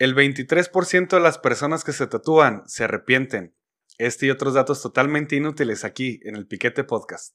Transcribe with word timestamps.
El 0.00 0.14
23% 0.14 1.08
de 1.08 1.18
las 1.18 1.38
personas 1.38 1.82
que 1.82 1.92
se 1.92 2.06
tatúan 2.06 2.62
se 2.68 2.84
arrepienten. 2.84 3.56
Este 3.98 4.26
y 4.26 4.30
otros 4.30 4.54
datos 4.54 4.80
totalmente 4.80 5.34
inútiles 5.34 5.84
aquí 5.84 6.20
en 6.22 6.36
el 6.36 6.46
Piquete 6.46 6.84
Podcast. 6.84 7.34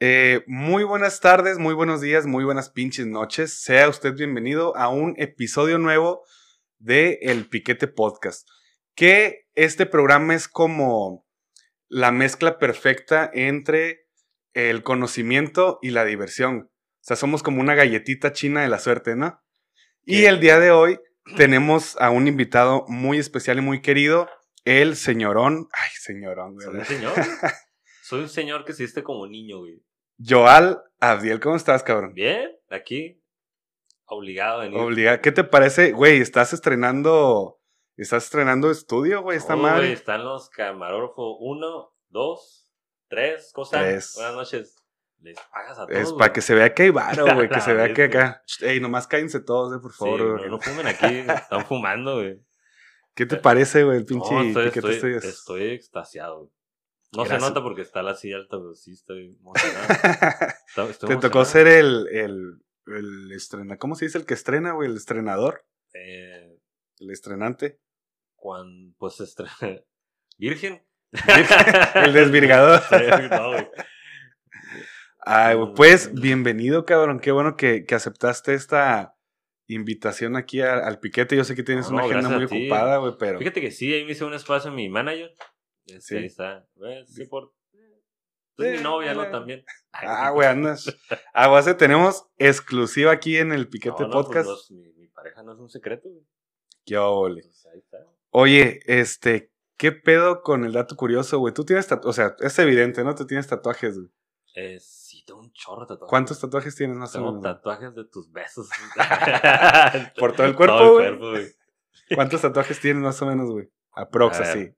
Eh, 0.00 0.42
muy 0.48 0.82
buenas 0.82 1.20
tardes, 1.20 1.58
muy 1.58 1.74
buenos 1.74 2.00
días, 2.00 2.26
muy 2.26 2.42
buenas 2.42 2.70
pinches 2.70 3.06
noches. 3.06 3.62
Sea 3.62 3.88
usted 3.88 4.14
bienvenido 4.14 4.76
a 4.76 4.88
un 4.88 5.14
episodio 5.16 5.78
nuevo 5.78 6.24
de 6.80 7.20
El 7.22 7.48
Piquete 7.48 7.86
Podcast. 7.86 8.48
Que 8.96 9.47
este 9.58 9.86
programa 9.86 10.36
es 10.36 10.46
como 10.46 11.26
la 11.88 12.12
mezcla 12.12 12.58
perfecta 12.58 13.28
entre 13.34 14.06
el 14.54 14.84
conocimiento 14.84 15.80
y 15.82 15.90
la 15.90 16.04
diversión. 16.04 16.70
O 16.70 17.00
sea, 17.00 17.16
somos 17.16 17.42
como 17.42 17.60
una 17.60 17.74
galletita 17.74 18.32
china 18.32 18.62
de 18.62 18.68
la 18.68 18.78
suerte, 18.78 19.16
¿no? 19.16 19.42
Y 20.04 20.26
el 20.26 20.38
día 20.38 20.60
de 20.60 20.70
hoy 20.70 21.00
tenemos 21.36 21.96
a 22.00 22.10
un 22.10 22.28
invitado 22.28 22.84
muy 22.86 23.18
especial 23.18 23.58
y 23.58 23.62
muy 23.62 23.82
querido, 23.82 24.28
el 24.64 24.94
señorón. 24.94 25.68
Ay, 25.72 25.90
señorón, 25.98 26.54
güey. 26.54 26.66
Soy 26.66 26.78
un 26.78 26.84
señor. 26.84 27.12
Soy 28.02 28.20
un 28.20 28.28
señor 28.28 28.64
que 28.64 28.72
se 28.74 28.84
viste 28.84 29.02
como 29.02 29.26
niño, 29.26 29.58
güey. 29.58 29.82
Joal 30.24 30.82
Abdiel, 31.00 31.40
¿cómo 31.40 31.56
estás, 31.56 31.82
cabrón? 31.82 32.14
Bien, 32.14 32.52
aquí. 32.70 33.20
Obligado 34.06 34.60
a 34.60 34.64
venir. 34.64 34.78
Obligado. 34.78 35.20
¿Qué 35.20 35.32
te 35.32 35.42
parece? 35.42 35.90
Güey, 35.90 36.20
estás 36.20 36.52
estrenando. 36.52 37.57
Estás 37.98 38.24
estrenando 38.24 38.70
estudio, 38.70 39.22
güey, 39.22 39.36
esta 39.38 39.54
Oh, 39.54 39.58
madre. 39.58 39.92
están 39.92 40.24
los 40.24 40.48
camarógrafos. 40.50 41.36
Uno, 41.40 41.92
dos, 42.08 42.70
tres. 43.08 43.50
¿Cómo 43.52 43.64
están? 43.64 43.82
Tres. 43.84 44.12
Buenas 44.14 44.34
noches. 44.34 44.76
Les 45.20 45.36
pagas 45.52 45.78
a 45.80 45.86
todos. 45.86 45.98
Es 46.00 46.12
para 46.12 46.32
que 46.32 46.40
se 46.40 46.54
vea 46.54 46.72
que 46.72 46.84
hay 46.84 46.90
varo, 46.90 47.24
güey, 47.34 47.48
que 47.48 47.60
se 47.60 47.74
vea 47.74 47.92
que 47.92 48.04
acá. 48.04 48.42
Ey, 48.60 48.78
nomás 48.80 49.08
cállense 49.08 49.40
todos, 49.40 49.76
eh, 49.76 49.80
por 49.82 49.92
Sí, 49.92 49.98
favor. 49.98 50.20
no, 50.20 50.36
güey. 50.38 50.48
no 50.50 50.60
fumen 50.60 50.86
aquí. 50.86 51.06
Están 51.28 51.66
fumando, 51.66 52.14
güey. 52.16 52.40
¿Qué 53.14 53.26
te 53.26 53.36
parece, 53.36 53.82
güey, 53.82 53.98
el 53.98 54.04
pinche 54.06 54.32
No, 54.32 54.42
estoy, 54.42 54.68
estoy, 54.68 55.14
estoy 55.16 55.62
extasiado, 55.70 56.38
güey. 56.38 56.50
No 57.16 57.24
Gracias. 57.24 57.42
se 57.42 57.48
nota 57.48 57.62
porque 57.62 57.82
está 57.82 58.02
la 58.02 58.14
silla 58.14 58.36
alta, 58.36 58.58
pero 58.58 58.74
sí 58.74 58.92
estoy 58.92 59.36
emocionado. 59.40 59.86
Estoy 60.90 61.08
Te 61.08 61.16
tocó 61.16 61.44
ser 61.46 61.66
el, 61.66 62.06
el, 62.12 62.60
el 62.86 63.32
estrena. 63.32 63.78
¿Cómo 63.78 63.94
se 63.96 64.04
dice 64.04 64.18
el 64.18 64.26
que 64.26 64.34
estrena, 64.34 64.72
güey? 64.72 64.90
El 64.90 64.96
estrenador. 64.96 65.64
Eh, 65.94 66.60
El 66.98 67.10
estrenante. 67.10 67.80
Cuando, 68.38 68.94
pues. 68.98 69.18
Virgen. 70.38 70.82
el 71.94 72.12
desvirgador. 72.12 72.80
Ay, 75.20 75.56
pues, 75.74 76.12
bienvenido, 76.14 76.84
cabrón. 76.84 77.20
Qué 77.20 77.32
bueno 77.32 77.56
que, 77.56 77.84
que 77.84 77.94
aceptaste 77.94 78.54
esta 78.54 79.16
invitación 79.66 80.36
aquí 80.36 80.60
a- 80.60 80.78
al 80.86 81.00
piquete. 81.00 81.36
Yo 81.36 81.44
sé 81.44 81.54
que 81.54 81.62
tienes 81.62 81.90
No, 81.90 81.96
una 81.96 82.04
agenda 82.04 82.28
muy 82.30 82.44
ocupada, 82.44 82.98
güey, 82.98 83.14
pero. 83.18 83.38
Fíjate 83.38 83.60
que 83.60 83.70
sí, 83.70 83.92
ahí 83.92 84.04
me 84.04 84.12
hice 84.12 84.24
un 84.24 84.34
espacio 84.34 84.70
en 84.70 84.76
mi 84.76 84.88
manager. 84.88 85.34
Este, 85.86 86.00
Sí. 86.00 86.16
Ahí 86.16 86.24
está. 86.26 86.66
Eh, 86.86 87.04
Sí, 87.06 87.26
por... 87.26 87.52
Es 88.58 88.72
mi 88.72 88.76
Sí, 88.78 88.82
novia, 88.82 89.14
¿no? 89.14 89.30
También. 89.30 89.64
Ah, 89.92 90.30
güey, 90.30 90.48
andas. 90.48 90.96
Ah, 91.32 91.48
güey, 91.48 91.76
tenemos 91.76 92.26
exclusiva 92.38 93.12
aquí 93.12 93.36
en 93.36 93.52
el 93.52 93.68
Piquete 93.68 94.02
No, 94.02 94.08
no, 94.08 94.12
pues, 94.12 94.26
Podcast. 94.26 94.48
los- 94.48 94.70
mi, 94.70 94.92
mi 94.94 95.08
pareja 95.08 95.42
no 95.42 95.52
es 95.52 95.58
un 95.58 95.68
secreto, 95.68 96.08
güey. 96.08 96.24
Qué 96.84 96.96
ole. 96.96 97.42
Pues 97.42 97.66
ahí 97.72 97.78
está. 97.78 97.98
Oye, 98.30 98.80
este, 98.86 99.52
¿qué 99.76 99.92
pedo 99.92 100.42
con 100.42 100.64
el 100.64 100.72
dato 100.72 100.96
curioso, 100.96 101.38
güey? 101.38 101.54
Tú 101.54 101.64
tienes 101.64 101.86
tatuajes, 101.86 102.08
o 102.08 102.12
sea, 102.12 102.36
es 102.46 102.58
evidente, 102.58 103.04
¿no? 103.04 103.14
Tú 103.14 103.26
tienes 103.26 103.46
tatuajes, 103.46 103.98
güey. 103.98 104.10
Eh, 104.54 104.78
sí, 104.80 105.24
tengo 105.24 105.40
un 105.40 105.52
chorro 105.52 105.82
de 105.82 105.88
tatuajes. 105.88 106.10
¿Cuántos 106.10 106.40
tatuajes 106.40 106.74
tienes 106.74 106.96
más 106.96 107.14
o 107.16 107.20
menos? 107.20 107.42
tatuajes 107.42 107.94
de 107.94 108.04
tus 108.04 108.30
besos. 108.32 108.68
Por 110.18 110.34
todo 110.34 110.46
el 110.46 110.54
cuerpo, 110.56 110.76
Todo 110.76 111.00
el 111.00 111.18
cuerpo, 111.18 111.30
güey. 111.30 111.46
¿Cuántos 112.14 112.40
tatuajes 112.40 112.80
tienes 112.80 113.02
más 113.02 113.20
o 113.22 113.26
menos, 113.26 113.50
güey? 113.50 113.70
Aprox, 113.92 114.40
así. 114.40 114.74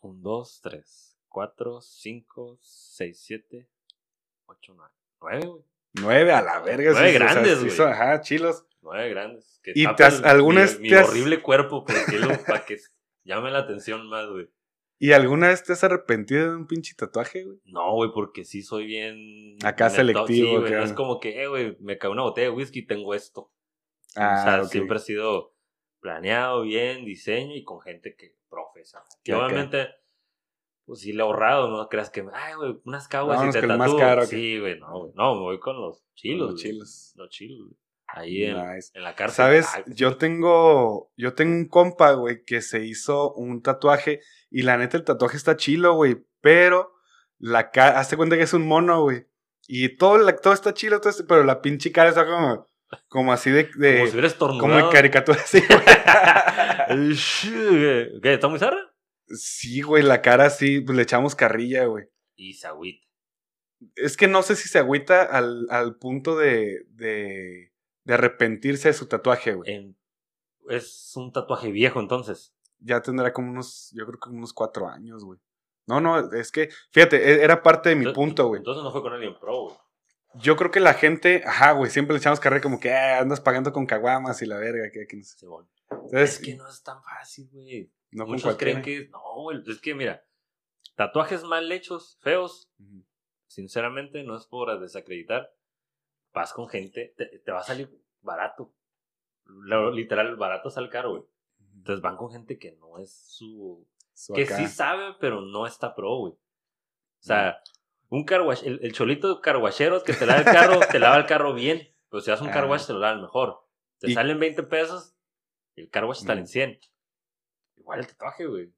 Un, 0.00 0.22
dos, 0.22 0.60
tres, 0.62 1.16
cuatro, 1.28 1.80
cinco, 1.80 2.58
seis, 2.60 3.22
siete, 3.22 3.68
ocho, 4.46 4.74
nueve. 4.74 4.92
Nueve, 5.20 5.46
güey. 5.46 5.64
Nueve 5.94 6.32
a 6.32 6.42
la 6.42 6.60
verga. 6.60 6.92
Nueve 6.92 7.10
sí, 7.10 7.16
o 7.16 7.18
sea, 7.18 7.32
grandes, 7.34 7.58
sí 7.58 7.76
güey. 7.76 7.90
ajá, 7.90 8.20
chilos. 8.22 8.66
Nueve 8.82 9.08
grandes. 9.10 9.60
Que 9.62 9.72
¿Y 9.74 9.86
te 9.94 10.04
has- 10.04 10.22
alguna 10.22 10.66
mi, 10.78 10.88
mi 10.88 10.92
has- 10.92 11.08
horrible 11.08 11.40
cuerpo 11.40 11.84
para 11.84 12.04
que 12.66 12.76
llame 13.24 13.50
la 13.50 13.58
atención 13.60 14.08
más, 14.08 14.28
güey. 14.28 14.48
¿Y 14.98 15.12
alguna 15.12 15.48
vez 15.48 15.64
te 15.64 15.72
has 15.72 15.82
arrepentido 15.82 16.50
de 16.50 16.56
un 16.56 16.66
pinche 16.68 16.94
tatuaje, 16.96 17.42
güey? 17.44 17.58
No, 17.64 17.92
güey, 17.94 18.10
porque 18.14 18.44
sí 18.44 18.62
soy 18.62 18.86
bien... 18.86 19.56
Acá 19.64 19.90
selectivo, 19.90 20.26
Sí, 20.26 20.56
güey, 20.56 20.82
es 20.84 20.92
como 20.92 21.18
que, 21.18 21.42
eh, 21.42 21.48
güey, 21.48 21.76
me 21.80 21.98
cae 21.98 22.10
una 22.10 22.22
botella 22.22 22.48
de 22.50 22.54
whisky 22.54 22.80
y 22.80 22.86
tengo 22.86 23.12
esto. 23.14 23.50
Ah, 24.14 24.38
o 24.38 24.44
sea, 24.44 24.64
siempre 24.64 24.96
ha 24.96 25.00
sido 25.00 25.56
planeado 26.00 26.62
bien, 26.62 27.04
diseño 27.04 27.56
y 27.56 27.64
con 27.64 27.80
gente 27.80 28.14
que 28.14 28.36
profesional. 28.48 29.08
Que 29.24 29.34
obviamente, 29.34 29.88
pues 30.84 31.00
sí 31.00 31.12
le 31.12 31.18
he 31.18 31.22
ahorrado, 31.22 31.68
no 31.68 31.88
creas 31.88 32.10
que, 32.10 32.24
ay, 32.32 32.54
güey, 32.54 32.76
unas 32.84 33.08
caguas 33.08 33.44
y 33.48 33.50
te 33.50 33.58
el 33.58 33.66
más 33.68 33.78
tatúo. 33.88 33.98
caro, 33.98 34.20
que- 34.22 34.26
Sí, 34.28 34.60
güey, 34.60 34.78
no, 34.78 35.00
güey. 35.00 35.12
No, 35.16 35.34
me 35.34 35.40
voy 35.40 35.58
con 35.58 35.80
los 35.80 36.04
chilos. 36.14 36.52
Los 36.52 36.60
chilos. 36.62 37.12
Los 37.16 37.28
chilos, 37.30 37.58
güey. 37.66 37.76
Ahí 38.14 38.44
en, 38.44 38.56
Nice. 38.56 38.90
en 38.94 39.02
la 39.04 39.14
cárcel. 39.14 39.36
¿Sabes? 39.36 39.66
Ay, 39.74 39.82
pues, 39.84 39.96
Yo 39.96 40.16
tengo, 40.16 41.12
yo 41.16 41.34
tengo 41.34 41.54
un 41.54 41.68
compa, 41.68 42.12
güey, 42.12 42.44
que 42.44 42.60
se 42.60 42.84
hizo 42.84 43.32
un 43.34 43.62
tatuaje 43.62 44.20
y 44.50 44.62
la 44.62 44.76
neta 44.76 44.96
el 44.96 45.04
tatuaje 45.04 45.36
está 45.36 45.56
chilo, 45.56 45.94
güey, 45.94 46.16
pero 46.40 46.92
la 47.38 47.70
cara, 47.70 47.98
hazte 47.98 48.16
cuenta 48.16 48.36
que 48.36 48.42
es 48.42 48.52
un 48.52 48.66
mono, 48.66 49.02
güey. 49.02 49.26
Y 49.66 49.96
todo, 49.96 50.18
la- 50.18 50.36
todo 50.36 50.52
está 50.52 50.74
chilo, 50.74 51.00
todo 51.00 51.10
este- 51.10 51.24
pero 51.24 51.42
la 51.44 51.62
pinche 51.62 51.90
cara 51.92 52.10
está 52.10 52.26
como, 52.26 52.68
como 53.08 53.32
así 53.32 53.50
de, 53.50 53.70
de- 53.76 53.94
Como 53.98 54.06
si 54.06 54.12
hubieras 54.12 54.34
como 54.34 54.78
en 54.78 54.90
caricatura, 54.90 55.38
así, 55.44 55.60
güey. 55.66 55.80
¿Qué? 56.88 58.18
¿Qué? 58.22 58.34
¿Está 58.34 58.48
muy 58.48 58.58
zarra? 58.58 58.92
Sí, 59.28 59.80
güey, 59.80 60.02
la 60.02 60.20
cara 60.20 60.46
así, 60.46 60.80
pues 60.80 60.96
le 60.96 61.02
echamos 61.04 61.34
carrilla, 61.34 61.86
güey. 61.86 62.04
Y 62.36 62.54
se 62.54 62.66
agüita. 62.66 63.06
Es 63.96 64.16
que 64.16 64.28
no 64.28 64.42
sé 64.42 64.54
si 64.56 64.68
se 64.68 64.78
agüita 64.78 65.22
al, 65.22 65.66
al 65.70 65.96
punto 65.96 66.36
de, 66.36 66.84
de, 66.90 67.71
de 68.04 68.14
arrepentirse 68.14 68.88
de 68.88 68.94
su 68.94 69.06
tatuaje, 69.06 69.54
güey. 69.54 69.72
En- 69.72 69.96
Es 70.68 71.12
un 71.16 71.32
tatuaje 71.32 71.70
viejo, 71.70 72.00
entonces. 72.00 72.54
ya 72.84 73.00
tendrá 73.00 73.32
como 73.32 73.50
unos, 73.50 73.90
yo 73.96 74.04
creo 74.06 74.18
que 74.18 74.28
unos 74.30 74.52
cuatro 74.52 74.88
años, 74.88 75.24
güey. 75.24 75.38
No, 75.86 76.00
no, 76.00 76.32
es 76.32 76.50
que, 76.52 76.68
fíjate, 76.90 77.16
e- 77.16 77.42
era 77.44 77.62
parte 77.62 77.88
de 77.90 77.94
mi 77.96 78.06
Entonces- 78.06 78.16
punto, 78.28 78.46
güey. 78.48 78.58
Entonces 78.58 78.82
no 78.82 78.90
fue 78.92 79.02
con 79.02 79.12
alguien 79.12 79.38
pro, 79.38 79.62
güey. 79.64 79.76
Yo 80.34 80.56
creo 80.56 80.70
que 80.70 80.80
la 80.80 80.94
gente, 80.94 81.42
ajá, 81.46 81.72
güey, 81.72 81.90
siempre 81.90 82.14
le 82.14 82.18
echamos 82.18 82.40
carrera 82.40 82.62
como 82.62 82.80
que 82.80 82.92
"Ah, 82.92 83.18
andas 83.20 83.40
pagando 83.40 83.72
con 83.72 83.84
caguamas 83.86 84.40
y 84.42 84.46
la 84.46 84.56
verga, 84.58 84.90
que, 84.90 85.06
que 85.06 85.16
no 85.16 85.22
sé. 85.24 85.46
Entonces, 85.90 86.34
Es 86.34 86.38
que 86.40 86.54
no 86.56 86.66
es 86.68 86.82
tan 86.82 87.02
fácil, 87.02 87.48
güey. 87.52 87.92
no 88.12 88.26
Muchos 88.26 88.56
creen 88.56 88.80
que. 88.82 89.08
No, 89.10 89.20
güey. 89.42 89.62
Es 89.66 89.80
que 89.80 89.94
mira, 89.94 90.24
tatuajes 90.96 91.44
mal 91.44 91.70
hechos, 91.70 92.18
feos, 92.22 92.70
sinceramente, 93.46 94.22
no 94.22 94.36
es 94.36 94.46
por 94.46 94.78
desacreditar. 94.80 95.52
Vas 96.32 96.52
con 96.52 96.68
gente, 96.68 97.14
te, 97.16 97.26
te 97.26 97.52
va 97.52 97.60
a 97.60 97.64
salir 97.64 97.90
barato. 98.20 98.72
Lo- 99.44 99.90
literal, 99.90 100.36
barato 100.36 100.70
sale 100.70 100.88
caro, 100.88 101.10
güey. 101.10 101.22
Entonces 101.76 102.00
van 102.02 102.16
con 102.16 102.30
gente 102.30 102.58
que 102.58 102.72
no 102.72 102.98
es 102.98 103.12
su. 103.12 103.86
Su 104.14 104.34
que 104.34 104.44
acá. 104.44 104.56
sí 104.56 104.66
sabe, 104.68 105.14
pero 105.20 105.40
no 105.40 105.66
está 105.66 105.94
pro, 105.94 106.16
güey. 106.16 106.32
O 106.32 106.38
sea, 107.24 107.60
un 108.08 108.24
carwash, 108.24 108.62
el, 108.64 108.80
el 108.82 108.92
cholito 108.92 109.40
carguachero 109.40 110.02
que 110.02 110.12
te 110.12 110.26
lava 110.26 110.40
el 110.40 110.44
carro, 110.44 110.80
te 110.90 110.98
lava 110.98 111.16
el 111.16 111.26
carro 111.26 111.54
bien. 111.54 111.88
Pero 112.08 112.20
si 112.20 112.30
haces 112.30 112.46
un 112.46 112.52
carwash, 112.52 112.86
te 112.86 112.92
lo 112.92 112.98
lava 112.98 113.14
el 113.14 113.22
mejor. 113.22 113.66
Te 113.98 114.10
Y- 114.10 114.14
salen 114.14 114.38
20 114.38 114.62
pesos, 114.64 115.14
el 115.76 115.88
carwash 115.90 116.18
está 116.20 116.34
Mm. 116.34 116.38
en 116.38 116.46
100. 116.46 116.80
Igual 117.76 118.00
el 118.00 118.06
tatuaje, 118.06 118.46
güey. 118.46 118.72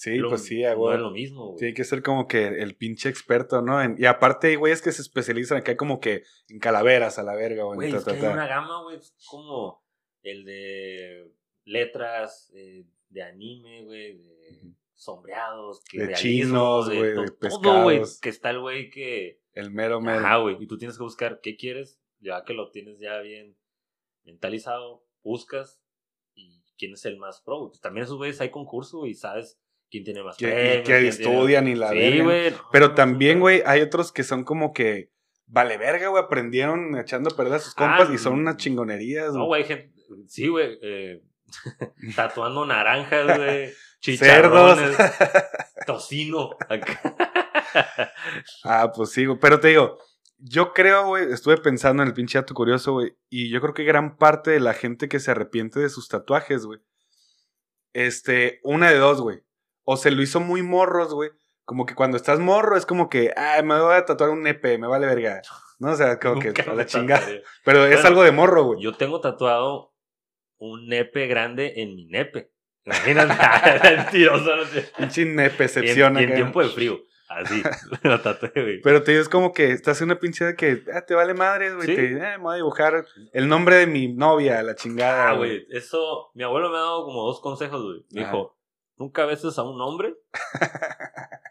Sí, 0.00 0.14
Lo- 0.16 0.28
pues 0.28 0.44
sí, 0.44 0.62
No 0.62 0.76
güey. 0.76 0.94
es 0.94 1.00
lo 1.00 1.10
mismo, 1.10 1.46
güey. 1.46 1.58
Tiene 1.58 1.74
que 1.74 1.82
ser 1.82 2.04
como 2.04 2.28
que 2.28 2.46
el 2.46 2.76
pinche 2.76 3.08
experto, 3.08 3.62
¿no? 3.62 3.82
En- 3.82 3.96
y 3.98 4.04
aparte 4.06 4.46
hay 4.46 4.54
güeyes 4.54 4.80
que 4.80 4.92
se 4.92 5.02
especializan 5.02 5.58
acá 5.58 5.76
como 5.76 5.98
que 5.98 6.22
en 6.48 6.60
calaveras 6.60 7.18
a 7.18 7.24
la 7.24 7.34
verga, 7.34 7.64
güey. 7.64 7.76
Güey, 7.76 7.90
ta, 7.90 7.96
es 7.98 8.04
ta, 8.04 8.12
que 8.16 8.24
hay 8.24 8.32
una 8.32 8.46
gama, 8.46 8.84
güey, 8.84 8.96
es 8.98 9.12
como 9.28 9.84
el 10.22 10.44
de 10.44 11.32
letras, 11.64 12.48
eh, 12.54 12.84
de 13.08 13.22
anime, 13.24 13.84
güey, 13.86 14.18
de 14.18 14.72
sombreados, 14.94 15.82
que 15.90 15.98
De 15.98 16.06
realismo, 16.06 16.30
chinos, 16.30 16.86
güey, 16.86 17.02
de 17.02 17.14
to- 17.14 17.24
todo, 17.60 17.82
güey, 17.82 17.96
pescados. 17.98 18.20
que 18.20 18.28
está 18.28 18.50
el 18.50 18.60
güey 18.60 18.90
que... 18.90 19.40
El 19.52 19.72
mero 19.72 20.00
mero. 20.00 20.20
Ajá, 20.20 20.36
güey, 20.36 20.56
y 20.60 20.66
tú 20.68 20.78
tienes 20.78 20.96
que 20.96 21.02
buscar 21.02 21.40
qué 21.42 21.56
quieres, 21.56 22.00
ya 22.20 22.44
que 22.44 22.54
lo 22.54 22.70
tienes 22.70 23.00
ya 23.00 23.18
bien 23.18 23.56
mentalizado, 24.24 25.04
buscas 25.24 25.80
y 26.34 26.62
quién 26.76 26.92
es 26.92 27.04
el 27.04 27.16
más 27.16 27.40
pro. 27.40 27.58
güey. 27.58 27.68
Pues 27.70 27.80
también 27.80 28.04
esos 28.04 28.16
güeyes 28.16 28.40
hay 28.40 28.50
concurso, 28.50 28.98
güey, 28.98 29.10
y 29.10 29.14
sabes 29.14 29.60
quién 29.90 30.04
tiene 30.04 30.22
más 30.22 30.36
que, 30.36 30.46
que 30.46 30.52
quién 30.52 30.84
tiene- 30.84 31.08
estudian 31.08 31.68
y 31.68 31.74
la 31.74 31.90
Sí, 31.90 31.98
verga. 31.98 32.24
güey. 32.24 32.54
Pero 32.72 32.94
también, 32.94 33.38
no, 33.38 33.42
güey, 33.42 33.62
hay 33.66 33.80
otros 33.80 34.12
que 34.12 34.22
son 34.24 34.44
como 34.44 34.72
que 34.72 35.10
vale 35.46 35.78
verga, 35.78 36.08
güey, 36.08 36.22
aprendieron 36.22 36.96
echando 36.98 37.30
a 37.30 37.36
perder 37.36 37.54
a 37.54 37.58
sus 37.58 37.74
compas 37.74 38.08
Ah, 38.10 38.14
y 38.14 38.18
son 38.18 38.34
unas 38.34 38.54
mm. 38.54 38.58
chingonerías, 38.58 39.32
No, 39.32 39.46
güey, 39.46 39.62
hay 39.62 39.68
gente, 39.68 39.92
sí, 40.26 40.46
güey, 40.48 40.78
eh, 40.82 41.22
tatuando 42.16 42.66
naranjas, 42.66 43.36
güey. 43.38 43.70
chicharrones, 44.00 44.96
tocino. 45.86 46.50
ah, 48.64 48.92
pues 48.94 49.10
sí, 49.10 49.24
güey. 49.26 49.38
Pero 49.40 49.60
te 49.60 49.68
digo, 49.68 49.98
yo 50.38 50.72
creo, 50.72 51.06
güey, 51.06 51.32
estuve 51.32 51.56
pensando 51.58 52.02
en 52.02 52.08
el 52.08 52.14
pinche 52.14 52.38
dato 52.38 52.54
curioso, 52.54 52.92
güey, 52.92 53.16
y 53.28 53.50
yo 53.50 53.60
creo 53.60 53.74
que 53.74 53.84
gran 53.84 54.16
parte 54.16 54.50
de 54.50 54.60
la 54.60 54.74
gente 54.74 55.08
que 55.08 55.20
se 55.20 55.30
arrepiente 55.30 55.80
de 55.80 55.88
sus 55.88 56.08
tatuajes, 56.08 56.64
güey, 56.64 56.80
este, 57.92 58.60
una 58.62 58.90
de 58.90 58.98
dos, 58.98 59.20
güey. 59.20 59.40
O 59.90 59.96
se 59.96 60.10
lo 60.10 60.20
hizo 60.20 60.38
muy 60.38 60.60
morros, 60.60 61.14
güey. 61.14 61.30
Como 61.64 61.86
que 61.86 61.94
cuando 61.94 62.18
estás 62.18 62.40
morro 62.40 62.76
es 62.76 62.84
como 62.84 63.08
que, 63.08 63.32
ah, 63.34 63.62
me 63.64 63.80
voy 63.80 63.94
a 63.94 64.04
tatuar 64.04 64.28
un 64.28 64.42
nepe, 64.42 64.76
me 64.76 64.86
vale 64.86 65.06
verga. 65.06 65.40
No, 65.78 65.92
o 65.92 65.96
sea, 65.96 66.18
como 66.18 66.38
que 66.42 66.52
a 66.60 66.74
la 66.74 66.84
chingada. 66.84 67.26
Pero 67.64 67.86
es 67.86 68.04
algo 68.04 68.22
de 68.22 68.30
morro, 68.30 68.64
güey. 68.64 68.82
Yo 68.82 68.92
tengo 68.92 69.22
tatuado 69.22 69.94
un 70.58 70.88
nepe 70.88 71.26
grande 71.26 71.72
en 71.76 71.96
mi 71.96 72.04
nepe. 72.04 72.52
Imagínate, 72.84 73.34
mentiroso. 73.96 74.50
Pinche 74.98 75.24
nepecepción. 75.24 76.16
Y 76.16 76.18
en, 76.18 76.28
y 76.28 76.32
en 76.32 76.36
tiempo 76.36 76.62
de 76.62 76.68
frío. 76.68 77.00
Así, 77.30 77.62
lo 78.02 78.20
tatué, 78.20 78.52
güey. 78.54 78.82
Pero 78.82 79.02
te 79.02 79.12
digo, 79.12 79.22
es 79.22 79.30
como 79.30 79.54
que 79.54 79.72
estás 79.72 80.02
en 80.02 80.08
una 80.08 80.20
pinche 80.20 80.44
de 80.44 80.54
que 80.54 80.84
ah, 80.92 81.00
te 81.00 81.14
vale 81.14 81.32
madre, 81.32 81.74
güey. 81.74 81.86
Te, 81.86 82.12
eh, 82.12 82.36
me 82.36 82.36
voy 82.36 82.52
a 82.52 82.56
dibujar 82.56 83.06
el 83.32 83.48
nombre 83.48 83.76
de 83.76 83.86
mi 83.86 84.08
novia, 84.08 84.62
la 84.62 84.74
chingada. 84.74 85.30
Ah, 85.30 85.32
güey. 85.32 85.66
Eso, 85.70 86.30
mi 86.34 86.42
abuelo 86.42 86.68
me 86.68 86.76
ha 86.76 86.80
dado 86.80 87.06
como 87.06 87.24
dos 87.24 87.40
consejos, 87.40 87.82
güey. 87.82 88.04
Me 88.10 88.26
dijo, 88.26 88.57
nunca 88.98 89.24
beses 89.26 89.58
a 89.58 89.62
un 89.62 89.80
hombre. 89.80 90.16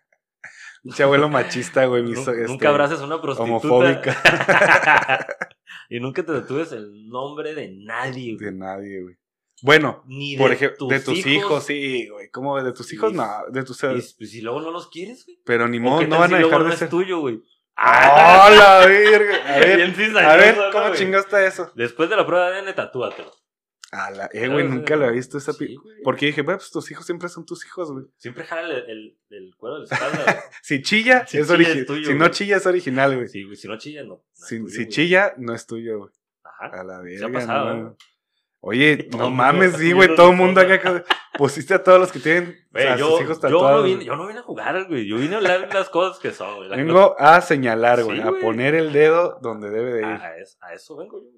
Pinche 0.83 1.03
abuelo 1.03 1.27
machista, 1.27 1.85
güey. 1.85 2.03
nunca, 2.03 2.31
este, 2.31 2.67
abraces 2.67 2.99
a 3.01 3.05
una 3.05 3.21
prostituta. 3.21 3.51
Homofóbica. 3.51 5.27
y 5.89 5.99
nunca 5.99 6.23
te 6.23 6.31
detuves 6.31 6.71
el 6.71 7.07
nombre 7.09 7.53
de 7.55 7.75
nadie, 7.83 8.35
güey. 8.35 8.45
De 8.45 8.57
nadie, 8.57 9.01
güey. 9.01 9.15
Bueno, 9.63 10.03
Ni 10.05 10.37
por 10.37 10.51
ejemplo, 10.51 10.87
de 10.87 10.99
tus 10.99 11.25
hijos, 11.25 11.63
sí, 11.63 12.07
güey. 12.07 12.29
¿Cómo 12.29 12.61
de 12.61 12.71
tus 12.73 12.93
hijos? 12.93 13.11
No, 13.11 13.27
de 13.49 13.63
tus. 13.63 13.83
Y, 13.83 13.87
pues, 13.87 14.31
si 14.31 14.41
luego 14.41 14.61
no 14.61 14.71
los 14.71 14.87
quieres, 14.87 15.25
güey. 15.25 15.39
Pero 15.45 15.67
ni 15.67 15.79
modo, 15.79 16.05
no 16.05 16.19
van 16.19 16.33
a 16.33 16.37
dejar 16.37 16.63
de 16.63 16.71
ser. 16.73 16.85
es 16.85 16.89
tuyo, 16.89 17.19
güey. 17.19 17.41
¡Ah, 17.75 18.49
la 18.49 18.85
verga! 18.87 19.55
A 19.55 19.59
ver, 19.59 20.17
a 20.17 20.35
ver 20.35 20.55
¿cómo 20.71 20.93
chingaste 20.95 21.45
eso? 21.45 21.71
Después 21.75 22.09
de 22.09 22.15
la 22.15 22.25
prueba 22.25 22.49
de 22.49 22.59
ADN, 22.59 22.75
tatúatelo. 22.75 23.31
A 23.91 24.11
la, 24.11 24.29
eh, 24.33 24.49
güey, 24.49 24.67
nunca 24.67 24.97
lo 24.97 25.05
he 25.05 25.11
visto 25.13 25.37
esa 25.37 25.53
sí, 25.53 25.77
Porque 26.03 26.25
dije, 26.25 26.43
pues 26.43 26.69
tus 26.71 26.91
hijos 26.91 27.05
siempre 27.05 27.29
son 27.29 27.45
tus 27.45 27.65
hijos, 27.65 27.91
güey. 27.91 28.05
Siempre 28.17 28.43
jala 28.43 28.67
el, 28.79 29.17
el, 29.29 29.55
cuero 29.55 29.79
de 29.79 29.87
la 29.87 29.95
espalda. 29.95 30.43
si 30.61 30.81
chilla, 30.81 31.25
es 31.31 31.49
original. 31.49 31.85
Si 32.05 32.13
no 32.13 32.27
chilla, 32.27 32.57
es 32.57 32.65
original, 32.65 33.15
güey. 33.15 33.29
Sí, 33.29 33.43
güey, 33.43 33.55
si 33.55 33.67
no 33.67 33.77
chilla, 33.77 34.03
no. 34.03 34.21
si, 34.33 34.87
chilla, 34.89 35.33
no 35.37 35.53
es 35.53 35.65
tuyo, 35.65 35.99
güey. 35.99 36.11
Ajá. 36.43 36.81
A 36.81 36.83
la 36.83 37.01
verga. 37.01 37.19
Se 37.19 37.25
ha 37.25 37.31
pasado, 37.31 37.97
Oye, 38.59 39.07
no, 39.17 39.29
mames, 39.29 39.77
sí, 39.77 39.93
güey, 39.93 40.13
todo 40.15 40.31
el 40.31 40.35
mundo 40.35 40.61
acá 40.61 41.03
pusiste 41.37 41.73
a 41.73 41.83
todos 41.83 41.99
los 41.99 42.11
que 42.11 42.19
tienen 42.19 42.57
a 42.73 42.97
yo, 42.97 43.11
sus 43.11 43.21
hijos 43.21 43.39
tatuados. 43.39 43.71
Yo 43.71 43.77
no, 43.77 43.83
vine, 43.83 44.05
yo 44.05 44.15
no 44.15 44.27
vine 44.27 44.39
a 44.39 44.43
jugar, 44.43 44.87
güey, 44.87 45.07
yo 45.07 45.17
vine 45.17 45.35
a 45.35 45.37
hablar 45.37 45.67
de 45.67 45.73
las 45.73 45.89
cosas 45.89 46.19
que 46.19 46.31
son, 46.31 46.57
güey. 46.57 46.69
Vengo 46.69 47.15
a 47.19 47.39
señalar, 47.41 48.03
güey, 48.03 48.19
a 48.19 48.31
poner 48.41 48.75
el 48.75 48.91
dedo 48.91 49.39
donde 49.41 49.69
debe 49.69 49.93
de 49.93 49.99
ir. 49.99 50.05
A, 50.05 50.35
a, 50.61 50.73
eso, 50.73 50.97
vengo 50.97 51.21
yo. 51.21 51.29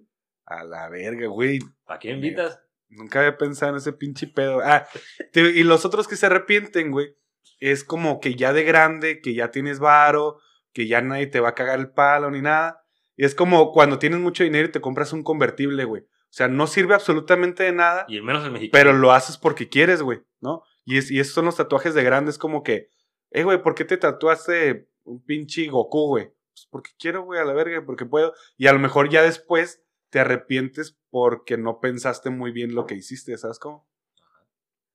A 0.50 0.63
la 0.63 0.90
verga, 0.90 1.28
güey. 1.28 1.60
¿Para 1.86 2.00
qué 2.00 2.10
invitas? 2.10 2.60
Nunca 2.90 3.19
había 3.19 3.38
pensado 3.38 3.72
en 3.72 3.78
ese 3.78 3.94
pinche 3.94 4.25
pedo. 4.25 4.62
Ah, 4.63 4.88
y 5.36 5.63
los 5.63 5.86
otros 5.86 6.07
que 6.07 6.16
se 6.16 6.25
arrepienten, 6.25 6.90
güey, 6.90 7.16
es 7.60 7.84
como 7.84 8.19
que 8.19 8.34
ya 8.34 8.51
de 8.51 8.63
grande, 8.63 9.22
que 9.22 9.36
ya 9.36 9.51
tienes 9.51 9.80
varo, 9.80 10.40
que 10.74 10.88
ya 10.88 11.01
nadie 11.01 11.28
te 11.28 11.40
va 11.40 11.50
a 11.50 11.56
cagar 11.56 11.80
el 11.80 11.92
palo 11.92 12.31
ni 12.31 12.42
nada. 12.42 12.84
Y 13.16 13.25
es 13.25 13.36
como 13.36 13.72
cuando 13.72 14.00
tienes 14.00 14.19
mucho 14.19 14.44
dinero 14.44 14.68
y 14.68 14.72
te 14.72 14.81
compras 14.81 15.13
un 15.13 15.22
convertible, 15.22 15.84
güey. 15.86 16.01
O 16.01 16.31
sea, 16.31 16.48
no 16.48 16.66
sirve 16.66 16.96
absolutamente 16.96 17.63
de 17.63 17.74
nada. 17.74 18.06
Y 18.07 18.19
menos 18.22 18.44
en 18.44 18.54
México. 18.54 18.72
Pero 18.74 18.94
lo 18.94 19.12
haces 19.12 19.38
porque 19.38 19.69
quieres, 19.69 20.01
güey, 20.01 20.22
¿no? 20.42 20.63
Y, 20.84 20.98
es, 20.98 21.12
y 21.12 21.19
esos 21.19 21.36
son 21.36 21.46
los 21.46 21.57
tatuajes 21.57 21.94
de 21.94 22.04
grandes, 22.04 22.40
como 22.40 22.63
que, 22.63 22.90
eh, 23.30 23.44
güey, 23.44 23.62
¿por 23.62 23.75
qué 23.75 23.86
te 23.86 23.98
tatuaste 23.98 24.90
un 25.04 25.24
pinche 25.24 25.68
Goku, 25.68 26.07
güey? 26.07 26.25
Pues 26.25 26.68
porque 26.72 26.92
quiero, 26.98 27.24
güey, 27.24 27.40
a 27.40 27.46
la 27.46 27.54
verga, 27.54 27.84
porque 27.86 28.06
puedo. 28.06 28.34
Y 28.57 28.66
a 28.66 28.74
lo 28.74 28.80
mejor 28.80 29.10
ya 29.10 29.22
después 29.22 29.84
te 30.09 30.19
arrepientes 30.19 30.97
porque 31.09 31.57
no 31.57 31.79
pensaste 31.79 32.29
muy 32.29 32.51
bien 32.51 32.75
lo 32.75 32.85
que 32.85 32.95
hiciste, 32.95 33.38
¿sabes 33.38 33.59
cómo? 33.59 33.88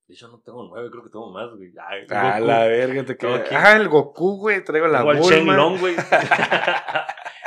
De 0.06 0.14
hecho, 0.14 0.28
no 0.28 0.40
tengo 0.40 0.64
nueve, 0.68 0.90
creo 0.90 1.02
que 1.02 1.10
tengo 1.10 1.30
más, 1.30 1.50
güey. 1.56 1.72
a 2.10 2.40
la 2.40 2.66
verga, 2.66 3.04
te 3.04 3.16
queda. 3.16 3.44
Ah, 3.52 3.76
el 3.76 3.88
Goku, 3.88 4.36
güey, 4.36 4.62
traigo 4.62 4.86
la 4.86 5.02
Bulma. 5.02 5.20
el 5.20 5.24
Shenlong, 5.24 5.78
güey. 5.80 5.96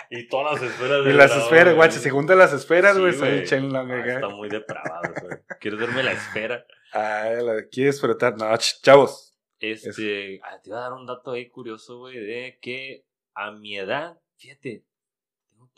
Y 0.10 0.28
todas 0.28 0.62
las 0.62 0.72
esferas. 0.72 1.06
Y 1.06 1.14
las 1.14 1.36
esferas, 1.36 1.76
guay, 1.76 1.92
se 1.92 2.10
juntan 2.10 2.38
las 2.38 2.54
esferas, 2.54 2.98
güey. 2.98 3.14
soy 3.14 3.44
Shenlong 3.46 3.92
acá. 3.92 4.14
Está 4.14 4.30
muy 4.30 4.48
depravado, 4.48 5.14
güey. 5.22 5.38
¿Quieres 5.60 5.80
verme 5.80 6.04
la 6.04 6.14
esfera? 6.14 6.66
Ah, 6.94 7.30
la 7.42 7.68
quieres 7.68 8.00
frotar. 8.00 8.38
No, 8.38 8.46
chavos. 8.82 9.38
Este, 9.60 10.40
ah, 10.44 10.62
te 10.62 10.70
iba 10.70 10.78
a 10.78 10.82
dar 10.84 10.94
un 10.94 11.06
dato 11.06 11.32
ahí 11.32 11.50
curioso, 11.50 12.00
güey, 12.00 12.18
de 12.20 12.58
que 12.62 13.06
a 13.34 13.52
mi 13.52 13.78
edad, 13.78 14.18
fíjate, 14.38 14.86
tengo 15.50 15.70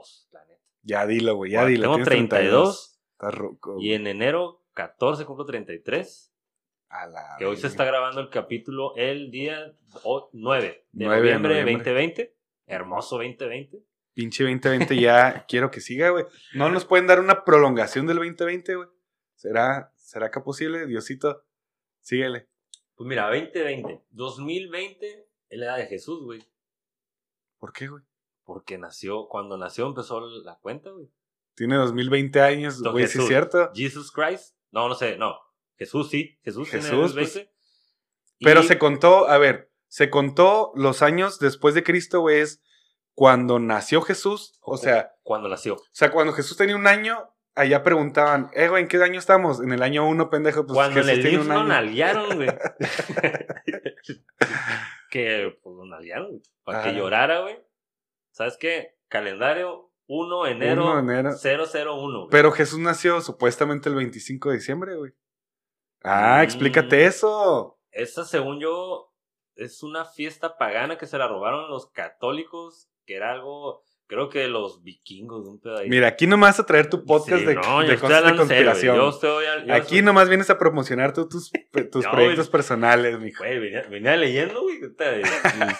32, 0.00 0.28
la 0.32 0.44
neta. 0.44 0.62
Ya 0.82 1.06
dilo, 1.06 1.36
güey, 1.36 1.52
ya 1.52 1.66
dilo. 1.66 1.92
Tengo 1.92 2.04
32. 2.04 3.00
Estás 3.12 3.34
roco. 3.34 3.76
Y 3.80 3.92
en 3.92 4.06
enero 4.06 4.64
14 4.74 5.24
cumplo 5.24 5.44
33. 5.44 6.34
A 6.88 7.06
la 7.06 7.36
que 7.38 7.46
hoy 7.46 7.56
se 7.56 7.68
está 7.68 7.84
grabando 7.84 8.20
el 8.20 8.28
capítulo 8.28 8.94
el 8.96 9.30
día 9.30 9.74
9 10.32 10.86
de 10.92 11.04
noviembre, 11.06 11.54
de 11.54 11.72
2020. 11.72 12.36
Hermoso 12.66 13.16
2020. 13.16 13.82
Pinche 14.12 14.44
2020 14.44 15.00
ya 15.00 15.44
quiero 15.48 15.70
que 15.70 15.80
siga, 15.80 16.10
güey. 16.10 16.26
¿No 16.54 16.68
nos 16.68 16.84
pueden 16.84 17.06
dar 17.06 17.18
una 17.20 17.44
prolongación 17.44 18.06
del 18.06 18.16
2020, 18.16 18.74
güey? 18.74 18.88
¿Será, 19.36 19.92
¿Será 19.96 20.30
que 20.30 20.40
posible? 20.40 20.86
Diosito, 20.86 21.44
síguele. 22.00 22.48
Pues 22.94 23.08
mira, 23.08 23.26
2020. 23.28 24.02
2020 24.10 25.28
es 25.48 25.58
la 25.58 25.66
edad 25.66 25.76
de 25.78 25.86
Jesús, 25.86 26.22
güey. 26.24 26.44
¿Por 27.58 27.72
qué, 27.72 27.88
güey? 27.88 28.02
Porque 28.52 28.76
nació, 28.76 29.28
cuando 29.28 29.56
nació 29.56 29.86
empezó 29.86 30.20
la 30.20 30.58
cuenta, 30.58 30.90
güey. 30.90 31.08
Tiene 31.54 31.76
2020 31.76 32.38
años, 32.42 32.82
güey, 32.82 33.06
¿sí 33.06 33.18
es 33.18 33.26
cierto? 33.26 33.70
Jesus 33.74 34.12
Christ. 34.12 34.54
No, 34.70 34.90
no 34.90 34.94
sé, 34.94 35.16
no. 35.16 35.38
Jesús 35.78 36.10
sí, 36.10 36.38
Jesús, 36.44 36.68
Jesús 36.68 36.90
tiene 36.90 37.02
20. 37.02 37.14
Pues, 37.14 37.48
pero 38.40 38.62
se 38.62 38.78
contó, 38.78 39.26
a 39.26 39.38
ver, 39.38 39.72
se 39.88 40.10
contó 40.10 40.70
los 40.74 41.00
años 41.00 41.38
después 41.38 41.74
de 41.74 41.82
Cristo, 41.82 42.20
güey, 42.20 42.40
es 42.40 42.62
cuando 43.14 43.58
nació 43.58 44.02
Jesús, 44.02 44.58
o 44.60 44.76
sea... 44.76 45.14
Cuando 45.22 45.48
nació. 45.48 45.76
O 45.76 45.82
sea, 45.92 46.10
cuando 46.10 46.34
Jesús 46.34 46.58
tenía 46.58 46.76
un 46.76 46.86
año, 46.86 47.30
allá 47.54 47.82
preguntaban, 47.82 48.50
eh, 48.52 48.68
güey, 48.68 48.82
¿en 48.82 48.88
qué 48.88 49.02
año 49.02 49.18
estamos? 49.18 49.62
En 49.62 49.72
el 49.72 49.82
año 49.82 50.06
uno, 50.06 50.28
pendejo. 50.28 50.66
Pues 50.66 50.74
cuando 50.74 51.02
Jesús 51.02 51.22
tiene 51.22 51.42
nalguearon, 51.42 52.36
güey. 52.36 52.48
que, 55.10 55.58
pues, 55.62 55.74
nalguearon, 55.88 56.28
güey. 56.32 56.42
Para 56.64 56.82
que 56.82 56.94
llorara, 56.94 57.40
güey. 57.40 57.58
¿Sabes 58.32 58.56
qué? 58.58 58.96
Calendario 59.08 59.90
1 60.06 60.46
enero, 60.46 60.98
1 60.98 61.12
enero 61.12 61.30
001. 61.36 62.18
Güey. 62.18 62.30
Pero 62.30 62.50
Jesús 62.50 62.78
nació 62.78 63.20
supuestamente 63.20 63.88
el 63.88 63.94
25 63.94 64.50
de 64.50 64.56
diciembre, 64.56 64.96
güey. 64.96 65.12
Ah, 66.02 66.38
mm. 66.40 66.44
explícate 66.44 67.04
eso. 67.04 67.78
Esa, 67.90 68.24
según 68.24 68.58
yo, 68.58 69.12
es 69.54 69.82
una 69.82 70.04
fiesta 70.04 70.56
pagana 70.56 70.98
que 70.98 71.06
se 71.06 71.18
la 71.18 71.28
robaron 71.28 71.70
los 71.70 71.90
católicos, 71.90 72.90
que 73.04 73.16
era 73.16 73.32
algo, 73.32 73.84
creo 74.06 74.28
que 74.28 74.46
los 74.48 74.82
vikingos, 74.82 75.46
un 75.46 75.60
pedazo. 75.60 75.84
Mira, 75.86 76.08
aquí 76.08 76.26
nomás 76.26 76.60
a 76.60 76.66
traer 76.66 76.88
tu 76.88 77.04
podcast 77.04 77.44
de, 77.44 77.54
cosas 77.54 78.24
de 78.24 78.36
conspiración. 78.36 79.12
aquí 79.70 80.02
nomás 80.02 80.28
vienes 80.28 80.50
a 80.50 80.58
promocionar 80.58 81.12
tus, 81.12 81.50
tus 81.90 82.06
proyectos 82.10 82.48
personales, 82.48 83.18
mijo. 83.18 83.42
Güey, 83.42 83.58
venía, 83.90 84.16
leyendo, 84.16 84.62
güey. 84.62 84.80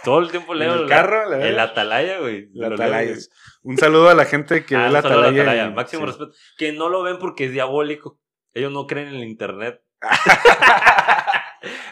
Todo 0.05 0.21
el 0.21 0.31
tiempo 0.31 0.55
leo. 0.55 0.75
el 0.75 0.89
carro, 0.89 1.33
El 1.35 1.59
Atalaya, 1.59 2.21
güey. 2.21 2.49
El 2.55 2.73
Atalaya. 2.73 3.15
Un 3.63 3.79
saludo 3.79 4.09
a 4.09 4.15
la 4.15 4.25
gente 4.25 4.65
que 4.65 4.77
ah, 4.77 4.83
ve 4.83 4.89
el 4.89 4.97
Atalaya. 4.97 5.43
atalaya. 5.43 5.71
Máximo 5.71 6.07
respeto. 6.07 6.33
Que 6.57 6.73
no 6.73 6.89
lo 6.89 7.03
ven 7.03 7.19
porque 7.19 7.47
es 7.47 7.53
diabólico. 7.53 8.19
Ellos 8.55 8.73
no 8.73 8.87
creen 8.87 9.09
en 9.09 9.15
el 9.17 9.25
internet. 9.25 9.83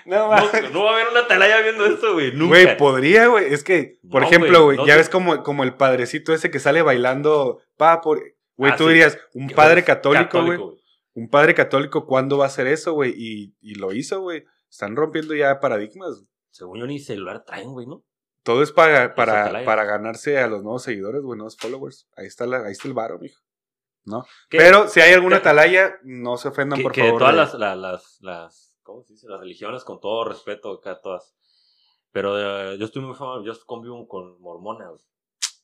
No, 0.05 0.29
va 0.29 0.37
a 0.39 0.93
haber 0.93 1.09
una 1.11 1.21
atalaya 1.21 1.61
viendo 1.61 1.87
esto, 1.87 2.15
güey. 2.15 2.33
Nunca. 2.33 2.63
Güey, 2.63 2.77
podría, 2.77 3.27
güey. 3.27 3.53
Es 3.53 3.65
que, 3.65 3.99
por 4.11 4.23
ejemplo, 4.23 4.65
güey, 4.65 4.79
ya 4.87 4.97
ves 4.97 5.09
como, 5.09 5.43
como 5.43 5.65
el 5.65 5.75
padrecito 5.75 6.33
ese 6.33 6.51
que 6.51 6.59
sale 6.59 6.83
bailando. 6.83 7.61
Pa, 7.77 8.01
por. 8.01 8.23
Güey, 8.57 8.73
ah, 8.73 8.77
tú 8.77 8.89
dirías, 8.89 9.19
un 9.35 9.49
padre 9.49 9.85
católico, 9.85 10.45
güey. 10.45 10.59
Un 11.15 11.29
padre 11.29 11.55
católico, 11.55 12.07
¿cuándo 12.07 12.39
va 12.39 12.45
a 12.45 12.49
hacer 12.49 12.67
eso, 12.67 12.93
güey? 12.93 13.13
Y, 13.17 13.55
y 13.61 13.75
lo 13.75 13.93
hizo, 13.93 14.21
güey. 14.21 14.45
Están 14.71 14.95
rompiendo 14.97 15.35
ya 15.35 15.59
paradigmas. 15.59 16.25
Según 16.51 16.79
yo, 16.79 16.87
ni 16.87 16.99
celular 16.99 17.45
traen, 17.45 17.73
güey, 17.73 17.87
¿no? 17.87 18.05
Todo 18.43 18.63
es 18.63 18.73
para, 18.73 19.15
para, 19.15 19.65
para 19.65 19.85
ganarse 19.85 20.39
a 20.39 20.47
los 20.47 20.63
nuevos 20.63 20.83
seguidores, 20.83 21.23
güey, 21.23 21.37
nuevos 21.37 21.57
followers. 21.57 22.09
Ahí 22.17 22.27
está, 22.27 22.47
la, 22.47 22.65
ahí 22.65 22.73
está 22.73 22.89
el 22.89 22.95
varo, 22.95 23.19
mijo. 23.19 23.41
¿No? 24.05 24.25
Pero 24.49 24.89
si 24.89 25.01
hay 25.01 25.13
alguna 25.13 25.37
atalaya, 25.37 25.99
no 26.03 26.39
se 26.39 26.49
ofendan, 26.49 26.83
por 26.83 26.95
favor. 26.95 27.13
Que 27.13 27.19
todas 27.19 27.35
las, 27.35 27.77
las, 27.77 28.19
las 28.21 28.70
¿cómo 28.91 29.03
se 29.05 29.15
dice? 29.15 29.29
Las 29.29 29.41
religiones, 29.41 29.85
con 29.85 30.01
todo 30.01 30.25
respeto 30.25 30.73
acá 30.73 31.01
todas. 31.01 31.35
Pero 32.13 32.73
eh, 32.73 32.79
yo 32.79 32.85
estoy 32.85 33.03
muy 33.03 33.15
famoso, 33.15 33.45
yo 33.45 33.53
convivo 33.67 34.07
con 34.09 34.41
mormonas. 34.41 35.09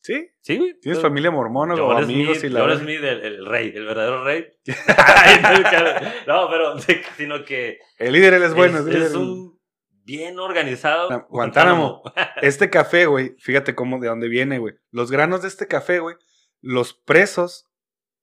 ¿Sí? 0.00 0.28
Sí, 0.40 0.56
güey. 0.59 0.78
¿Tienes 0.78 1.02
familia 1.02 1.33
mormona 1.33 1.75
o 1.75 1.90
amigos 1.90 2.38
Smith, 2.38 2.50
y 2.50 2.54
la 2.54 2.61
John? 2.61 2.78
Smith, 2.78 3.02
el, 3.02 3.25
el 3.25 3.47
rey, 3.47 3.73
el 3.75 3.85
verdadero 3.85 4.23
rey. 4.23 4.47
No, 6.26 6.42
no, 6.45 6.50
pero 6.50 6.78
sino 7.16 7.45
que 7.45 7.78
El 7.99 8.12
líder 8.12 8.35
él 8.35 8.45
es 8.45 8.54
bueno. 8.54 8.78
es, 8.78 8.87
el 8.87 8.92
líder 8.92 9.02
es 9.02 9.14
un 9.14 9.59
bien 10.04 10.38
organizado. 10.38 11.11
Ah, 11.11 11.26
Guantánamo. 11.30 12.02
Este 12.40 12.71
café, 12.71 13.06
güey, 13.06 13.35
fíjate 13.38 13.75
cómo, 13.75 13.99
de 13.99 14.06
dónde 14.06 14.28
viene, 14.28 14.61
güey. 14.61 14.75
Los 14.92 15.11
granos 15.11 15.42
de 15.42 15.49
este 15.49 15.66
café, 15.66 15.99
güey, 15.99 16.14
los 16.61 16.95
presos 16.95 17.66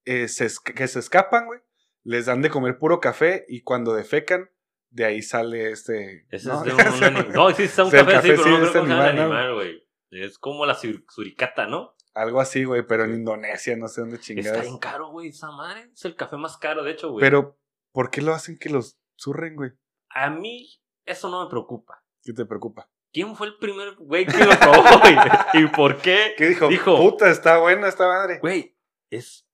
eh, 0.06 0.30
se 0.30 0.48
que 0.74 0.88
se 0.88 1.00
escapan, 1.00 1.48
güey, 1.48 1.60
les 2.04 2.26
dan 2.26 2.42
de 2.42 2.50
comer 2.50 2.78
puro 2.78 3.02
café 3.02 3.46
y 3.50 3.62
cuando 3.62 3.94
defecan, 3.94 4.50
de 4.94 5.06
ahí 5.06 5.22
sale 5.22 5.72
este... 5.72 6.26
Ese 6.30 6.48
¿no? 6.48 6.64
es 6.64 6.76
de 6.78 7.08
un, 7.08 7.26
un 7.28 7.32
No, 7.34 7.50
sí, 7.52 7.64
está 7.64 7.84
un 7.84 7.96
el 7.96 8.06
café, 8.06 8.12
sí, 8.12 8.16
café 8.16 8.28
pero 8.30 8.44
sí 8.44 8.50
no 8.50 8.56
es 8.66 8.72
creo 8.72 8.84
este 8.84 8.94
el 8.94 9.02
animal, 9.02 9.54
güey. 9.56 9.88
Es 10.12 10.38
como 10.38 10.66
la 10.66 10.76
sur- 10.76 11.04
suricata, 11.10 11.66
¿no? 11.68 11.96
Algo 12.14 12.40
así, 12.40 12.64
güey, 12.64 12.86
pero 12.86 13.06
en 13.06 13.16
Indonesia, 13.16 13.76
no 13.76 13.88
sé 13.88 14.02
dónde 14.02 14.18
Está 14.18 14.26
chingados. 14.28 14.62
bien 14.62 14.78
caro, 14.78 15.10
güey, 15.10 15.30
esa 15.30 15.50
madre. 15.52 15.90
Es 15.94 16.06
el 16.06 16.16
café 16.16 16.38
más 16.38 16.58
caro, 16.58 16.84
de 16.84 16.92
hecho, 16.92 17.10
güey. 17.12 17.22
Pero, 17.22 17.58
¿por 17.92 18.12
qué 18.12 18.22
lo 18.22 18.34
hacen 18.34 18.60
que 18.60 18.70
los 18.70 19.00
zurren, 19.20 19.56
güey? 19.56 19.72
A 20.10 20.30
mí, 20.30 20.70
eso 21.06 21.30
no 21.30 21.44
me 21.44 21.50
preocupa. 21.50 22.04
¿Qué 22.22 22.32
te 22.34 22.46
preocupa? 22.46 22.92
¿Quién 23.12 23.36
fue 23.36 23.48
el 23.48 23.58
primer 23.58 23.96
güey 23.96 24.28
que 24.28 24.46
lo 24.46 24.52
probó, 24.60 24.84
güey? 25.02 25.16
¿Y 25.54 25.68
por 25.68 25.98
qué? 26.02 26.36
¿Qué 26.38 26.50
dijo? 26.50 26.68
Dijo- 26.68 26.98
Puta, 26.98 27.32
está 27.32 27.58
buena 27.58 27.88
esta 27.88 28.08
madre. 28.08 28.38
Güey, 28.40 28.78
es, 29.10 29.48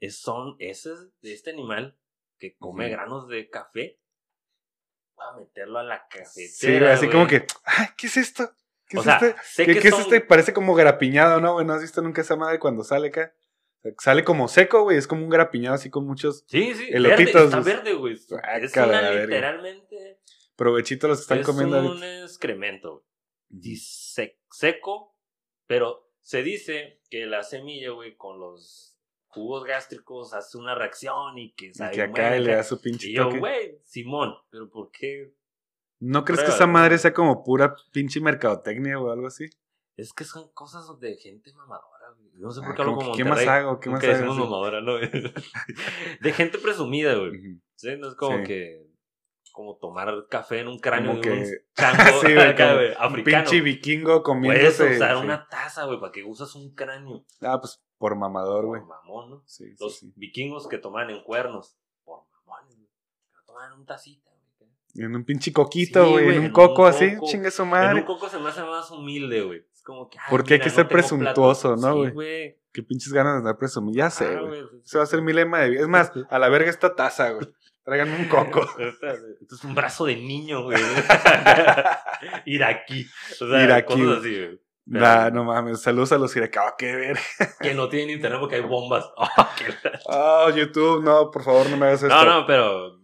es 0.00 0.18
son 0.20 0.56
ese 0.58 0.90
de 1.22 1.32
este 1.32 1.50
animal 1.50 1.96
que 2.38 2.56
come 2.56 2.88
granos 2.88 3.28
de 3.28 3.48
café. 3.48 3.99
A 5.20 5.36
meterlo 5.38 5.78
a 5.78 5.82
la 5.82 6.06
cafetera. 6.08 6.48
Sí, 6.52 6.78
güey, 6.78 6.90
así 6.90 7.06
güey. 7.06 7.12
como 7.12 7.26
que, 7.26 7.46
ay, 7.64 7.86
¿qué 7.96 8.06
es 8.06 8.16
esto? 8.16 8.50
¿Qué 8.86 8.96
O 8.96 9.00
es 9.00 9.04
sea, 9.04 9.16
este? 9.16 9.36
sé 9.44 9.66
¿Qué, 9.66 9.74
que 9.74 9.80
qué 9.80 9.88
es 9.88 9.98
este? 9.98 10.20
Parece 10.20 10.52
como 10.52 10.74
grapiñado, 10.74 11.40
¿no, 11.40 11.54
güey? 11.54 11.66
¿No 11.66 11.74
has 11.74 11.82
visto 11.82 12.02
nunca 12.02 12.22
esa 12.22 12.36
madre 12.36 12.58
cuando 12.58 12.82
sale 12.84 13.08
acá? 13.08 13.34
Sale 13.98 14.24
como 14.24 14.46
seco, 14.48 14.82
güey, 14.82 14.98
es 14.98 15.06
como 15.06 15.22
un 15.24 15.30
grapiñado 15.30 15.74
así 15.74 15.88
con 15.88 16.06
muchos 16.06 16.44
Sí, 16.48 16.74
sí, 16.74 16.88
elotitos, 16.90 17.32
verde, 17.34 17.44
está 17.44 17.60
verde, 17.60 17.92
güey. 17.94 18.14
Es 18.14 18.28
Guácala, 18.28 18.98
una 18.98 19.10
verga. 19.10 19.26
literalmente. 19.26 20.20
provechitos 20.56 21.08
los 21.08 21.18
que 21.18 21.22
están 21.22 21.38
es 21.38 21.46
comiendo 21.46 21.78
un 21.80 21.86
ahorita. 21.86 22.22
excremento. 22.24 23.04
Sec- 23.50 24.36
seco, 24.50 25.16
pero 25.66 26.10
se 26.20 26.42
dice 26.42 27.00
que 27.08 27.26
la 27.26 27.42
semilla, 27.42 27.90
güey, 27.92 28.16
con 28.16 28.38
los 28.38 28.89
jugos 29.30 29.64
gástricos 29.64 30.34
hace 30.34 30.58
una 30.58 30.74
reacción 30.74 31.38
y 31.38 31.52
que 31.54 31.66
Y 31.66 31.74
sabe 31.74 31.92
que 31.92 32.06
buena, 32.06 32.26
acá 32.28 32.36
le 32.38 32.54
da 32.54 32.62
su 32.62 32.80
pinche 32.80 33.08
Y 33.08 33.14
yo, 33.14 33.30
güey, 33.30 33.78
Simón, 33.84 34.34
pero 34.50 34.68
¿por 34.68 34.90
qué? 34.90 35.32
¿No 36.00 36.24
crees 36.24 36.42
que 36.42 36.50
esa 36.50 36.66
madre 36.66 36.98
sea 36.98 37.12
como 37.14 37.42
pura 37.44 37.74
pinche 37.92 38.20
mercadotecnia 38.20 38.98
o 38.98 39.10
algo 39.10 39.26
así? 39.26 39.46
Es 39.96 40.12
que 40.14 40.24
son 40.24 40.50
cosas 40.52 40.86
de 40.98 41.16
gente 41.16 41.52
mamadora, 41.52 42.10
güey. 42.16 42.30
No 42.36 42.50
sé 42.50 42.60
Ah, 42.62 42.66
por 42.66 42.74
qué 42.74 42.82
hablo 42.82 42.94
como 42.96 43.12
que, 43.12 43.18
¿qué 43.18 43.24
más 43.28 43.46
hago? 43.46 43.80
¿Qué 43.80 43.90
más 43.90 44.02
hago? 44.04 44.34
mamadora, 44.34 44.80
¿no? 44.80 44.94
de 46.20 46.32
gente 46.32 46.58
presumida, 46.58 47.14
güey. 47.16 47.32
Sí, 47.76 47.96
no 47.98 48.08
es 48.08 48.14
como 48.14 48.38
Sí. 48.38 48.44
que... 48.44 48.90
Como 49.52 49.76
tomar 49.76 50.26
café 50.30 50.60
en 50.60 50.68
un 50.68 50.78
cráneo 50.78 51.10
Como 51.10 51.22
de 51.22 51.30
un 51.32 51.38
que- 51.42 51.64
chango 51.74 52.20
Sí, 52.20 52.32
acá, 52.38 52.74
un 52.76 52.80
africano. 52.98 53.22
pinche 53.50 53.60
vikingo 53.60 54.22
Puedes 54.22 54.22
comiéndose. 54.22 54.94
usar 54.96 55.16
sí. 55.18 55.24
una 55.24 55.48
taza, 55.48 55.84
güey, 55.86 55.98
para 56.00 56.12
que 56.12 56.22
usas 56.24 56.54
un 56.54 56.72
cráneo. 56.74 57.24
Ah, 57.42 57.58
pues 57.60 57.82
por 58.00 58.16
mamador, 58.16 58.64
güey. 58.64 58.80
Por 58.80 58.88
mamón, 58.88 59.30
¿no? 59.30 59.42
Sí, 59.46 59.74
Los 59.78 59.98
sí. 59.98 60.10
vikingos 60.16 60.66
que 60.66 60.78
tomaban 60.78 61.10
en 61.10 61.22
cuernos. 61.22 61.76
Por 62.02 62.22
mamones, 62.46 62.76
güey. 62.78 62.88
Tomaban 63.46 63.72
un 63.74 63.84
tacita, 63.86 64.30
güey. 64.30 64.70
En 65.06 65.14
un 65.14 65.22
pinche 65.24 65.52
coquito, 65.52 66.10
güey. 66.10 66.24
en 66.24 66.30
un 66.30 66.36
en 66.38 66.44
un 66.46 66.50
coco 66.52 66.86
así. 66.86 67.12
Chingue 67.26 67.50
su 67.50 67.62
En 67.62 67.68
madre. 67.68 68.00
un 68.00 68.06
coco 68.06 68.28
se 68.30 68.38
me 68.38 68.48
hace 68.48 68.62
más 68.64 68.90
humilde, 68.90 69.42
güey. 69.42 69.64
Es 69.72 69.82
como 69.82 70.08
que. 70.08 70.18
Porque 70.30 70.54
hay 70.54 70.60
que 70.60 70.70
no 70.70 70.74
ser 70.74 70.88
presuntuoso, 70.88 71.74
plato. 71.76 71.94
¿no, 71.98 72.04
Sí, 72.06 72.10
güey? 72.10 72.58
Qué 72.72 72.82
pinches 72.82 73.12
ganas 73.12 73.34
de 73.34 73.38
andar 73.40 73.58
presumiendo. 73.58 73.98
Ya 73.98 74.08
sé, 74.10 74.24
Ah, 74.36 74.40
güey. 74.40 74.62
güey. 74.64 74.82
Ese 74.84 74.96
va 74.98 75.04
a 75.04 75.06
ser 75.06 75.20
mi 75.22 75.32
lema 75.34 75.58
de 75.60 75.68
vida. 75.70 75.80
Es 75.82 75.88
más, 75.88 76.10
a 76.30 76.38
la 76.38 76.48
verga 76.48 76.70
esta 76.70 76.94
taza, 76.96 77.30
güey. 77.32 77.46
Tráiganme 77.84 78.16
un 78.16 78.28
coco. 78.28 78.60
Esto 79.40 79.54
es 79.56 79.64
un 79.64 79.74
brazo 79.74 80.06
de 80.06 80.16
niño, 80.16 80.64
güey. 80.64 80.78
Iraquí. 82.46 83.06
O 83.40 83.46
sea, 83.48 83.62
Iraquí, 83.64 83.86
cosas 83.94 84.18
así, 84.18 84.36
güey. 84.36 84.60
Nah, 84.98 85.30
no 85.30 85.44
mames. 85.44 85.80
Saludos 85.82 86.10
a 86.12 86.18
los 86.18 86.34
iracaos. 86.36 86.72
qué 86.78 86.94
verga. 86.96 87.20
Que 87.60 87.74
no 87.74 87.88
tienen 87.88 88.10
internet 88.16 88.40
porque 88.40 88.56
hay 88.56 88.62
bombas. 88.62 89.04
Oh, 90.06 90.46
Oh, 90.46 90.50
YouTube, 90.50 91.02
no, 91.04 91.30
por 91.30 91.44
favor, 91.44 91.68
no 91.70 91.76
me 91.76 91.86
hagas 91.86 92.02
esto. 92.02 92.14
No, 92.14 92.24
no, 92.24 92.46
pero 92.46 92.98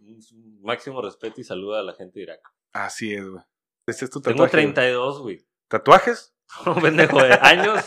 máximo 0.62 1.00
respeto 1.00 1.40
y 1.40 1.44
saludo 1.44 1.76
a 1.76 1.82
la 1.82 1.94
gente 1.94 2.18
de 2.18 2.24
Irak. 2.24 2.40
Así 2.72 3.14
es, 3.14 3.28
güey. 3.28 3.42
Este 3.86 4.04
es 4.06 4.10
tu 4.10 4.20
Tengo 4.20 4.44
tatuaje. 4.44 4.56
güey. 4.64 4.74
32, 4.74 5.20
güey. 5.22 5.46
¿Tatuajes? 5.68 6.34
Un 6.66 6.82
pendejo 6.82 7.22
de 7.22 7.34
años. 7.34 7.82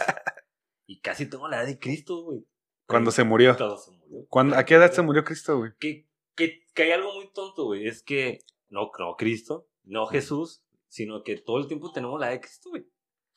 Y 0.87 1.01
casi 1.01 1.29
tengo 1.29 1.47
la 1.49 1.57
edad 1.57 1.65
de 1.67 1.77
Cristo, 1.79 2.23
güey. 2.23 2.45
Cuando 2.87 3.11
se 3.11 3.23
murió. 3.25 3.55
Cuando 3.57 3.77
se 3.77 3.91
murió. 3.91 4.25
¿Cuándo- 4.29 4.55
¿A 4.57 4.63
qué 4.65 4.75
edad 4.75 4.91
se 4.91 5.01
murió 5.01 5.23
Cristo, 5.25 5.57
güey? 5.57 5.71
Que, 5.79 6.07
que, 6.35 6.61
que 6.73 6.83
hay 6.83 6.91
algo 6.91 7.13
muy 7.13 7.29
tonto, 7.33 7.65
güey. 7.65 7.85
Es 7.87 8.01
que 8.01 8.39
no, 8.69 8.89
no 8.97 9.15
Cristo, 9.17 9.67
no 9.83 10.05
Jesús, 10.07 10.63
sino 10.87 11.23
que 11.23 11.35
todo 11.37 11.57
el 11.57 11.67
tiempo 11.67 11.91
tenemos 11.91 12.19
la 12.19 12.27
edad 12.27 12.35
de 12.35 12.41
Cristo, 12.41 12.69
güey. 12.69 12.87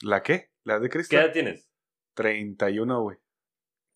¿La 0.03 0.23
qué? 0.23 0.52
¿La 0.65 0.79
de 0.79 0.89
Cristo? 0.89 1.11
¿Qué 1.11 1.17
edad 1.23 1.33
tienes? 1.33 1.69
31, 2.15 3.03
güey. 3.03 3.17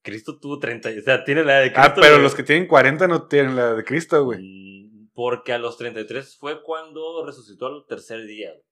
Cristo 0.03 0.39
tuvo 0.39 0.59
30, 0.59 0.89
o 0.89 1.03
sea, 1.03 1.25
tiene 1.25 1.45
la 1.45 1.55
edad 1.55 1.63
de 1.65 1.73
Cristo. 1.73 1.91
Ah, 1.91 1.95
pero 1.95 2.13
güey. 2.15 2.23
los 2.23 2.35
que 2.35 2.43
tienen 2.43 2.67
40 2.69 3.09
no 3.09 3.27
tienen 3.27 3.57
la 3.57 3.75
de 3.75 3.85
Cristo, 3.85 4.25
güey. 4.25 4.39
Mm, 4.41 5.09
Porque 5.15 5.53
a 5.53 5.59
los 5.59 5.77
33 5.79 6.37
fue 6.39 6.63
cuando 6.63 7.25
resucitó 7.27 7.67
al 7.67 7.85
tercer 7.89 8.25
día. 8.27 8.51
güey. 8.53 8.63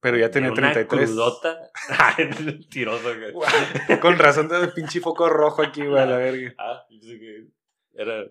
Pero 0.00 0.16
ya 0.16 0.30
tenía 0.30 0.50
De 0.50 0.58
una 0.60 0.72
33. 0.72 1.10
crudota. 1.10 1.58
Mentiroso, 2.44 3.08
güey. 3.18 4.00
Con 4.00 4.18
razón 4.18 4.48
de 4.48 4.68
pinche 4.68 5.00
foco 5.00 5.28
rojo 5.28 5.62
aquí, 5.62 5.84
güey, 5.86 6.02
a 6.02 6.06
la 6.06 6.16
verga. 6.18 6.54
Ah, 6.58 6.82
yo 6.90 7.00
pensé 7.00 7.18
que 7.18 7.46
era 7.94 8.24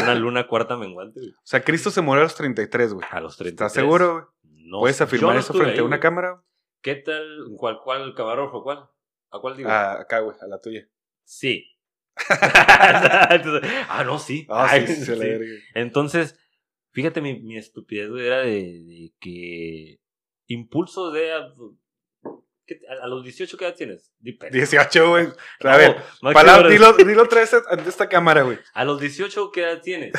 una 0.00 0.14
luna 0.14 0.46
cuarta 0.46 0.76
menguante, 0.76 1.20
güey. 1.20 1.32
O 1.32 1.40
sea, 1.46 1.62
Cristo 1.62 1.90
se 1.90 2.00
murió 2.02 2.20
a 2.20 2.24
los 2.24 2.34
33, 2.36 2.94
güey. 2.94 3.06
A 3.10 3.20
los 3.20 3.36
33. 3.36 3.52
¿Estás 3.52 3.72
seguro, 3.72 4.12
güey? 4.12 4.24
No, 4.68 4.80
¿Puedes 4.80 5.00
afirmar 5.00 5.34
no 5.34 5.40
eso 5.40 5.54
frente 5.54 5.80
a 5.80 5.84
una 5.84 5.96
güey. 5.96 6.00
cámara? 6.00 6.42
¿Qué 6.82 6.94
tal? 6.96 7.46
¿Cuál, 7.56 7.78
cuál 7.82 8.14
camarógrafo? 8.14 8.62
¿Cuál? 8.62 8.88
¿A 9.30 9.38
cuál 9.40 9.56
digo? 9.56 9.68
Ah, 9.70 10.00
acá, 10.00 10.20
güey, 10.20 10.36
a 10.40 10.46
la 10.46 10.60
tuya. 10.60 10.88
Sí. 11.24 11.64
Entonces, 13.30 13.70
ah, 13.88 14.04
no, 14.04 14.18
sí. 14.18 14.46
Ah, 14.48 14.66
Ay, 14.70 14.86
sí, 14.86 14.94
sí, 15.04 15.12
a 15.12 15.16
sí. 15.16 15.22
Entonces, 15.74 16.38
fíjate, 16.92 17.20
mi, 17.20 17.40
mi 17.40 17.56
estupidez 17.56 18.08
güey, 18.10 18.26
era 18.26 18.38
de, 18.40 18.52
de 18.84 19.12
que 19.20 20.00
impulsos 20.46 21.12
de... 21.12 21.32
A, 21.32 21.52
¿qué- 22.66 22.80
a- 22.88 23.04
a 23.04 23.08
los 23.08 23.22
18 23.24 23.56
qué 23.58 23.64
edad 23.66 23.74
tienes? 23.74 24.12
Di 24.18 24.32
pena. 24.32 24.50
18, 24.52 25.08
güey. 25.10 25.26
A 25.26 25.72
No, 25.72 25.78
ver, 25.78 25.96
máximo 25.96 26.32
palabra- 26.32 26.68
dilo, 26.68 26.92
dilo 26.94 27.24
vez 27.24 27.54
ante 27.54 27.88
esta 27.88 28.08
cámara, 28.08 28.42
güey. 28.42 28.58
A 28.72 28.84
los 28.84 29.00
18 29.00 29.50
qué 29.52 29.62
edad 29.62 29.80
tienes? 29.82 30.12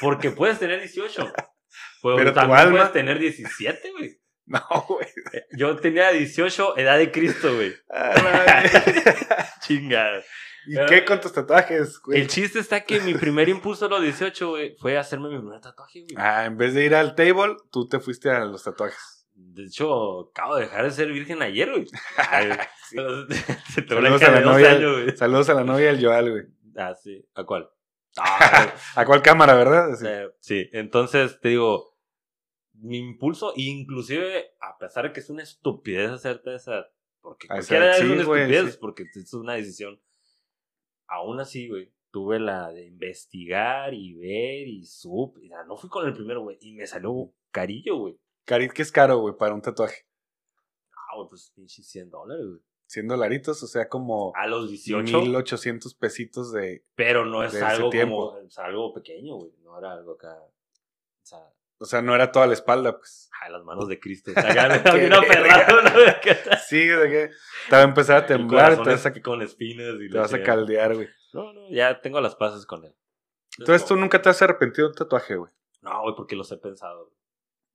Porque 0.00 0.30
puedes 0.30 0.58
tener 0.58 0.80
18. 0.80 1.32
Pero, 2.02 2.16
Pero 2.16 2.30
tu 2.30 2.34
también 2.34 2.58
alma- 2.58 2.72
puedes 2.78 2.92
tener 2.92 3.18
17, 3.18 3.92
güey. 3.92 4.18
No, 4.46 4.60
güey. 4.88 5.06
Yo 5.52 5.76
tenía 5.76 6.10
18, 6.10 6.76
edad 6.78 6.98
de 6.98 7.10
Cristo, 7.12 7.54
güey. 7.54 7.72
A 7.88 8.14
la 8.20 8.22
verga. 8.30 9.48
Chingada. 9.60 10.22
¿Y 10.66 10.74
Pero- 10.74 10.88
qué 10.88 11.04
con 11.04 11.20
tus 11.20 11.32
tatuajes, 11.32 11.98
güey? 12.00 12.20
El 12.20 12.26
chiste 12.28 12.58
está 12.58 12.80
que 12.82 13.00
mi 13.00 13.14
primer 13.14 13.48
impulso 13.48 13.86
a 13.86 13.88
los 13.88 14.02
18, 14.02 14.48
güey, 14.50 14.76
fue 14.78 14.98
hacerme 14.98 15.28
mi 15.28 15.38
primer 15.38 15.60
tatuaje, 15.60 16.00
güey. 16.02 16.14
Ah, 16.16 16.44
en 16.46 16.56
vez 16.56 16.74
de 16.74 16.84
ir 16.84 16.94
al 16.94 17.14
table, 17.14 17.56
tú 17.70 17.88
te 17.88 18.00
fuiste 18.00 18.30
a 18.30 18.40
los 18.44 18.62
tatuajes. 18.64 19.26
De 19.34 19.64
hecho, 19.64 20.28
acabo 20.30 20.56
de 20.56 20.62
dejar 20.64 20.84
de 20.84 20.90
ser 20.90 21.08
virgen 21.12 21.40
ayer, 21.42 21.70
güey. 21.70 21.86
Ay, 22.16 22.50
Sí. 22.90 22.96
Se 23.72 23.82
te 23.82 23.94
Saludos 23.94 24.22
a 24.22 24.30
la 24.32 24.38
de 24.40 24.44
12 24.44 24.44
novia. 24.44 24.70
años, 24.72 25.02
güey. 25.04 25.16
Saludos 25.16 25.48
a 25.48 25.54
la 25.54 25.64
novia 25.64 25.86
del 25.92 26.04
Joal, 26.04 26.30
güey. 26.30 26.42
Ah, 26.76 26.94
sí. 27.00 27.24
¿A 27.34 27.44
cuál? 27.44 27.70
Ah, 28.18 28.74
¿A 28.96 29.04
cuál 29.06 29.22
cámara, 29.22 29.54
verdad? 29.54 29.94
Sí. 29.96 30.04
eh, 30.08 30.26
sí, 30.40 30.68
entonces 30.72 31.38
te 31.40 31.50
digo, 31.50 31.89
mi 32.80 32.98
impulso, 32.98 33.52
inclusive, 33.56 34.52
a 34.60 34.78
pesar 34.78 35.04
de 35.04 35.12
que 35.12 35.20
es 35.20 35.30
una 35.30 35.42
estupidez 35.42 36.10
hacerte 36.10 36.54
esa. 36.54 36.86
Porque 37.20 37.46
A 37.50 37.58
esa 37.58 37.68
cualquiera 37.68 37.84
edad, 37.84 37.94
es 37.94 38.00
sí, 38.00 38.12
una 38.12 38.24
güey, 38.24 38.42
estupidez, 38.42 38.72
sí. 38.72 38.78
porque 38.80 39.04
es 39.14 39.34
una 39.34 39.54
decisión. 39.54 40.00
Aún 41.06 41.40
así, 41.40 41.68
güey, 41.68 41.92
tuve 42.10 42.40
la 42.40 42.70
de 42.72 42.86
investigar 42.86 43.94
y 43.94 44.14
ver 44.14 44.68
y 44.68 44.84
sub. 44.84 45.36
O 45.36 45.48
sea, 45.48 45.64
no 45.64 45.76
fui 45.76 45.90
con 45.90 46.06
el 46.06 46.14
primero, 46.14 46.42
güey, 46.42 46.58
y 46.60 46.72
me 46.72 46.86
salió 46.86 47.32
carillo, 47.50 47.96
güey. 47.96 48.18
Carit, 48.44 48.72
que 48.72 48.82
es 48.82 48.92
caro, 48.92 49.18
güey, 49.18 49.36
para 49.36 49.54
un 49.54 49.62
tatuaje. 49.62 50.06
Ah, 50.92 51.16
güey, 51.16 51.28
pues 51.28 51.52
pinche 51.54 51.82
100 51.82 52.10
dólares, 52.10 52.46
güey. 52.46 52.60
100 52.86 53.06
dolaritos, 53.06 53.62
o 53.62 53.66
sea, 53.68 53.88
como 53.88 54.32
A 54.34 54.48
los 54.48 54.68
18. 54.68 55.20
1800 55.20 55.94
pesitos 55.94 56.52
de. 56.52 56.84
Pero 56.96 57.24
no 57.24 57.44
es 57.44 57.54
algo 57.62 57.90
como, 57.90 58.36
es 58.38 58.58
algo 58.58 58.92
pequeño, 58.92 59.36
güey. 59.36 59.52
No 59.62 59.78
era 59.78 59.92
algo 59.92 60.14
acá. 60.14 60.34
O 60.34 60.50
sea, 61.22 61.52
O 61.82 61.86
sea, 61.86 62.02
no 62.02 62.14
era 62.14 62.30
toda 62.30 62.46
la 62.46 62.52
espalda, 62.52 62.96
pues. 62.98 63.30
a 63.40 63.48
las 63.48 63.64
manos 63.64 63.88
de 63.88 63.98
Cristo. 63.98 64.32
Aferrado, 64.36 65.82
¿no? 65.82 65.90
Sí, 66.68 66.86
de 66.86 67.08
que 67.10 67.30
te 67.68 67.76
va 67.76 67.78
a 67.78 67.84
empezar 67.84 68.16
a 68.18 68.26
temblar, 68.26 68.82
te 68.82 68.90
vas 68.90 69.06
a, 69.06 69.22
con 69.22 69.40
espinas 69.42 69.94
y 70.00 70.10
te 70.10 70.18
vas 70.18 70.34
a 70.34 70.42
caldear, 70.42 70.94
güey. 70.94 71.08
No, 71.32 71.52
no, 71.52 71.70
ya 71.70 72.00
tengo 72.00 72.20
las 72.20 72.34
paces 72.36 72.66
con 72.66 72.84
él. 72.84 72.94
Entonces 73.58 73.86
tú 73.86 73.96
nunca 73.96 74.20
te 74.20 74.28
has 74.28 74.40
arrepentido 74.42 74.88
de 74.88 74.92
un 74.92 74.96
tatuaje, 74.96 75.36
güey. 75.36 75.50
No, 75.80 76.02
güey, 76.02 76.14
porque 76.14 76.36
los 76.36 76.50
he 76.52 76.56
pensado. 76.58 77.12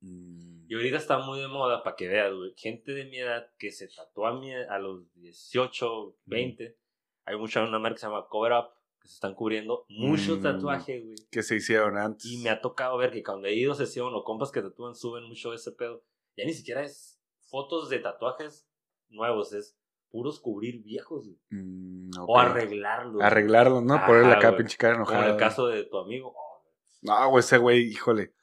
Mm. 0.00 0.66
Y 0.68 0.74
ahorita 0.74 0.96
está 0.96 1.18
muy 1.18 1.40
de 1.40 1.48
moda, 1.48 1.82
para 1.82 1.96
que 1.96 2.08
veas, 2.08 2.32
güey. 2.32 2.52
Gente 2.56 2.92
de 2.92 3.04
mi 3.06 3.18
edad 3.18 3.48
que 3.58 3.70
se 3.70 3.88
tatúa 3.88 4.30
a, 4.30 4.32
mi- 4.34 4.54
a 4.54 4.78
los 4.78 5.12
18, 5.14 6.16
20. 6.26 6.76
Hay 7.24 7.36
mucha 7.36 7.62
una 7.62 7.78
marca 7.78 7.94
que 7.94 8.00
se 8.00 8.06
llama 8.06 8.26
Cover 8.28 8.52
Up, 8.52 8.68
que 9.06 9.10
se 9.10 9.14
están 9.14 9.34
cubriendo 9.34 9.86
muchos 9.88 10.38
Mm. 10.40 10.42
tatuajes, 10.42 11.04
güey. 11.04 11.16
Que 11.30 11.42
se 11.42 11.56
hicieron 11.56 11.96
antes. 11.96 12.26
Y 12.26 12.38
me 12.42 12.50
ha 12.50 12.60
tocado 12.60 12.96
ver 12.98 13.12
que 13.12 13.22
cuando 13.22 13.46
he 13.46 13.54
ido 13.54 13.72
a 13.72 13.76
sesión 13.76 14.12
o 14.14 14.24
compas 14.24 14.50
que 14.50 14.60
tatúan 14.62 14.94
suben 14.94 15.24
mucho 15.24 15.54
ese 15.54 15.72
pedo. 15.72 16.02
Ya 16.36 16.44
ni 16.44 16.52
siquiera 16.52 16.82
es 16.82 17.20
fotos 17.48 17.88
de 17.88 18.00
tatuajes 18.00 18.66
nuevos, 19.08 19.52
es 19.52 19.78
puros 20.10 20.40
cubrir 20.40 20.82
viejos, 20.82 21.24
güey. 21.26 21.38
Mm, 21.50 22.10
O 22.26 22.38
arreglarlos. 22.38 23.22
Arreglarlo, 23.22 23.80
¿no? 23.80 24.04
Ponerle 24.06 24.30
Ajá, 24.30 24.38
acá 24.38 24.48
güey. 24.50 24.58
pinche 24.58 24.76
cara 24.76 24.94
Como 24.94 25.04
enojada. 25.10 25.26
en 25.26 25.32
el 25.34 25.38
caso 25.38 25.66
de 25.68 25.84
tu 25.84 25.98
amigo. 25.98 26.34
oh, 26.36 26.64
No, 27.02 27.30
güey, 27.30 27.40
ese 27.40 27.58
güey, 27.58 27.80
híjole. 27.88 28.34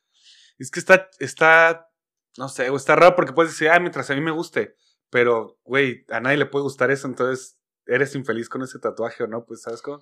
Es 0.60 0.72
que 0.72 0.80
está, 0.80 1.10
está, 1.20 1.90
no 2.38 2.48
sé, 2.48 2.68
está 2.74 2.96
raro 2.96 3.16
porque 3.16 3.34
puedes 3.34 3.52
decir, 3.52 3.70
ah, 3.70 3.80
mientras 3.80 4.10
a 4.10 4.16
mí 4.16 4.22
me 4.22 4.32
guste. 4.32 4.76
Pero, 5.10 5.58
güey, 5.64 6.06
a 6.10 6.20
nadie 6.22 6.38
le 6.38 6.46
puede 6.46 6.64
gustar 6.64 6.90
eso, 6.90 7.08
entonces 7.08 7.60
eres 7.86 8.16
infeliz 8.16 8.48
con 8.50 8.62
ese 8.64 8.80
tatuaje 8.80 9.24
o 9.24 9.28
no, 9.28 9.46
pues, 9.46 9.62
¿sabes 9.62 9.82
cómo? 9.82 10.02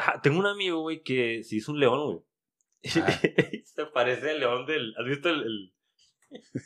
Ajá, 0.00 0.20
tengo 0.22 0.38
un 0.38 0.46
amigo, 0.46 0.80
güey, 0.80 1.02
que 1.02 1.42
se 1.44 1.56
hizo 1.56 1.72
un 1.72 1.80
león, 1.80 2.04
güey. 2.06 2.18
Ah. 3.02 3.20
se 3.64 3.86
parece 3.92 4.30
al 4.30 4.40
león 4.40 4.64
del. 4.64 4.94
¿Has 4.98 5.04
visto 5.06 5.28
el. 5.28 5.42
El, 5.42 5.72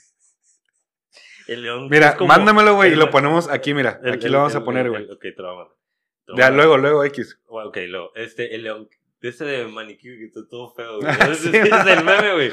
el 1.48 1.62
león? 1.62 1.88
Mira, 1.90 2.16
como- 2.16 2.28
mándamelo, 2.28 2.74
güey, 2.76 2.92
y 2.92 2.96
lo 2.96 3.10
ponemos 3.10 3.48
aquí, 3.50 3.74
mira. 3.74 4.00
el- 4.04 4.14
aquí 4.14 4.26
el- 4.26 4.32
lo 4.32 4.38
vamos 4.38 4.54
a 4.54 4.64
poner, 4.64 4.88
güey. 4.88 5.10
Ok, 5.10 5.20
te 5.20 5.42
lo 5.42 5.54
voy 5.54 5.64
a 5.64 6.36
Ya, 6.36 6.50
luego, 6.50 6.78
luego, 6.78 7.04
X. 7.04 7.40
Ok, 7.46 7.78
luego. 7.88 8.12
Este, 8.14 8.54
el 8.54 8.62
león. 8.62 8.88
de 9.20 9.28
Ese 9.30 9.44
de 9.44 9.66
maniquí 9.66 10.04
que 10.18 10.26
está 10.26 10.40
todo 10.48 10.72
feo, 10.74 10.98
güey. 11.00 11.08
Ah, 11.10 11.34
sí. 11.34 11.48
es 11.52 11.86
el 11.86 12.04
meme, 12.04 12.32
güey. 12.34 12.52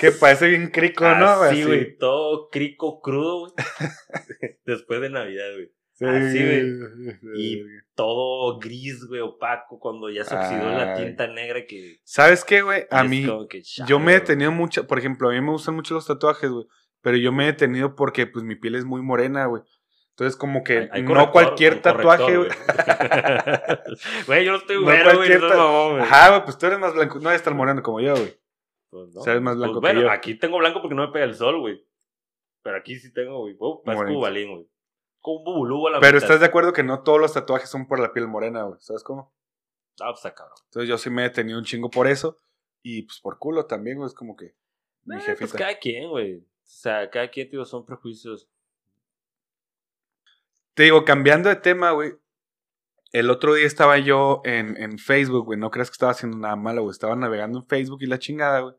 Que 0.00 0.10
parece 0.10 0.48
bien 0.48 0.70
crico, 0.70 1.04
¿no? 1.04 1.26
Así, 1.26 1.62
güey. 1.64 1.96
Todo 1.98 2.48
crico 2.50 3.00
crudo, 3.00 3.40
güey. 3.40 3.52
Después 4.64 5.00
de 5.00 5.10
Navidad, 5.10 5.52
güey. 5.54 5.70
Sí, 5.92 6.04
así, 6.06 6.38
güey. 6.38 7.18
Y... 7.36 7.62
Todo 7.94 8.58
gris, 8.58 9.04
güey, 9.06 9.20
opaco, 9.20 9.78
cuando 9.78 10.08
ya 10.08 10.24
se 10.24 10.34
oxidó 10.34 10.70
la 10.70 10.94
tinta 10.94 11.26
negra 11.26 11.66
que. 11.66 12.00
¿Sabes 12.04 12.42
qué, 12.42 12.62
güey? 12.62 12.86
A 12.90 13.04
mí, 13.04 13.26
que 13.50 13.62
yo 13.86 13.98
me 13.98 14.12
he 14.12 14.14
detenido 14.20 14.50
mucho, 14.50 14.86
por 14.86 14.98
ejemplo, 14.98 15.28
a 15.28 15.32
mí 15.32 15.40
me 15.42 15.50
gustan 15.50 15.74
mucho 15.74 15.92
los 15.94 16.06
tatuajes, 16.06 16.50
güey. 16.50 16.66
Pero 17.02 17.18
yo 17.18 17.32
me 17.32 17.44
he 17.44 17.46
detenido 17.48 17.94
porque, 17.94 18.26
pues, 18.26 18.44
mi 18.46 18.54
piel 18.56 18.76
es 18.76 18.86
muy 18.86 19.02
morena, 19.02 19.44
güey. 19.44 19.62
Entonces, 20.10 20.36
como 20.38 20.64
que 20.64 20.78
Hay- 20.78 20.88
hay 20.92 21.02
no 21.02 21.30
cualquier 21.30 21.82
tatuaje, 21.82 22.36
güey. 22.36 22.48
güey. 24.26 24.44
Yo 24.44 24.52
no 24.52 24.58
estoy 24.58 24.76
güero, 24.82 25.16
güey. 25.16 25.38
no. 25.38 25.96
Ajá, 25.98 26.30
güey, 26.30 26.44
pues 26.44 26.58
tú 26.58 26.66
eres 26.66 26.78
más 26.78 26.94
blanco. 26.94 27.18
No 27.20 27.28
eres 27.30 27.42
tan 27.42 27.56
moreno 27.56 27.82
como 27.82 28.00
yo, 28.00 28.14
güey. 28.14 28.34
Pues 28.90 29.08
no. 29.14 29.20
O 29.20 29.24
sea, 29.24 29.32
eres 29.32 29.42
más 29.42 29.56
blanco 29.56 29.80
Pues 29.80 29.90
que 29.90 29.96
bueno, 29.96 30.08
yo. 30.08 30.10
aquí 30.14 30.34
tengo 30.34 30.58
blanco 30.58 30.80
porque 30.80 30.94
no 30.94 31.06
me 31.06 31.12
pega 31.12 31.24
el 31.24 31.34
sol, 31.34 31.60
güey. 31.60 31.84
Pero 32.62 32.76
aquí 32.76 32.96
sí 32.98 33.12
tengo, 33.12 33.38
güey. 33.40 33.56
Oh, 33.58 33.82
parezco 33.82 34.02
Morenito. 34.04 34.20
balín, 34.20 34.50
güey. 34.50 34.66
Como 35.22 35.38
un 35.38 35.44
bubulú 35.44 35.86
a 35.88 35.92
la 35.92 36.00
Pero 36.00 36.16
mitad. 36.16 36.24
estás 36.24 36.40
de 36.40 36.46
acuerdo 36.46 36.72
que 36.74 36.82
no 36.82 37.02
todos 37.02 37.18
los 37.20 37.32
tatuajes 37.32 37.70
son 37.70 37.86
por 37.88 37.98
la 38.00 38.12
piel 38.12 38.28
morena, 38.28 38.64
güey. 38.64 38.78
¿Sabes 38.80 39.02
cómo? 39.02 39.32
Ah, 40.00 40.08
pues 40.10 40.18
está 40.18 40.34
cabrón. 40.34 40.56
Entonces 40.64 40.88
yo 40.88 40.98
sí 40.98 41.08
me 41.08 41.22
he 41.22 41.28
detenido 41.28 41.58
un 41.58 41.64
chingo 41.64 41.88
por 41.90 42.06
eso. 42.08 42.36
Y 42.82 43.02
pues 43.02 43.20
por 43.20 43.38
culo 43.38 43.64
también, 43.66 43.96
güey. 43.96 44.08
Es 44.08 44.14
como 44.14 44.36
que 44.36 44.54
mi 45.04 45.16
Eh, 45.16 45.20
jefita. 45.20 45.38
pues 45.38 45.52
cada 45.52 45.78
quien, 45.78 46.10
güey. 46.10 46.38
O 46.40 46.44
sea, 46.64 47.08
cada 47.10 47.30
quien, 47.30 47.48
tío, 47.48 47.64
son 47.64 47.86
prejuicios. 47.86 48.48
Te 50.74 50.84
digo, 50.84 51.04
cambiando 51.04 51.48
de 51.48 51.56
tema, 51.56 51.90
güey. 51.92 52.14
El 53.12 53.28
otro 53.30 53.52
día 53.54 53.66
estaba 53.66 53.98
yo 53.98 54.40
en, 54.44 54.76
en 54.82 54.98
Facebook, 54.98 55.44
güey. 55.44 55.58
No 55.58 55.70
creas 55.70 55.90
que 55.90 55.94
estaba 55.94 56.12
haciendo 56.12 56.38
nada 56.38 56.56
malo, 56.56 56.82
güey. 56.82 56.92
Estaba 56.92 57.14
navegando 57.14 57.58
en 57.58 57.66
Facebook 57.66 57.98
y 58.02 58.06
la 58.06 58.18
chingada, 58.18 58.60
güey. 58.60 58.74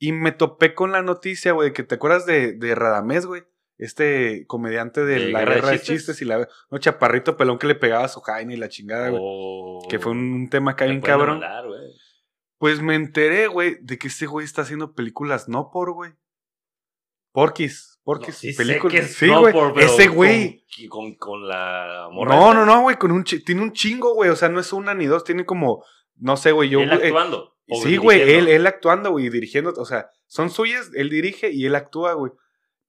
Y 0.00 0.10
me 0.12 0.32
topé 0.32 0.74
con 0.74 0.90
la 0.90 1.00
noticia, 1.02 1.52
güey, 1.52 1.72
que 1.72 1.84
te 1.84 1.94
acuerdas 1.94 2.26
de, 2.26 2.54
de 2.54 2.74
Radamés, 2.74 3.24
güey. 3.24 3.44
Este 3.82 4.46
comediante 4.46 5.04
de 5.04 5.18
¿De 5.18 5.28
la 5.32 5.40
Guerra 5.44 5.70
de 5.70 5.78
Chistes? 5.78 5.86
chistes 5.96 6.22
y 6.22 6.24
la. 6.24 6.46
No, 6.70 6.78
chaparrito 6.78 7.36
pelón 7.36 7.58
que 7.58 7.66
le 7.66 7.74
pegaba 7.74 8.04
a 8.04 8.08
su 8.08 8.20
jaina 8.20 8.54
y 8.54 8.56
la 8.56 8.68
chingada, 8.68 9.08
güey. 9.10 9.20
Oh, 9.24 9.86
Que 9.88 9.98
fue 9.98 10.12
un, 10.12 10.32
un 10.32 10.48
tema 10.50 10.76
me 10.78 10.86
bien 10.86 11.00
pueden 11.00 11.18
cabrón. 11.18 11.42
Pues 12.58 12.80
me 12.80 12.94
enteré, 12.94 13.48
güey, 13.48 13.76
de 13.80 13.98
que 13.98 14.06
este 14.08 14.26
güey 14.26 14.44
está 14.44 14.62
haciendo 14.62 14.94
películas 14.94 15.48
no 15.48 15.70
por, 15.72 15.92
güey. 15.92 16.12
Porquis, 17.32 17.98
Porquis, 18.04 18.28
No, 18.28 18.34
sí 18.34 18.52
sé 18.52 18.62
películas. 18.62 18.94
que 18.94 19.02
sí, 19.02 19.28
güey. 19.28 19.54
Ese 19.84 20.08
güey. 20.08 20.64
Con, 20.88 21.14
con, 21.14 21.14
con 21.16 21.48
la 21.48 22.08
morra. 22.12 22.34
No, 22.36 22.52
no, 22.54 22.66
no, 22.66 22.82
güey, 22.82 22.96
con 22.96 23.10
un 23.10 23.24
tiene 23.24 23.62
un 23.62 23.72
chingo, 23.72 24.14
güey. 24.14 24.30
O 24.30 24.36
sea, 24.36 24.48
no 24.48 24.60
es 24.60 24.72
una 24.72 24.94
ni 24.94 25.06
dos, 25.06 25.24
tiene 25.24 25.44
como, 25.46 25.84
no 26.16 26.36
sé, 26.36 26.52
güey. 26.52 26.68
Yo, 26.68 26.80
Él 26.80 26.90
eh, 26.92 27.06
actuando. 27.06 27.56
sí, 27.82 27.96
güey, 27.96 28.20
él, 28.20 28.48
él 28.48 28.66
actuando, 28.66 29.10
güey, 29.12 29.26
y 29.26 29.30
dirigiendo. 29.30 29.72
O 29.76 29.84
sea, 29.86 30.10
son 30.26 30.50
suyas, 30.50 30.90
él 30.94 31.08
dirige 31.10 31.50
y 31.50 31.64
él 31.66 31.74
actúa, 31.74 32.12
güey. 32.12 32.32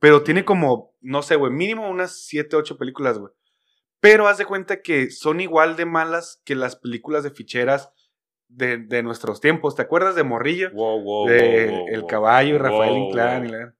Pero 0.03 0.21
tiene 0.21 0.43
como, 0.43 0.93
no 0.99 1.21
sé, 1.21 1.37
güey, 1.37 1.49
mínimo 1.53 1.89
unas 1.89 2.25
siete, 2.25 2.57
ocho 2.57 2.77
películas, 2.77 3.17
güey. 3.19 3.31
Pero 4.01 4.27
haz 4.27 4.37
de 4.37 4.45
cuenta 4.45 4.81
que 4.81 5.09
son 5.09 5.39
igual 5.39 5.77
de 5.77 5.85
malas 5.85 6.41
que 6.43 6.55
las 6.55 6.75
películas 6.75 7.23
de 7.23 7.31
ficheras 7.31 7.89
de, 8.49 8.79
de 8.79 9.01
nuestros 9.01 9.39
tiempos. 9.39 9.77
¿Te 9.77 9.81
acuerdas 9.81 10.15
de 10.15 10.23
Morrillo? 10.23 10.71
Wow, 10.73 11.01
wow, 11.03 11.27
de 11.29 11.69
wow, 11.69 11.87
El. 11.87 12.05
Caballo 12.05 12.55
y 12.55 12.57
Rafael 12.57 12.97
Inclán. 12.97 13.45
y 13.45 13.51
la- 13.53 13.73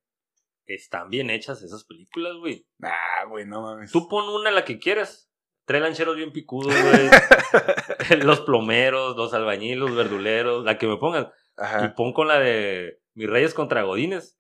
Están 0.66 1.10
bien 1.10 1.30
hechas 1.30 1.62
esas 1.62 1.84
películas, 1.84 2.36
güey. 2.40 2.66
Ah, 2.82 3.26
güey, 3.28 3.46
no 3.46 3.62
mames. 3.62 3.92
Tú 3.92 4.08
pon 4.08 4.30
una 4.30 4.50
la 4.50 4.64
que 4.64 4.80
quieras. 4.80 5.30
Tres 5.66 5.82
lancheros 5.82 6.16
bien 6.16 6.32
picudos, 6.32 6.74
güey. 6.74 7.10
los 8.24 8.40
plomeros, 8.40 9.18
los 9.18 9.34
albañiles, 9.34 9.78
los 9.78 9.94
verduleros, 9.94 10.64
la 10.64 10.78
que 10.78 10.88
me 10.88 10.96
pongan. 10.96 11.24
Y 11.58 11.62
Ajá. 11.62 11.94
pon 11.96 12.14
con 12.14 12.30
la 12.30 12.40
de 12.40 13.02
Mis 13.14 13.30
Reyes 13.30 13.54
contra 13.54 13.84
Godines. 13.84 14.40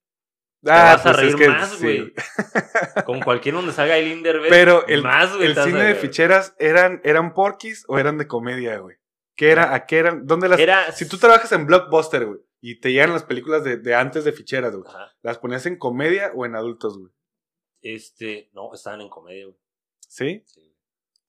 Ah, 0.65 0.95
vas 0.95 1.05
a 1.05 1.13
reír 1.13 1.47
más, 1.47 1.71
sí. 1.71 1.83
güey. 1.83 2.13
Con 3.05 3.19
cualquier 3.21 3.55
donde 3.55 3.73
salga 3.73 3.97
el 3.97 4.23
Derbez. 4.23 4.49
Pero 4.49 4.87
el, 4.87 5.03
más, 5.03 5.35
el 5.39 5.55
te 5.55 5.63
cine 5.63 5.83
de 5.83 5.95
ficheras, 5.95 6.55
¿eran, 6.57 7.01
¿eran 7.03 7.33
porquis 7.33 7.83
o 7.87 7.99
eran 7.99 8.17
de 8.17 8.27
comedia, 8.27 8.77
güey? 8.77 8.97
¿Qué 9.35 9.51
era? 9.51 9.73
¿A 9.73 9.85
qué 9.85 9.97
eran? 9.97 10.25
¿Dónde 10.25 10.47
las...? 10.47 10.59
Era. 10.59 10.91
Si 10.91 11.07
tú 11.07 11.17
trabajas 11.17 11.51
en 11.51 11.65
Blockbuster, 11.65 12.25
güey, 12.25 12.39
y 12.61 12.79
te 12.79 12.93
llegan 12.93 13.11
las 13.11 13.23
películas 13.23 13.63
de, 13.63 13.77
de 13.77 13.95
antes 13.95 14.23
de 14.23 14.31
ficheras, 14.31 14.73
güey. 14.73 14.89
¿las 15.21 15.37
ponías 15.37 15.65
en 15.65 15.77
comedia 15.77 16.31
o 16.33 16.45
en 16.45 16.55
adultos, 16.55 16.97
güey? 16.97 17.11
Este. 17.81 18.49
No, 18.53 18.73
estaban 18.73 19.01
en 19.01 19.09
comedia, 19.09 19.45
güey. 19.45 19.57
¿Sí? 20.07 20.43
Sí. 20.45 20.73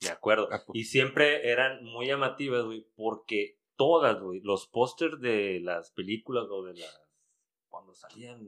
Me 0.03 0.11
acuerdo. 0.11 0.49
Ah, 0.53 0.63
pues. 0.65 0.79
Y 0.79 0.85
siempre 0.85 1.51
eran 1.51 1.83
muy 1.83 2.07
llamativas, 2.07 2.65
güey, 2.65 2.87
porque 2.95 3.59
todas, 3.77 4.21
güey, 4.21 4.41
los 4.43 4.69
pósters 4.69 5.21
de 5.21 5.61
las 5.61 5.91
películas 5.91 6.45
o 6.51 6.63
de 6.63 6.75
las. 6.75 7.04
Cuando 7.75 7.93
salían, 7.93 8.39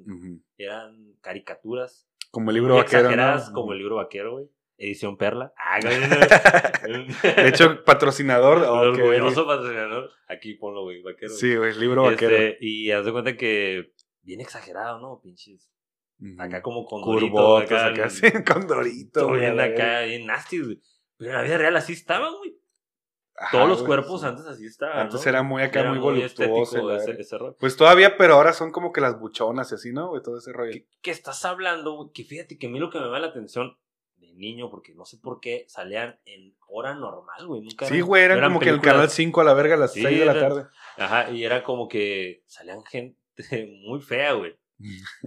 eran 0.57 1.15
caricaturas. 1.21 2.09
Como 2.31 2.51
el 2.51 2.55
libro 2.55 2.77
vaquero, 2.77 3.11
¿no? 3.11 3.53
como 3.53 3.73
el 3.73 3.79
libro 3.79 3.97
vaquero, 3.97 4.35
güey. 4.35 4.49
Edición 4.79 5.17
Perla. 5.17 5.53
Ah. 5.59 5.81
De 5.81 7.49
hecho, 7.49 7.83
patrocinador... 7.85 8.61
qué 8.95 9.03
orgulloso 9.03 9.45
patrocinador. 9.45 10.11
Aquí 10.29 10.55
ponlo, 10.55 10.85
güey, 10.85 11.03
vaquero. 11.03 11.33
Sí, 11.33 11.57
güey, 11.57 11.77
libro 11.77 12.05
vaquero. 12.05 12.37
Este, 12.37 12.59
y 12.65 12.93
haz 12.93 13.05
de 13.05 13.11
cuenta 13.11 13.37
que 13.37 13.93
bien 14.23 14.41
exagerado, 14.41 15.01
¿no? 15.01 15.21
Pinches. 15.21 15.73
Acá 16.39 16.63
como 16.63 16.87
con 16.87 17.03
dorito, 17.03 17.33
Curvotas, 17.33 17.83
acá, 17.83 17.87
acá, 17.89 18.11
sí, 18.11 18.31
con 18.47 18.69
dorito, 18.69 19.27
güey. 19.27 19.41
bien 19.41 19.59
acá, 19.59 20.03
bien 20.03 20.25
nasty, 20.25 20.61
güey. 20.61 20.81
Pero 21.17 21.33
en 21.33 21.37
la 21.37 21.43
vida 21.43 21.59
real 21.59 21.77
así 21.77 21.95
estaban, 21.95 22.33
güey. 22.39 22.56
Ajá, 23.39 23.51
Todos 23.59 23.69
los 23.69 23.83
cuerpos 23.83 24.23
sí. 24.23 24.27
antes 24.27 24.47
así 24.47 24.65
estaban. 24.67 24.99
Antes 24.99 25.23
¿no? 25.25 25.29
era 25.29 25.43
muy 25.43 25.63
acá, 25.63 25.81
Era 25.81 25.91
muy 25.91 25.99
voluptuoso. 25.99 26.91
ese, 26.97 27.21
ese 27.21 27.37
rollo. 27.39 27.57
Pues 27.61 27.77
todavía, 27.77 28.17
pero 28.17 28.35
ahora 28.35 28.53
son 28.55 28.73
como 28.73 28.93
que 28.93 29.01
las 29.03 29.19
buchonas 29.21 29.71
y 29.73 29.75
así, 29.75 29.93
¿no? 29.93 30.09
Güey, 30.09 30.23
todo 30.23 30.39
ese 30.39 30.53
rollo. 30.53 30.73
Que 31.03 31.11
estás 31.11 31.45
hablando, 31.45 31.93
güey, 31.97 32.11
que 32.15 32.25
fíjate 32.25 32.59
que 32.59 32.67
a 32.67 32.71
mí 32.71 32.79
lo 32.79 32.89
que 32.91 32.99
me 32.99 33.05
llama 33.05 33.19
la 33.21 33.27
atención 33.27 33.77
de 34.17 34.33
niño, 34.33 34.71
porque 34.71 34.95
no 34.95 35.05
sé 35.05 35.19
por 35.19 35.41
qué 35.41 35.67
salían 35.69 36.19
en 36.25 36.57
hora 36.69 36.95
normal, 36.95 37.47
güey. 37.47 37.61
Nunca 37.61 37.85
Sí, 37.87 38.01
güey, 38.01 38.23
eran 38.25 38.41
como 38.43 38.59
que 38.61 38.71
el 38.71 38.81
canal 38.81 39.11
5 39.11 39.41
a 39.41 39.45
la 39.45 39.53
verga 39.53 39.75
a 39.75 39.79
las 39.79 39.93
Sí, 39.93 40.01
6 40.03 40.19
de 40.19 40.25
la 40.25 40.33
eran- 40.33 40.49
tarde. 40.49 40.67
Ajá, 40.97 41.31
y 41.31 41.45
era 41.45 41.63
como 41.63 41.89
que 41.89 42.43
salían 42.47 42.83
gente 42.85 43.19
muy 43.87 44.01
fea, 44.01 44.33
güey. 44.33 44.57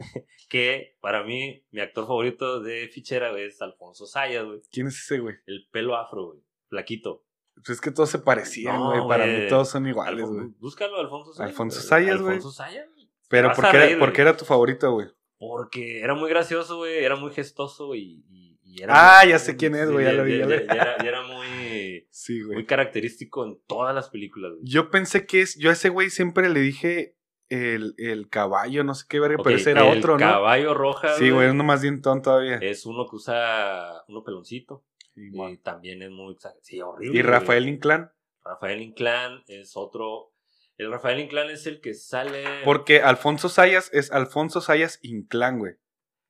que 0.50 0.96
para 1.02 1.24
mí, 1.24 1.64
mi 1.72 1.80
actor 1.82 2.06
favorito 2.08 2.60
de 2.62 2.88
fichera 2.88 3.30
güey, 3.32 3.46
es 3.46 3.62
Alfonso 3.62 4.06
Sayas, 4.06 4.46
güey. 4.46 4.62
¿Quién 4.72 4.88
es 4.88 4.98
ese, 5.00 5.20
güey? 5.20 5.36
El 5.46 5.68
pelo 5.72 5.96
afro, 5.96 6.28
güey. 6.28 6.40
Flaquito. 6.70 7.24
Pues 7.66 7.70
es 7.78 7.82
que 7.82 7.92
todos 7.92 8.10
se 8.10 8.20
parecían, 8.20 8.76
No, 8.78 8.92
güey. 8.92 9.08
Para 9.08 9.26
mí 9.26 9.48
todos 9.50 9.70
son 9.70 9.88
iguales, 9.88 10.26
Alfon- 10.26 10.34
güey. 10.36 10.48
Búscalo, 10.60 10.98
Alfonso 10.98 11.34
Sayas. 11.34 11.50
Alfonso 11.52 11.82
Sayas, 11.82 12.22
güey. 12.22 12.36
Alfonso 12.36 12.52
Sayas, 12.56 12.86
güey. 12.94 13.10
Pero 13.30 13.52
¿por 13.54 13.66
qué, 13.66 13.72
reír, 13.78 13.90
era, 13.92 14.00
por 14.00 14.08
güey. 14.10 14.16
qué 14.16 14.22
era 14.22 14.38
tu 14.38 14.46
favorito, 14.46 14.92
güey? 14.92 15.08
Porque 15.38 16.02
era 16.02 16.16
muy 16.16 16.30
gracioso, 16.30 16.78
güey. 16.78 17.04
Era 17.04 17.16
muy 17.16 17.32
gestoso, 17.32 17.88
güey. 17.88 18.24
Y, 18.30 18.60
y 18.64 18.82
era 18.84 18.94
Ah, 18.96 19.20
muy- 19.24 19.32
ya 19.32 19.40
sé 19.40 19.56
quién 19.56 19.76
es, 19.76 19.92
güey, 19.92 20.06
ya 20.06 20.14
lo 20.14 20.24
vi, 20.24 20.34
y- 20.34 20.38
ya 20.40 20.46
y- 20.46 20.48
lo 20.50 20.56
y 20.56 20.60
vi. 20.60 20.64
era, 20.66 20.96
y 21.04 21.08
era 21.08 21.22
muy, 21.24 22.08
Sí, 22.10 22.42
muy 22.44 22.54
güey. 22.56 22.66
característico 22.66 23.46
en 23.46 23.60
todas 23.68 23.94
las 23.96 24.10
películas, 24.10 24.52
güey. 24.54 24.64
Yo 24.66 24.90
pensé 24.90 25.26
que 25.26 25.42
es. 25.42 25.56
Yo 25.58 25.70
a 25.70 25.74
ese 25.74 25.90
güey 25.90 26.10
siempre 26.10 26.50
le 26.50 26.60
dije 26.60 27.16
el, 27.50 27.94
el 27.98 28.30
caballo, 28.30 28.84
no 28.84 28.94
sé 28.96 29.06
qué 29.10 29.20
verga, 29.20 29.38
pero 29.44 29.56
ese 29.56 29.72
era 29.72 29.90
el 29.92 29.98
otro, 29.98 30.14
¿no? 30.14 30.20
caballo 30.20 30.74
roja, 30.76 31.16
Sí, 31.18 31.30
güey, 31.32 31.50
uno 31.50 31.64
más 31.64 31.82
dientón 31.82 32.22
todavía. 32.22 32.58
Es 32.58 32.86
uno 32.86 33.08
que 33.10 33.16
usa 33.16 34.04
uno 34.08 34.24
peloncito. 34.24 34.84
Sí, 35.20 35.32
Y 35.34 35.58
también 35.58 36.02
es 36.02 36.12
muy... 36.12 36.36
Sí, 36.62 36.82
horrible. 36.82 37.20
y. 37.20 37.22
Rafael 37.22 37.68
Inclán. 37.68 38.12
Rafael 38.44 38.82
Inclán 38.82 39.44
es 39.48 39.76
otro... 39.76 40.32
El 40.78 40.92
Rafael 40.92 41.20
Inclán 41.20 41.50
es 41.50 41.68
el 41.68 41.82
que 41.82 41.94
sale. 41.94 42.44
Porque 42.64 43.02
Alfonso 43.02 43.50
Sayas 43.50 43.90
es 43.92 44.12
Alfonso 44.14 44.62
Sayas 44.62 45.00
Inclán, 45.02 45.60
güey. 45.60 45.74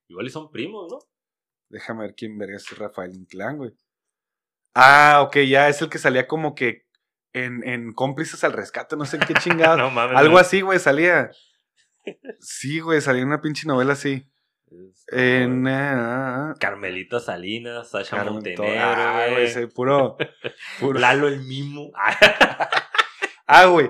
Igual 0.08 0.25
y 0.25 0.30
son 0.32 0.49
primos, 0.49 0.91
¿no? 0.91 0.97
Déjame 1.69 2.02
ver 2.06 2.15
quién 2.15 2.36
vería 2.36 2.56
ese 2.56 2.73
Rafael 2.73 3.13
Inclán, 3.13 3.58
güey. 3.58 3.71
Ah, 4.73 5.21
ok, 5.23 5.38
ya 5.47 5.69
es 5.69 5.82
el 5.84 5.89
que 5.89 5.99
salía 5.99 6.28
como 6.28 6.56
que 6.56 6.88
en, 7.34 7.63
en 7.67 7.93
cómplices 7.93 8.43
al 8.43 8.54
rescate, 8.54 8.95
no 8.95 9.06
sé 9.06 9.19
qué 9.19 9.34
chingado. 9.39 9.78
no 9.78 9.91
mames. 9.91 10.17
Algo 10.17 10.34
no. 10.34 10.39
así, 10.39 10.62
güey, 10.62 10.80
salía. 10.80 11.30
Sí, 12.39 12.80
güey, 12.80 13.02
salía 13.02 13.21
en 13.21 13.28
una 13.28 13.41
pinche 13.41 13.67
novela 13.67 13.93
así. 13.93 14.25
Es- 14.71 15.05
En. 15.12 15.67
ah, 15.67 16.53
Carmelita 16.60 17.19
Salinas, 17.19 17.89
Sasha 17.89 18.17
Carmen, 18.17 18.34
Montenegro, 18.36 18.65
ah, 18.79 19.15
güey. 19.17 19.32
güey, 19.32 19.45
ese 19.45 19.67
puro. 19.67 20.17
puro- 20.79 20.99
Lalo 20.99 21.27
el 21.27 21.41
Mimo. 21.41 21.91
Ah, 23.51 23.65
güey. 23.65 23.89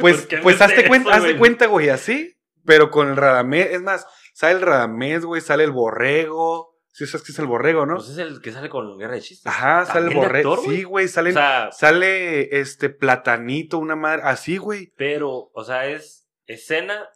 Pues, 0.00 0.22
¿Por 0.22 0.28
qué 0.28 0.38
pues 0.38 0.60
hazte 0.60 0.88
cuenta, 0.88 1.10
eso, 1.10 1.16
hazte 1.18 1.28
güey? 1.28 1.38
cuenta, 1.38 1.66
güey, 1.66 1.88
así, 1.90 2.36
pero 2.64 2.90
con 2.90 3.08
el 3.08 3.16
Radamés. 3.16 3.70
Es 3.70 3.80
más, 3.82 4.06
sale 4.32 4.54
el 4.54 4.62
Radamés, 4.62 5.24
güey, 5.24 5.40
sale 5.40 5.62
el 5.62 5.70
borrego. 5.70 6.74
Sí, 6.88 7.06
sabes 7.06 7.24
que 7.26 7.32
es 7.32 7.38
el 7.38 7.46
borrego, 7.46 7.86
¿no? 7.86 7.96
Pues 7.96 8.08
es 8.08 8.18
el 8.18 8.40
que 8.40 8.50
sale 8.52 8.68
con 8.68 8.98
Guerra 8.98 9.14
de 9.14 9.20
Chistes. 9.20 9.46
Ajá, 9.46 9.84
sale 9.84 10.06
el 10.08 10.12
¿También 10.12 10.20
de 10.20 10.26
borrego. 10.26 10.56
güey? 10.56 10.76
Sí, 10.76 10.82
güey, 10.84 11.08
sale, 11.08 11.30
O 11.30 11.32
sea, 11.34 11.70
sale 11.72 12.58
este 12.60 12.88
platanito, 12.88 13.78
una 13.78 13.94
madre. 13.96 14.22
Así, 14.24 14.56
güey. 14.56 14.92
pero, 14.96 15.50
o 15.52 15.64
sea, 15.64 15.86
es 15.86 16.26
escena, 16.46 17.08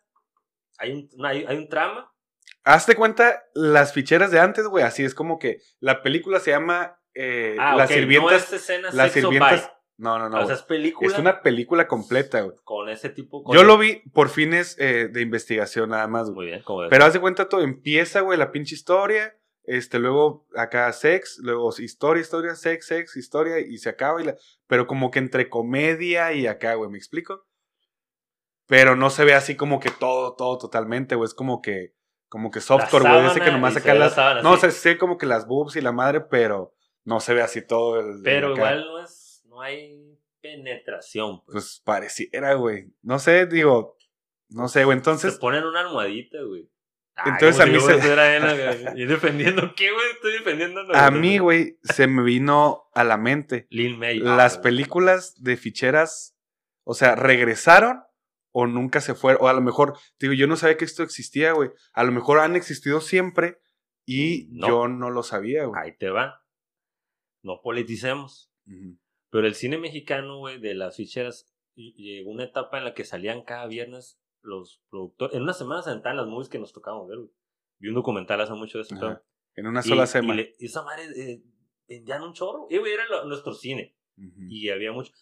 hay 0.78 0.92
un, 0.92 1.08
hay, 1.26 1.44
hay 1.48 1.56
un 1.56 1.68
trama. 1.68 2.12
Hazte 2.68 2.94
cuenta 2.96 3.44
las 3.54 3.92
ficheras 3.92 4.30
de 4.30 4.40
antes, 4.40 4.66
güey. 4.66 4.84
Así 4.84 5.04
es 5.04 5.14
como 5.14 5.38
que 5.38 5.58
la 5.80 6.02
película 6.02 6.38
se 6.40 6.50
llama 6.50 6.98
eh, 7.14 7.56
Ah, 7.58 7.74
Las 7.76 7.90
no 7.90 7.96
sirvientas. 7.96 8.42
es 8.44 8.52
escena 8.52 8.90
las 8.92 9.12
sexo 9.12 9.28
sirvientas. 9.30 9.72
No, 9.96 10.16
no, 10.18 10.28
no. 10.28 10.40
o 10.42 10.46
sea, 10.46 10.54
es 10.54 10.62
película 10.62 11.12
es 11.12 11.18
una 11.18 11.42
película 11.42 11.88
completa, 11.88 12.42
güey. 12.42 12.56
con 12.62 12.88
ese 12.88 13.08
tipo. 13.08 13.42
con 13.42 13.54
Yo 13.54 13.62
el- 13.62 13.66
lo 13.66 13.78
vi 13.78 14.02
por 14.12 14.28
fines 14.28 14.76
eh, 14.78 15.08
de 15.10 15.20
investigación 15.22 15.90
nada 15.90 16.06
más, 16.06 16.26
güey. 16.30 16.34
Muy 16.36 16.46
bien, 16.46 16.62
como 16.62 16.88
Pero 16.88 17.04
haz 17.04 17.14
de 17.14 17.20
cuenta 17.20 17.48
todo, 17.48 17.62
empieza, 17.62 18.20
güey, 18.20 18.38
la 18.38 18.52
pinche 18.52 18.76
historia, 18.76 19.36
este, 19.64 19.98
luego 19.98 20.46
acá 20.54 20.92
sex, 20.92 21.38
luego 21.42 21.70
historia, 21.78 22.20
historia, 22.20 22.54
sex, 22.54 22.86
sex, 22.86 23.16
historia, 23.16 23.58
y 23.58 23.78
se 23.78 23.88
acaba, 23.88 24.22
y 24.22 24.26
la, 24.26 24.36
pero 24.68 24.86
como 24.86 25.10
que 25.10 25.18
entre 25.18 25.48
comedia 25.48 26.32
y 26.32 26.46
acá, 26.46 26.74
güey, 26.74 26.90
¿me 26.90 26.98
explico? 26.98 27.44
Pero 28.66 28.94
no 28.96 29.10
se 29.10 29.24
ve 29.24 29.34
así 29.34 29.56
como 29.56 29.80
que 29.80 29.90
todo, 29.90 30.36
todo 30.36 30.58
totalmente, 30.58 31.14
güey, 31.16 31.26
es 31.26 31.34
como 31.34 31.60
que, 31.62 31.94
como 32.28 32.50
que 32.50 32.60
softcore, 32.60 33.08
güey, 33.08 33.26
ese 33.26 33.40
que 33.40 33.50
nomás 33.50 33.74
se 33.74 33.80
acá 33.80 33.94
la 33.94 34.00
las, 34.06 34.14
sábana, 34.14 34.42
no, 34.42 34.54
sí. 34.56 34.62
se 34.62 34.70
sé 34.72 34.98
como 34.98 35.16
que 35.18 35.26
las 35.26 35.46
boobs 35.46 35.76
y 35.76 35.80
la 35.80 35.92
madre, 35.92 36.20
pero 36.22 36.74
no 37.04 37.20
se 37.20 37.34
ve 37.34 37.42
así 37.42 37.62
todo 37.66 37.98
el... 38.00 38.20
Pero 38.22 38.54
igual 38.54 38.84
no 38.84 39.02
es, 39.02 39.42
no 39.46 39.60
hay 39.62 40.18
penetración. 40.40 41.42
Pues. 41.44 41.52
Pues 41.54 41.82
pareciera, 41.84 42.54
güey, 42.54 42.86
no 43.02 43.18
sé, 43.18 43.46
digo, 43.46 43.96
no 44.50 44.68
sé, 44.68 44.84
güey, 44.84 44.96
se 44.96 44.98
entonces... 44.98 45.38
ponen 45.38 45.64
una 45.64 45.80
almohadita, 45.80 46.38
güey. 46.42 46.68
Entonces 47.24 47.60
a 47.60 47.66
mí 47.66 47.80
se- 47.80 48.14
la- 48.14 48.92
y 48.96 49.04
defendiendo, 49.06 49.74
¿qué, 49.74 49.90
güey? 49.90 50.06
Estoy 50.12 50.32
defendiendo. 50.34 50.84
no, 50.84 50.94
A 50.94 51.10
mí, 51.10 51.38
güey, 51.38 51.76
se 51.82 52.06
me 52.06 52.22
vino 52.22 52.84
a 52.94 53.02
la 53.02 53.16
mente 53.16 53.66
Lin 53.70 53.98
May. 53.98 54.20
las 54.20 54.58
Ah, 54.58 54.62
películas 54.62 55.34
de 55.42 55.56
ficheras, 55.56 56.36
o 56.84 56.94
sea, 56.94 57.16
regresaron 57.16 58.04
o 58.60 58.66
nunca 58.66 59.00
se 59.00 59.14
fueron, 59.14 59.42
o 59.44 59.48
a 59.48 59.52
lo 59.52 59.60
mejor, 59.60 59.96
digo, 60.18 60.32
yo 60.32 60.46
no 60.46 60.56
sabía 60.56 60.76
que 60.76 60.84
esto 60.84 61.02
existía, 61.02 61.52
güey. 61.52 61.70
A 61.92 62.02
lo 62.04 62.12
mejor 62.12 62.40
han 62.40 62.56
existido 62.56 63.00
siempre 63.00 63.58
y 64.04 64.48
No. 64.50 64.66
yo 64.68 64.88
no 64.88 65.10
lo 65.10 65.22
sabía, 65.22 65.64
güey. 65.66 65.80
Ahí 65.80 65.96
te 65.96 66.10
va. 66.10 66.44
No 67.42 67.60
politicemos. 67.62 68.52
Pero 69.30 69.46
el 69.46 69.54
cine 69.54 69.78
mexicano, 69.78 70.38
güey, 70.38 70.58
de 70.60 70.74
las 70.74 70.96
ficheras, 70.96 71.46
llegó 71.76 72.30
una 72.30 72.44
etapa 72.44 72.78
en 72.78 72.84
la 72.84 72.94
que 72.94 73.04
salían 73.04 73.42
cada 73.44 73.66
viernes 73.66 74.20
los 74.42 74.82
productores. 74.90 75.36
En 75.36 75.42
una 75.42 75.52
semana 75.52 75.82
se 75.82 75.90
las 75.94 76.26
movies 76.26 76.48
que 76.48 76.58
nos 76.58 76.72
tocábamos 76.72 77.08
ver, 77.08 77.18
güey. 77.18 77.30
Vi 77.78 77.88
un 77.88 77.94
documental 77.94 78.40
hace 78.40 78.54
mucho 78.54 78.78
de 78.78 78.82
eso. 78.82 79.22
En 79.54 79.66
una 79.66 79.82
sola 79.82 80.04
y 80.04 80.06
semana. 80.08 80.34
le- 80.42 80.54
Y, 80.58 80.66
esa 80.66 80.82
madre 80.82 81.04
eh, 81.16 81.42
vendían 81.88 82.22
un 82.22 82.32
chorro. 82.32 82.66
Y, 82.70 82.78
güey, 82.78 82.92
era 82.92 83.06
lo- 83.08 83.24
nuestro 83.26 83.52
cine. 83.54 83.96
Y 84.48 84.68
había 84.70 84.90
mucho. 84.90 85.12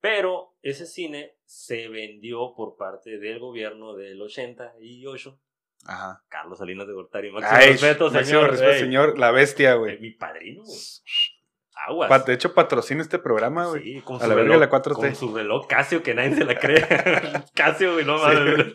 Pero 0.00 0.56
ese 0.62 0.86
cine 0.86 1.36
se 1.44 1.88
vendió 1.88 2.54
por 2.56 2.76
parte 2.76 3.18
del 3.18 3.38
gobierno 3.38 3.94
del 3.94 4.20
88. 4.22 5.38
Ajá. 5.86 6.22
Carlos 6.28 6.58
Salinas 6.58 6.86
de 6.86 6.92
Gortari. 6.94 7.30
Máximo 7.30 7.56
Ay, 7.58 7.72
respeto, 7.72 8.10
máximo 8.10 8.24
señor. 8.24 8.50
respeto, 8.50 8.72
ey. 8.72 8.80
señor, 8.80 9.18
la 9.18 9.30
bestia, 9.30 9.74
güey. 9.74 9.98
Mi 9.98 10.10
padrino, 10.12 10.62
güey. 10.62 10.78
Aguas. 11.86 12.26
De 12.26 12.34
hecho, 12.34 12.52
patrocina 12.52 13.00
este 13.00 13.18
programa, 13.18 13.66
güey. 13.68 13.82
Sí, 13.82 14.00
con 14.02 14.16
A 14.16 14.20
su 14.20 14.28
la 14.28 14.34
verga 14.34 14.52
reloj, 14.54 14.60
la 14.60 14.70
4T. 14.70 14.94
Con 14.96 15.14
su 15.16 15.34
reloj 15.34 15.66
Casio 15.66 16.02
que 16.02 16.14
nadie 16.14 16.34
se 16.34 16.44
la 16.44 16.58
cree. 16.58 16.84
Casio, 17.54 17.94
güey, 17.94 18.04
no 18.04 18.18
mames. 18.18 18.74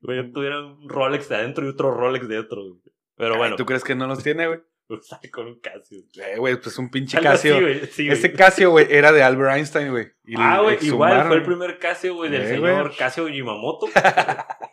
Güey, 0.00 0.30
tuviera 0.32 0.60
un 0.64 0.88
Rolex 0.88 1.28
de 1.28 1.36
adentro 1.36 1.64
y 1.66 1.70
otro 1.70 1.90
Rolex 1.92 2.28
de 2.28 2.38
otro. 2.38 2.62
güey. 2.62 2.80
Pero 3.16 3.36
bueno, 3.36 3.56
¿Tú 3.56 3.64
crees 3.66 3.82
que 3.82 3.94
no 3.96 4.06
los 4.06 4.22
tiene, 4.22 4.46
güey? 4.46 4.60
sale 5.02 5.30
con 5.30 5.46
un 5.46 5.60
Casio. 5.60 6.00
Eh, 6.14 6.36
güey, 6.38 6.60
pues 6.60 6.78
un 6.78 6.90
pinche 6.90 7.16
Algo 7.18 7.30
así, 7.30 7.48
Casio. 7.50 7.86
sí. 7.90 8.08
Ese 8.08 8.32
Casio, 8.32 8.70
güey, 8.70 8.86
era 8.90 9.12
de 9.12 9.22
Albert 9.22 9.56
Einstein, 9.56 9.90
güey. 9.90 10.08
Ah, 10.36 10.60
güey, 10.62 10.78
igual 10.82 11.26
fue 11.26 11.36
el 11.36 11.42
primer 11.42 11.78
Casio, 11.78 12.14
güey, 12.14 12.30
del 12.30 12.42
Eh, 12.42 12.48
señor. 12.48 12.94
Casio 12.96 13.28
Yimamoto. 13.28 13.86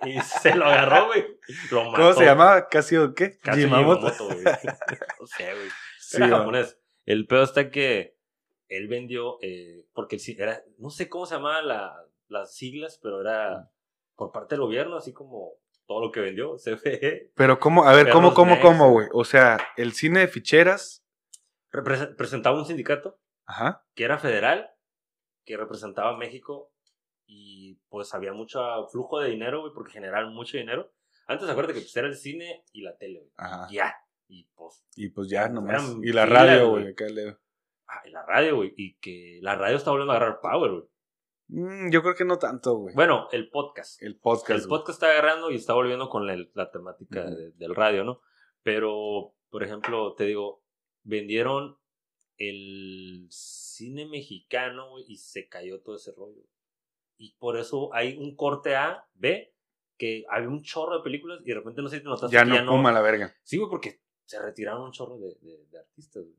y 0.06 0.20
se 0.22 0.56
lo 0.56 0.66
agarró, 0.66 1.08
güey. 1.08 1.26
Lo 1.72 1.86
mató. 1.92 1.98
¿Cómo 2.04 2.14
se 2.14 2.26
llamaba? 2.26 2.68
¿Casio 2.70 3.14
qué? 3.14 3.38
Casio 3.40 3.64
Yimamoto. 3.66 4.12
Güey. 4.26 4.44
no 5.20 5.28
sé, 5.28 5.54
güey. 5.54 5.70
Sí, 6.00 6.18
Era 6.18 6.28
japonés. 6.30 6.78
El 7.06 7.26
pedo 7.28 7.44
está 7.44 7.70
que 7.72 8.16
él 8.68 8.88
vendió, 8.88 9.38
eh, 9.42 9.86
porque 9.94 10.18
era, 10.38 10.62
no 10.78 10.90
sé 10.90 11.10
cómo 11.10 11.26
se 11.26 11.36
llamaban 11.36 11.68
la- 11.68 12.06
las 12.28 12.56
siglas, 12.56 13.00
pero 13.02 13.20
era 13.22 13.70
por 14.16 14.32
parte 14.32 14.56
del 14.56 14.62
gobierno, 14.62 14.96
así 14.98 15.12
como 15.14 15.54
todo 15.92 16.02
lo 16.06 16.12
que 16.12 16.22
vendió, 16.22 16.56
CFE. 16.64 17.32
Pero 17.36 17.60
cómo, 17.60 17.84
a 17.86 17.94
ver, 17.94 18.10
¿cómo, 18.10 18.34
cómo, 18.34 18.60
cómo, 18.62 18.92
güey? 18.92 19.08
O 19.14 19.26
sea, 19.26 19.58
el 19.76 19.92
cine 19.94 20.22
de 20.22 20.28
ficheras, 20.28 21.04
Represe- 21.72 22.16
presentaba 22.16 22.58
un 22.58 22.66
sindicato 22.66 23.20
ajá, 23.46 23.86
que 23.96 24.04
era 24.06 24.18
federal, 24.18 24.70
que 25.46 25.58
representaba 25.58 26.12
a 26.14 26.18
México 26.18 26.72
y 27.26 27.76
pues 27.90 28.14
había 28.14 28.34
mucho 28.34 28.62
flujo 28.90 29.20
de 29.20 29.30
dinero, 29.30 29.62
güey, 29.62 29.74
porque 29.74 29.92
generaban 29.94 30.34
mucho 30.34 30.58
dinero. 30.58 30.92
Antes 31.28 31.50
acuérdate 31.50 31.74
que 31.76 31.82
pues, 31.82 31.96
era 31.96 32.08
el 32.08 32.16
cine 32.16 32.64
y 32.74 32.82
la 32.82 32.96
tele, 32.98 33.20
güey. 33.20 33.32
ajá. 33.38 33.68
Ya. 33.72 33.96
Y 34.28 34.46
pues, 34.56 34.84
Y 34.96 35.10
pues 35.10 35.30
ya 35.30 35.50
nomás. 35.50 35.84
Eran 35.84 36.04
Y 36.04 36.12
la 36.14 36.26
radio, 36.26 36.70
güey. 36.70 36.88
acá 36.90 37.06
ah, 37.88 38.02
y 38.06 38.10
la 38.12 38.26
radio, 38.26 38.56
güey. 38.58 38.74
Y 38.78 38.96
que 38.96 39.40
la 39.42 39.56
radio 39.56 39.76
está 39.76 39.92
volviendo 39.92 40.14
a 40.14 40.16
agarrar 40.18 40.40
power, 40.42 40.72
güey. 40.72 40.84
Mm, 41.54 41.92
yo 41.92 42.02
creo 42.02 42.16
que 42.16 42.24
no 42.26 42.38
tanto, 42.40 42.76
güey. 42.76 42.96
Bueno, 42.96 43.28
el 43.32 43.50
podcast. 43.50 44.02
el 44.02 44.18
podcast. 44.18 44.52
el 44.52 44.68
güey. 44.68 44.70
podcast 44.80 44.98
está 45.02 45.12
agarrando 45.12 45.52
y 45.52 45.56
está 45.56 45.74
volviendo 45.74 46.10
con 46.10 46.26
la 46.28 46.72
temática 46.72 47.26
de- 47.30 47.52
del 47.52 47.76
radio, 47.76 48.04
¿no? 48.04 48.22
Pero, 48.64 49.34
por 49.50 49.64
ejemplo, 49.64 50.14
te 50.16 50.26
digo, 50.26 50.64
vendieron 51.04 51.78
el 52.38 53.28
cine 53.30 54.06
mexicano 54.08 54.98
y 55.00 55.18
se 55.18 55.48
cayó 55.48 55.82
todo 55.82 55.96
ese 55.98 56.12
rollo. 56.14 56.42
Y 57.18 57.36
por 57.36 57.58
eso 57.58 57.94
hay 57.94 58.18
un 58.18 58.36
corte 58.36 58.76
A, 58.76 59.06
B, 59.16 59.54
que 59.98 60.26
había 60.30 60.48
un 60.50 60.64
chorro 60.64 60.98
de 60.98 61.04
películas 61.04 61.40
y 61.44 61.50
de 61.50 61.56
repente 61.56 61.82
no 61.82 61.90
sé 61.90 61.98
si 61.98 62.04
te 62.04 62.10
notaste 62.10 62.36
Ya 62.36 62.46
no 62.46 62.72
puma 62.72 62.92
la 62.92 63.02
verga. 63.02 63.36
Sí, 63.44 63.58
güey, 63.58 63.70
porque 63.70 64.02
se 64.26 64.42
retiraron 64.42 64.84
un 64.84 64.92
chorro 64.92 65.18
de, 65.20 65.36
de- 65.42 65.66
de 65.70 65.78
artistas 65.80 66.24
güey, 66.24 66.36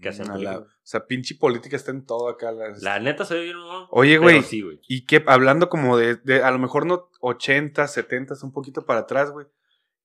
que 0.00 0.10
Mm, 0.10 0.30
a 0.30 0.38
la-. 0.38 0.58
O 0.58 0.66
sea, 0.82 1.06
pinche 1.06 1.34
política 1.36 1.76
está 1.76 1.90
en 1.90 2.04
todo 2.04 2.28
acá. 2.28 2.50
la- 2.52 2.74
La 2.80 2.98
neta 3.00 3.24
se 3.24 3.34
ve 3.34 3.44
bien, 3.44 3.56
¿no? 3.56 3.88
Oye, 3.90 4.18
güey. 4.18 4.42
Sí. 4.42 4.62
Y 4.88 5.04
que 5.06 5.22
hablando 5.26 5.68
como 5.68 5.96
de, 5.96 6.16
de, 6.16 6.42
a 6.42 6.50
lo 6.50 6.58
mejor 6.58 6.86
no 6.86 7.08
80, 7.20 7.86
70, 7.86 8.34
un 8.42 8.52
poquito 8.52 8.84
para 8.84 9.00
atrás, 9.00 9.30
güey. 9.30 9.46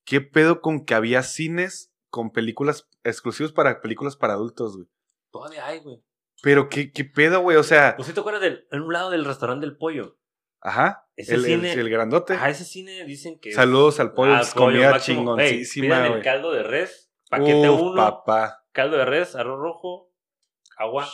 ¿Qué 0.05 0.21
pedo 0.21 0.61
con 0.61 0.85
que 0.85 0.93
había 0.93 1.23
cines 1.23 1.91
con 2.09 2.31
películas 2.31 2.87
exclusivos 3.03 3.51
para 3.51 3.81
películas 3.81 4.15
para 4.15 4.33
adultos, 4.33 4.75
güey? 4.75 4.87
Todavía 5.31 5.65
hay, 5.65 5.79
güey. 5.79 6.01
Pero 6.43 6.69
qué, 6.69 6.91
qué 6.91 7.03
pedo, 7.03 7.41
güey. 7.41 7.57
O 7.57 7.63
sea, 7.63 7.95
¿Pues 7.97 8.07
sí 8.07 8.13
te 8.13 8.19
acuerdas 8.19 8.41
del, 8.41 8.67
en 8.71 8.81
un 8.83 8.93
lado 8.93 9.09
del 9.09 9.25
restaurante 9.25 9.65
del 9.65 9.75
pollo? 9.77 10.17
ajá. 10.61 11.03
Ese 11.15 11.33
El, 11.33 11.45
el- 11.45 11.61
cine- 11.61 11.73
el 11.73 11.89
grandote. 11.89 12.35
Ah, 12.39 12.49
ese 12.49 12.63
cine 12.63 13.03
dicen 13.05 13.39
que. 13.39 13.51
Saludos 13.51 13.99
al 13.99 14.13
pollo, 14.13 14.35
Ah, 14.35 14.41
es 14.41 14.53
comida 14.53 14.99
chingoncísima, 14.99 15.85
pidan 15.97 16.13
el 16.13 16.21
caldo 16.23 16.51
de 16.51 16.61
res, 16.61 17.11
paquete 17.29 17.69
Uf, 17.69 17.81
1, 17.81 17.95
papá. 17.95 18.63
Caldo 18.77 18.95
de 18.97 19.05
res, 19.05 19.35
arroz 19.35 19.59
rojo, 19.59 20.11
agua. 20.77 21.09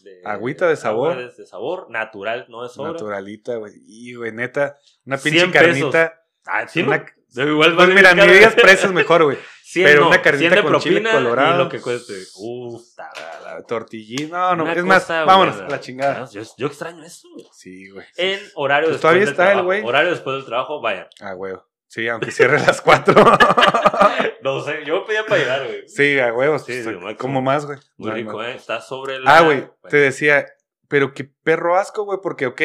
De, 0.00 0.20
Agüita 0.24 0.68
de 0.68 0.76
sabor. 0.76 1.12
agua 1.12 1.22
de, 1.36 1.46
sabor, 1.46 1.90
natural, 1.90 2.44
no 2.48 2.62
de 2.62 2.68
sobra. 2.68 2.92
Naturalita, 2.92 3.56
güey. 3.56 3.72
Y, 3.86 4.14
güey, 4.14 4.30
neta, 4.30 4.76
una 5.06 5.16
pinche 5.16 5.40
100 5.40 5.50
pesos. 5.52 5.66
carnita. 5.66 6.22
Ah, 6.44 6.68
sí, 6.68 6.82
Una- 6.82 6.98
¿no? 7.34 7.48
Igual 7.48 7.74
Pues 7.74 7.88
mira, 7.88 8.14
ni 8.14 8.26
digas 8.28 8.54
precios 8.54 8.92
mejor, 8.92 9.24
güey. 9.24 9.38
100 9.64 9.84
pero 9.86 10.00
no, 10.02 10.08
una 10.08 10.22
carnita 10.22 10.54
100 10.54 10.64
de 10.64 10.70
con 10.70 10.80
chile 10.80 11.10
colorado. 11.10 11.54
Y 11.54 11.64
lo 11.64 11.68
que 11.68 11.80
cueste. 11.80 12.12
Uf, 12.36 12.94
ta- 12.94 13.10
La 13.44 13.62
tortillín. 13.64 14.30
No, 14.30 14.54
no, 14.54 14.70
es 14.70 14.84
más, 14.84 15.08
vámonos 15.08 15.58
la 15.68 15.80
chingada. 15.80 16.28
Yo, 16.30 16.42
yo 16.56 16.66
extraño 16.68 17.02
eso. 17.02 17.28
güey. 17.34 17.46
Sí, 17.52 17.88
güey. 17.90 18.06
En 18.16 18.38
horario 18.54 18.88
Pues 18.90 18.96
después 18.96 19.00
todavía 19.00 19.20
del 19.20 19.28
está 19.30 19.42
el 19.44 19.48
trabajo. 19.48 19.64
güey. 19.66 19.82
Horario 19.82 20.10
después 20.10 20.36
del 20.36 20.44
trabajo, 20.44 20.80
vayan. 20.80 21.08
Ah, 21.20 21.32
güey. 21.32 21.54
Sí, 21.88 22.08
aunque 22.08 22.30
cierre 22.30 22.58
a 22.58 22.66
las 22.66 22.80
cuatro. 22.80 23.14
No 24.42 24.60
sé, 24.60 24.84
yo 24.84 25.04
pedía 25.04 25.26
para 25.26 25.40
llegar, 25.40 25.66
güey. 25.66 25.88
sí, 25.88 26.20
a 26.20 26.32
huevos. 26.32 26.64
Sí, 26.64 26.80
como 27.18 27.42
más, 27.42 27.66
güey. 27.66 27.78
Muy 27.96 28.10
No, 28.10 28.14
rico, 28.14 28.32
no. 28.32 28.44
¿eh? 28.44 28.54
Está 28.54 28.80
sobre 28.80 29.18
la... 29.18 29.36
Ah, 29.38 29.40
güey, 29.40 29.58
Bueno, 29.62 29.72
te 29.88 29.96
decía, 29.96 30.46
pero 30.88 31.12
qué 31.14 31.24
perro 31.24 31.76
asco, 31.76 32.04
güey, 32.04 32.20
porque, 32.22 32.46
ok, 32.46 32.60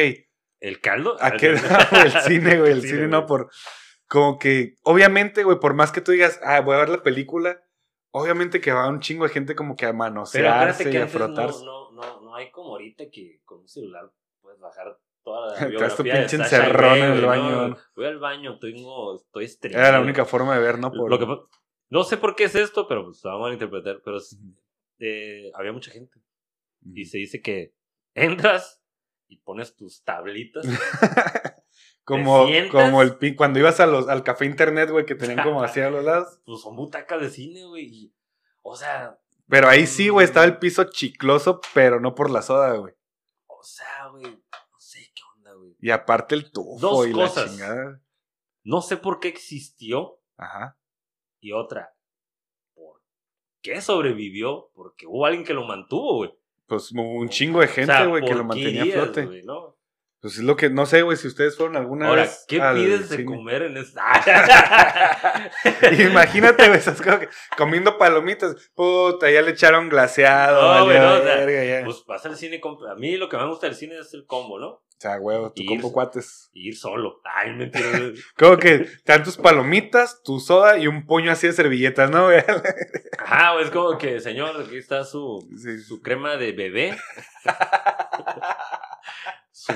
¿El 0.60 0.80
caldo? 0.80 1.16
¿A 1.20 1.32
qué? 1.32 1.46
El 2.04 2.12
cine, 2.22 2.60
güey. 2.60 2.70
El 2.70 2.82
cine, 2.82 3.08
no, 3.08 3.26
por. 3.26 3.50
Como 4.06 4.38
que, 4.38 4.76
obviamente, 4.84 5.42
güey, 5.42 5.58
por 5.58 5.74
más 5.74 5.90
que 5.90 6.00
tú 6.00 6.12
digas, 6.12 6.38
ah, 6.44 6.60
voy 6.60 6.76
a 6.76 6.80
ver 6.80 6.88
la 6.90 7.02
película, 7.02 7.60
obviamente 8.12 8.60
que 8.60 8.70
va 8.70 8.86
un 8.88 9.00
chingo 9.00 9.24
de 9.24 9.30
gente 9.32 9.56
como 9.56 9.74
que 9.74 9.86
a 9.86 9.88
Pero 9.88 9.98
manosearse 9.98 10.48
acuérdate 10.48 10.84
que 10.90 10.98
y 10.98 11.00
a 11.00 11.08
frotarse. 11.08 11.64
no, 11.64 11.90
no, 11.90 12.02
no, 12.02 12.20
no 12.20 12.34
hay 12.36 12.52
como 12.52 12.70
ahorita 12.74 13.04
que 13.10 13.40
con 13.44 13.58
un 13.60 13.68
celular 13.68 14.08
puedes 14.40 14.60
bajar 14.60 14.96
toda 15.22 15.54
la 15.60 15.66
biografía 15.66 16.14
de 16.14 16.20
pinche 16.20 16.36
Sasha 16.38 16.56
encerrón 16.58 16.98
en 16.98 17.12
el 17.12 17.24
baño. 17.26 17.68
¿no? 17.68 17.76
Voy 17.96 18.06
al 18.06 18.18
baño, 18.18 18.58
tengo, 18.58 19.16
estoy 19.16 19.44
estreñido. 19.44 19.80
Era 19.80 19.92
la 19.92 20.00
única 20.00 20.24
forma 20.24 20.54
de 20.56 20.60
ver, 20.62 20.78
¿no? 20.78 20.90
Por... 20.92 21.10
Lo 21.10 21.18
que 21.18 21.26
pa- 21.26 21.40
no 21.90 22.04
sé 22.04 22.16
por 22.16 22.34
qué 22.34 22.44
es 22.44 22.54
esto, 22.54 22.88
pero 22.88 23.04
pues, 23.04 23.20
vamos 23.22 23.50
a 23.50 23.52
interpretar. 23.52 24.00
Pero 24.04 24.18
eh, 24.98 25.50
había 25.54 25.72
mucha 25.72 25.90
gente. 25.90 26.20
Y 26.94 27.04
se 27.04 27.18
dice 27.18 27.40
que 27.42 27.74
entras 28.14 28.82
y 29.28 29.36
pones 29.38 29.76
tus 29.76 30.02
tablitas. 30.02 30.64
como, 32.04 32.46
como 32.70 33.02
el 33.02 33.18
pin- 33.18 33.36
cuando 33.36 33.58
ibas 33.58 33.78
a 33.80 33.86
los, 33.86 34.08
al 34.08 34.22
café 34.24 34.44
internet, 34.46 34.90
güey, 34.90 35.06
que 35.06 35.14
tenían 35.14 35.42
como 35.44 35.62
así 35.62 35.80
a 35.80 35.90
los 35.90 36.04
lados. 36.04 36.40
pues 36.46 36.60
son 36.60 36.76
butacas 36.76 37.20
de 37.20 37.30
cine, 37.30 37.64
güey. 37.66 38.12
O 38.62 38.76
sea, 38.76 39.18
Pero 39.48 39.68
ahí 39.68 39.86
sí, 39.86 40.08
güey, 40.08 40.24
estaba 40.24 40.46
el 40.46 40.58
piso 40.58 40.84
chicloso, 40.84 41.60
pero 41.74 42.00
no 42.00 42.14
por 42.14 42.30
la 42.30 42.42
soda, 42.42 42.74
güey. 42.76 42.94
o 43.46 43.62
sea, 43.62 44.08
güey. 44.10 44.24
No 44.24 44.78
sé 44.78 45.00
qué 45.14 45.22
onda, 45.36 45.52
güey. 45.54 45.71
Y 45.82 45.90
aparte 45.90 46.34
el 46.34 46.50
tufo 46.50 46.78
Dos 46.80 47.06
y 47.08 47.12
cosas. 47.12 47.44
la 47.44 47.50
chingada. 47.50 48.00
No 48.64 48.80
sé 48.80 48.96
por 48.96 49.18
qué 49.20 49.28
existió. 49.28 50.20
Ajá. 50.38 50.78
Y 51.40 51.52
otra, 51.52 51.92
¿por 52.74 53.02
qué 53.62 53.80
sobrevivió? 53.80 54.70
Porque 54.74 55.06
hubo 55.06 55.26
alguien 55.26 55.44
que 55.44 55.52
lo 55.54 55.66
mantuvo, 55.66 56.16
güey. 56.18 56.30
Pues 56.66 56.92
un 56.92 57.28
chingo 57.28 57.58
de 57.60 57.66
O 57.66 57.68
gente, 57.68 57.92
sea, 57.92 58.06
güey, 58.06 58.22
que 58.22 58.28
¿por 58.28 58.36
lo 58.38 58.44
mantenía 58.44 58.82
a 58.84 58.86
flote. 58.86 59.42
no? 59.44 59.76
Pues 60.20 60.34
es 60.36 60.44
lo 60.44 60.54
que, 60.56 60.70
no 60.70 60.86
sé, 60.86 61.02
güey, 61.02 61.16
si 61.16 61.26
ustedes 61.26 61.56
fueron 61.56 61.76
alguna 61.76 62.06
Ahora, 62.06 62.22
vez. 62.22 62.44
¿qué 62.46 62.60
al 62.60 62.76
pides 62.76 63.10
de 63.10 63.16
cine. 63.16 63.26
comer 63.36 63.62
en 63.62 63.76
esta? 63.76 64.02
Imagínate, 66.10 66.68
güey, 66.68 66.80
que 66.80 67.28
comiendo 67.56 67.98
palomitas. 67.98 68.70
Puta, 68.74 69.28
ya 69.32 69.42
le 69.42 69.50
echaron 69.50 69.88
glaseado. 69.88 70.78
No, 70.78 70.84
güey, 70.84 70.98
no, 70.98 71.14
o 71.14 71.22
sea, 71.22 71.84
pues 71.84 72.04
vas 72.06 72.24
al 72.24 72.36
cine. 72.36 72.60
A 72.88 72.94
mí 72.94 73.16
lo 73.16 73.28
que 73.28 73.36
me 73.36 73.48
gusta 73.48 73.66
del 73.66 73.74
cine 73.74 73.98
es 73.98 74.14
el 74.14 74.24
combo, 74.24 74.60
¿no? 74.60 74.84
O 75.04 75.08
sea, 75.08 75.18
huevo, 75.18 75.52
tu 75.52 75.62
ir- 75.62 75.66
combo 75.68 75.92
cuates. 75.92 76.48
Ir 76.52 76.76
solo. 76.76 77.20
Ay, 77.24 77.52
mentira. 77.54 77.90
güey. 77.98 78.14
Como 78.38 78.56
que 78.56 78.78
te 78.78 79.12
dan 79.12 79.24
tus 79.24 79.36
palomitas, 79.36 80.22
tu 80.22 80.38
soda 80.38 80.78
y 80.78 80.86
un 80.86 81.06
puño 81.06 81.32
así 81.32 81.48
de 81.48 81.52
servilletas, 81.52 82.08
¿no, 82.08 82.26
güey? 82.26 82.38
Ajá, 83.18 83.54
güey, 83.54 83.64
es 83.64 83.70
como 83.72 83.98
que, 83.98 84.20
señor, 84.20 84.60
aquí 84.60 84.76
está 84.76 85.04
su, 85.04 85.44
Sí. 85.56 85.80
su 85.80 86.00
crema 86.02 86.36
de 86.36 86.52
bebé. 86.52 86.96
su 89.50 89.72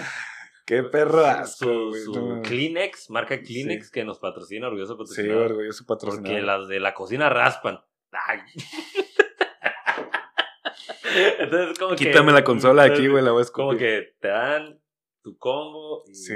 Qué 0.65 0.83
perro 0.85 1.21
su, 1.23 1.27
asco, 1.27 1.89
güey. 1.89 2.03
su 2.03 2.13
no. 2.37 2.43
Kleenex, 2.43 3.11
marca 3.11 3.41
Kleenex, 3.41 3.87
Sí. 3.87 3.93
que 3.93 4.05
nos 4.05 4.19
patrocina, 4.21 4.67
orgulloso 4.69 4.95
Sí, 4.95 4.99
patrocinador. 4.99 5.51
orgulloso 5.53 5.85
porque 5.87 6.07
patrocinador. 6.07 6.43
las 6.45 6.69
de 6.69 6.79
la 6.81 6.95
cocina 6.95 7.29
raspan. 7.29 7.81
Ay. 8.13 8.41
Entonces, 11.39 11.79
como 11.79 11.97
que. 11.97 12.07
Quítame 12.07 12.33
la 12.33 12.45
consola 12.45 12.85
aquí, 12.85 13.09
güey, 13.09 13.23
la 13.25 13.33
voy 13.33 13.43
a 13.43 13.47
Como 13.53 13.77
que 13.77 14.15
te 14.21 14.29
dan 14.29 14.81
tu 15.27 15.37
combo 15.39 16.05
y, 16.07 16.15
Sí. 16.15 16.35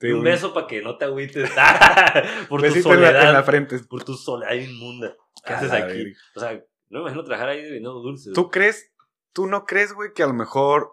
y 0.00 0.12
un 0.12 0.22
beso 0.22 0.54
para 0.54 0.68
que 0.68 0.80
no 0.80 0.96
te 0.96 1.06
agüites 1.06 1.50
por 2.48 2.60
tu 2.60 2.62
Besito 2.68 2.94
en 2.94 3.00
la, 3.00 3.08
soledad. 3.08 3.28
en 3.28 3.32
la 3.32 3.42
frente. 3.42 3.78
Por 3.80 4.04
tu 4.04 4.14
soledad 4.14 4.54
inmunda. 4.54 5.16
¿Qué 5.44 5.52
haces 5.52 5.72
aquí? 5.72 6.12
O 6.36 6.40
sea, 6.40 6.52
no 6.88 6.98
me 6.98 7.00
imagino 7.00 7.24
trabajar 7.24 7.48
ahí 7.48 7.62
vendiendo 7.62 7.94
dulces. 7.94 8.32
¿Tú 8.32 8.48
crees, 8.48 8.92
tú 9.32 9.48
no 9.48 9.64
crees, 9.66 9.92
güey, 9.92 10.12
que 10.12 10.22
a 10.22 10.28
lo 10.28 10.34
mejor 10.34 10.92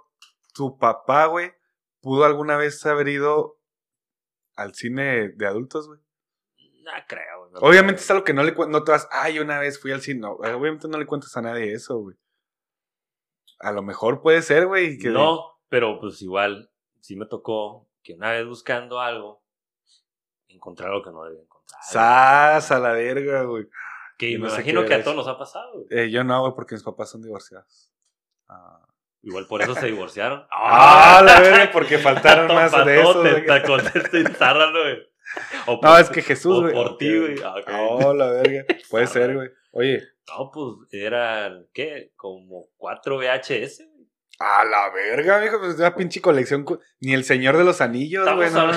tu 0.56 0.80
papá, 0.80 1.28
güey, 1.28 1.52
pudo 2.02 2.26
alguna 2.26 2.58
vez 2.58 2.84
haber 2.88 3.10
ido 3.10 3.60
al 4.56 4.74
cine 4.74 5.30
de 5.30 5.46
adultos, 5.46 5.88
güey? 5.88 6.00
No 6.84 6.92
creo. 7.08 7.50
no 7.52 7.60
Obviamente 7.60 8.02
es 8.02 8.10
algo 8.10 8.24
que 8.24 8.34
no 8.34 8.42
le 8.42 8.54
no 8.68 8.84
te 8.84 8.92
vas, 8.92 9.08
ay, 9.12 9.38
una 9.38 9.60
vez 9.60 9.80
fui 9.80 9.92
al 9.92 10.02
cine. 10.02 10.22
No, 10.22 10.32
obviamente 10.32 10.88
no 10.88 10.98
le 10.98 11.06
cuentas 11.06 11.38
a 11.38 11.44
nadie 11.44 11.74
eso, 11.74 12.00
güey. 12.00 12.18
A 13.60 13.72
lo 13.72 13.84
mejor 13.84 14.22
puede 14.24 14.42
ser, 14.42 14.66
güey. 14.66 14.98
No, 14.98 15.60
pero 15.70 16.00
pues 16.00 16.22
igual, 16.24 16.72
sí 17.02 17.16
me 17.16 17.26
tocó 17.26 17.88
que 18.04 18.14
una 18.14 18.32
vez 18.32 18.46
buscando 18.46 19.00
algo, 19.00 19.42
encontrar 20.48 20.90
lo 20.92 21.04
que 21.04 21.12
no 21.12 21.24
debía 21.24 21.42
encontrar. 21.42 21.82
Sas 21.84 22.72
a 22.72 22.80
la 22.80 22.92
verga, 22.94 23.44
güey. 23.44 23.68
que 24.18 24.32
yo 24.34 24.40
me 24.40 24.48
no 24.48 24.54
imagino 24.54 24.86
que 24.86 24.94
a 24.96 25.04
todos 25.04 25.16
nos 25.18 25.28
ha 25.28 25.38
pasado. 25.38 25.86
Eh, 25.90 26.10
yo 26.10 26.24
no, 26.24 26.42
güey, 26.42 26.54
porque 26.56 26.76
mis 26.76 26.84
papás 26.84 27.10
son 27.12 27.22
divorciados. 27.22 27.92
Ah, 28.48 28.86
Igual 29.22 29.48
por 29.48 29.62
eso 29.62 29.76
se 29.76 29.88
divorciaron. 29.88 30.46
Ah, 30.52 31.22
la 31.24 31.40
verga, 31.42 31.70
porque 31.72 31.98
faltaron 31.98 32.48
más 32.56 32.72
de 32.86 33.02
eso. 33.02 33.22
Güey. 33.22 33.36
O 35.68 35.74
No, 35.74 35.80
por- 35.82 36.00
es 36.00 36.10
que 36.10 36.22
Jesús, 36.22 36.58
o 36.58 36.62
güey. 36.62 36.74
por 36.74 36.98
ti, 36.98 37.18
güey. 37.20 37.36
Ah, 37.44 37.56
ok. 37.60 37.70
Oh, 38.06 38.14
la 38.14 38.30
verga. 38.32 38.66
Puede 38.90 39.08
ser, 39.08 39.36
güey. 39.36 39.50
Oye, 39.72 40.02
No, 40.28 40.50
pues 40.52 40.92
eran, 40.94 41.68
¿qué? 41.74 42.12
Como 42.16 42.68
cuatro 42.78 43.18
VHS. 43.18 43.84
A 44.40 44.64
la 44.64 44.90
verga, 44.92 45.40
mijo, 45.40 45.60
pues 45.60 45.76
una 45.76 45.96
pinche 45.96 46.22
colección. 46.22 46.66
Ni 47.02 47.14
el 47.14 47.24
Señor 47.26 47.58
de 47.58 47.64
los 47.66 47.82
Anillos, 47.82 48.26
güey. 48.36 48.50
No. 48.52 48.72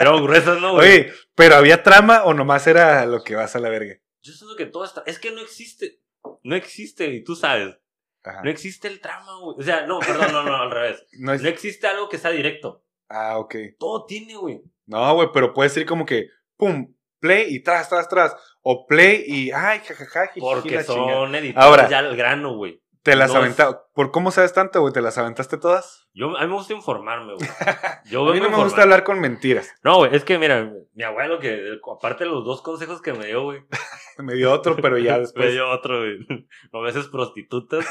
Eran 0.00 0.22
gruesas, 0.22 0.60
¿no, 0.60 0.74
güey? 0.74 0.88
Oye, 0.88 1.12
pero 1.34 1.56
había 1.56 1.82
trama 1.82 2.24
o 2.24 2.34
nomás 2.34 2.66
era 2.66 3.04
lo 3.06 3.22
que 3.22 3.34
vas 3.34 3.54
a 3.56 3.58
la 3.60 3.68
verga. 3.68 3.94
Yo 4.22 4.32
siento 4.32 4.56
que 4.56 4.66
todo 4.66 4.84
está. 4.84 5.02
Es 5.06 5.18
que 5.18 5.30
no 5.32 5.40
existe. 5.40 6.00
No 6.42 6.56
existe, 6.56 7.06
y 7.08 7.24
tú 7.24 7.34
sabes. 7.36 7.76
Ajá. 8.24 8.42
No 8.42 8.50
existe 8.50 8.88
el 8.88 9.00
trama, 9.00 9.38
güey. 9.40 9.56
O 9.58 9.62
sea, 9.62 9.86
no, 9.86 9.98
perdón, 10.00 10.32
no, 10.32 10.42
no, 10.42 10.56
al 10.56 10.70
revés. 10.70 11.04
No 11.18 11.32
es- 11.32 11.42
No 11.42 11.48
existe 11.48 11.86
algo 11.86 12.08
que 12.08 12.18
sea 12.18 12.30
directo. 12.30 12.84
Ah, 13.08 13.38
ok. 13.38 13.54
Todo 13.78 14.04
tiene, 14.04 14.36
güey. 14.36 14.60
No, 14.86 15.14
güey, 15.14 15.28
pero 15.32 15.54
puede 15.54 15.70
ser 15.70 15.86
como 15.86 16.04
que, 16.04 16.26
pum, 16.56 16.94
play 17.20 17.46
y 17.54 17.62
tras, 17.62 17.88
tras, 17.88 18.08
tras. 18.08 18.36
O 18.62 18.86
play 18.86 19.24
y, 19.26 19.50
ay, 19.50 19.80
jajaja, 19.80 20.30
Porque 20.38 20.82
son 20.84 21.34
editados 21.34 21.66
Ahora. 21.70 21.88
ya 21.88 21.98
al 22.00 22.14
grano, 22.16 22.54
güey. 22.56 22.82
Te 23.10 23.16
las 23.16 23.32
no 23.32 23.44
es-. 23.44 23.56
¿Por 23.94 24.10
cómo 24.10 24.30
sabes 24.30 24.52
tanto, 24.52 24.80
güey? 24.80 24.92
¿Te 24.92 25.00
las 25.00 25.18
aventaste 25.18 25.56
todas? 25.58 26.08
Yo, 26.14 26.36
a 26.36 26.42
mí 26.42 26.46
me 26.48 26.54
gusta 26.54 26.72
informarme, 26.74 27.34
güey. 27.34 27.48
Yo 28.10 28.28
A 28.28 28.32
mí 28.34 28.40
no 28.40 28.50
me 28.50 28.56
gusta 28.56 28.82
hablar 28.82 29.04
con 29.04 29.20
mentiras. 29.20 29.72
No, 29.82 29.96
güey, 29.98 30.14
es 30.14 30.24
que 30.24 30.38
mira, 30.38 30.72
mi 30.94 31.02
abuelo, 31.04 31.38
que 31.38 31.78
aparte 31.96 32.24
de 32.24 32.30
los 32.30 32.44
dos 32.44 32.62
consejos 32.62 33.00
que 33.02 33.12
me 33.12 33.26
dio, 33.26 33.42
güey, 33.44 33.62
Me 34.18 34.34
dio 34.34 34.52
otro, 34.52 34.76
pero 34.76 34.98
ya 34.98 35.12
me 35.14 35.20
después. 35.20 35.52
dio 35.52 35.68
otro, 35.70 35.98
güey. 36.00 36.46
A 36.72 36.80
veces 36.80 37.06
prostitutas. 37.08 37.86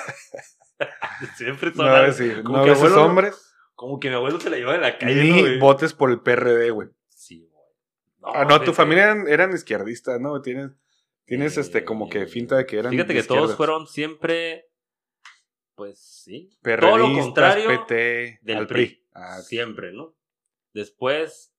Siempre 1.38 1.74
son 1.74 1.86
No, 1.88 2.12
sí, 2.12 2.32
como 2.44 2.60
no 2.60 2.64
que 2.66 2.72
abuelo- 2.72 3.06
hombres, 3.06 3.56
Como 3.76 4.00
que 4.00 4.10
mi 4.10 4.16
abuelo 4.16 4.40
se 4.40 4.50
la 4.50 4.58
llevaba 4.58 4.76
en 4.76 4.82
la 4.82 4.98
calle, 4.98 5.16
¿no, 5.16 5.22
ni 5.36 5.42
güey? 5.42 5.60
votes 5.60 5.94
por 5.94 6.12
el 6.12 6.20
PRD, 6.22 6.70
güey. 6.72 6.90
Sí, 7.10 7.48
güey. 7.52 8.36
Ah, 8.36 8.46
no, 8.46 8.62
tu 8.62 8.74
familia 8.74 9.04
eran, 9.06 9.28
eran 9.28 9.54
izquierdistas, 9.54 10.20
¿no? 10.20 10.42
Tienes, 10.42 10.72
tienes 11.26 11.58
Eh, 11.58 11.62
este, 11.62 11.84
como 11.84 12.10
que 12.10 12.28
finta 12.28 12.58
de 12.58 12.66
que 12.66 12.78
eran 12.80 12.92
Fíjate 12.92 13.14
de 13.14 13.22
que 13.22 13.28
todos 13.28 13.56
fueron 13.56 13.88
siempre, 13.88 14.66
pues 15.78 16.00
sí, 16.00 16.50
todo 16.64 16.98
lo 16.98 17.14
contrario 17.14 17.70
PT, 17.70 18.40
del 18.42 18.58
al 18.58 18.68
PRI. 18.68 18.86
PRI. 18.88 19.06
Ah, 19.14 19.42
siempre, 19.42 19.94
¿no? 19.94 20.16
Después, 20.74 21.54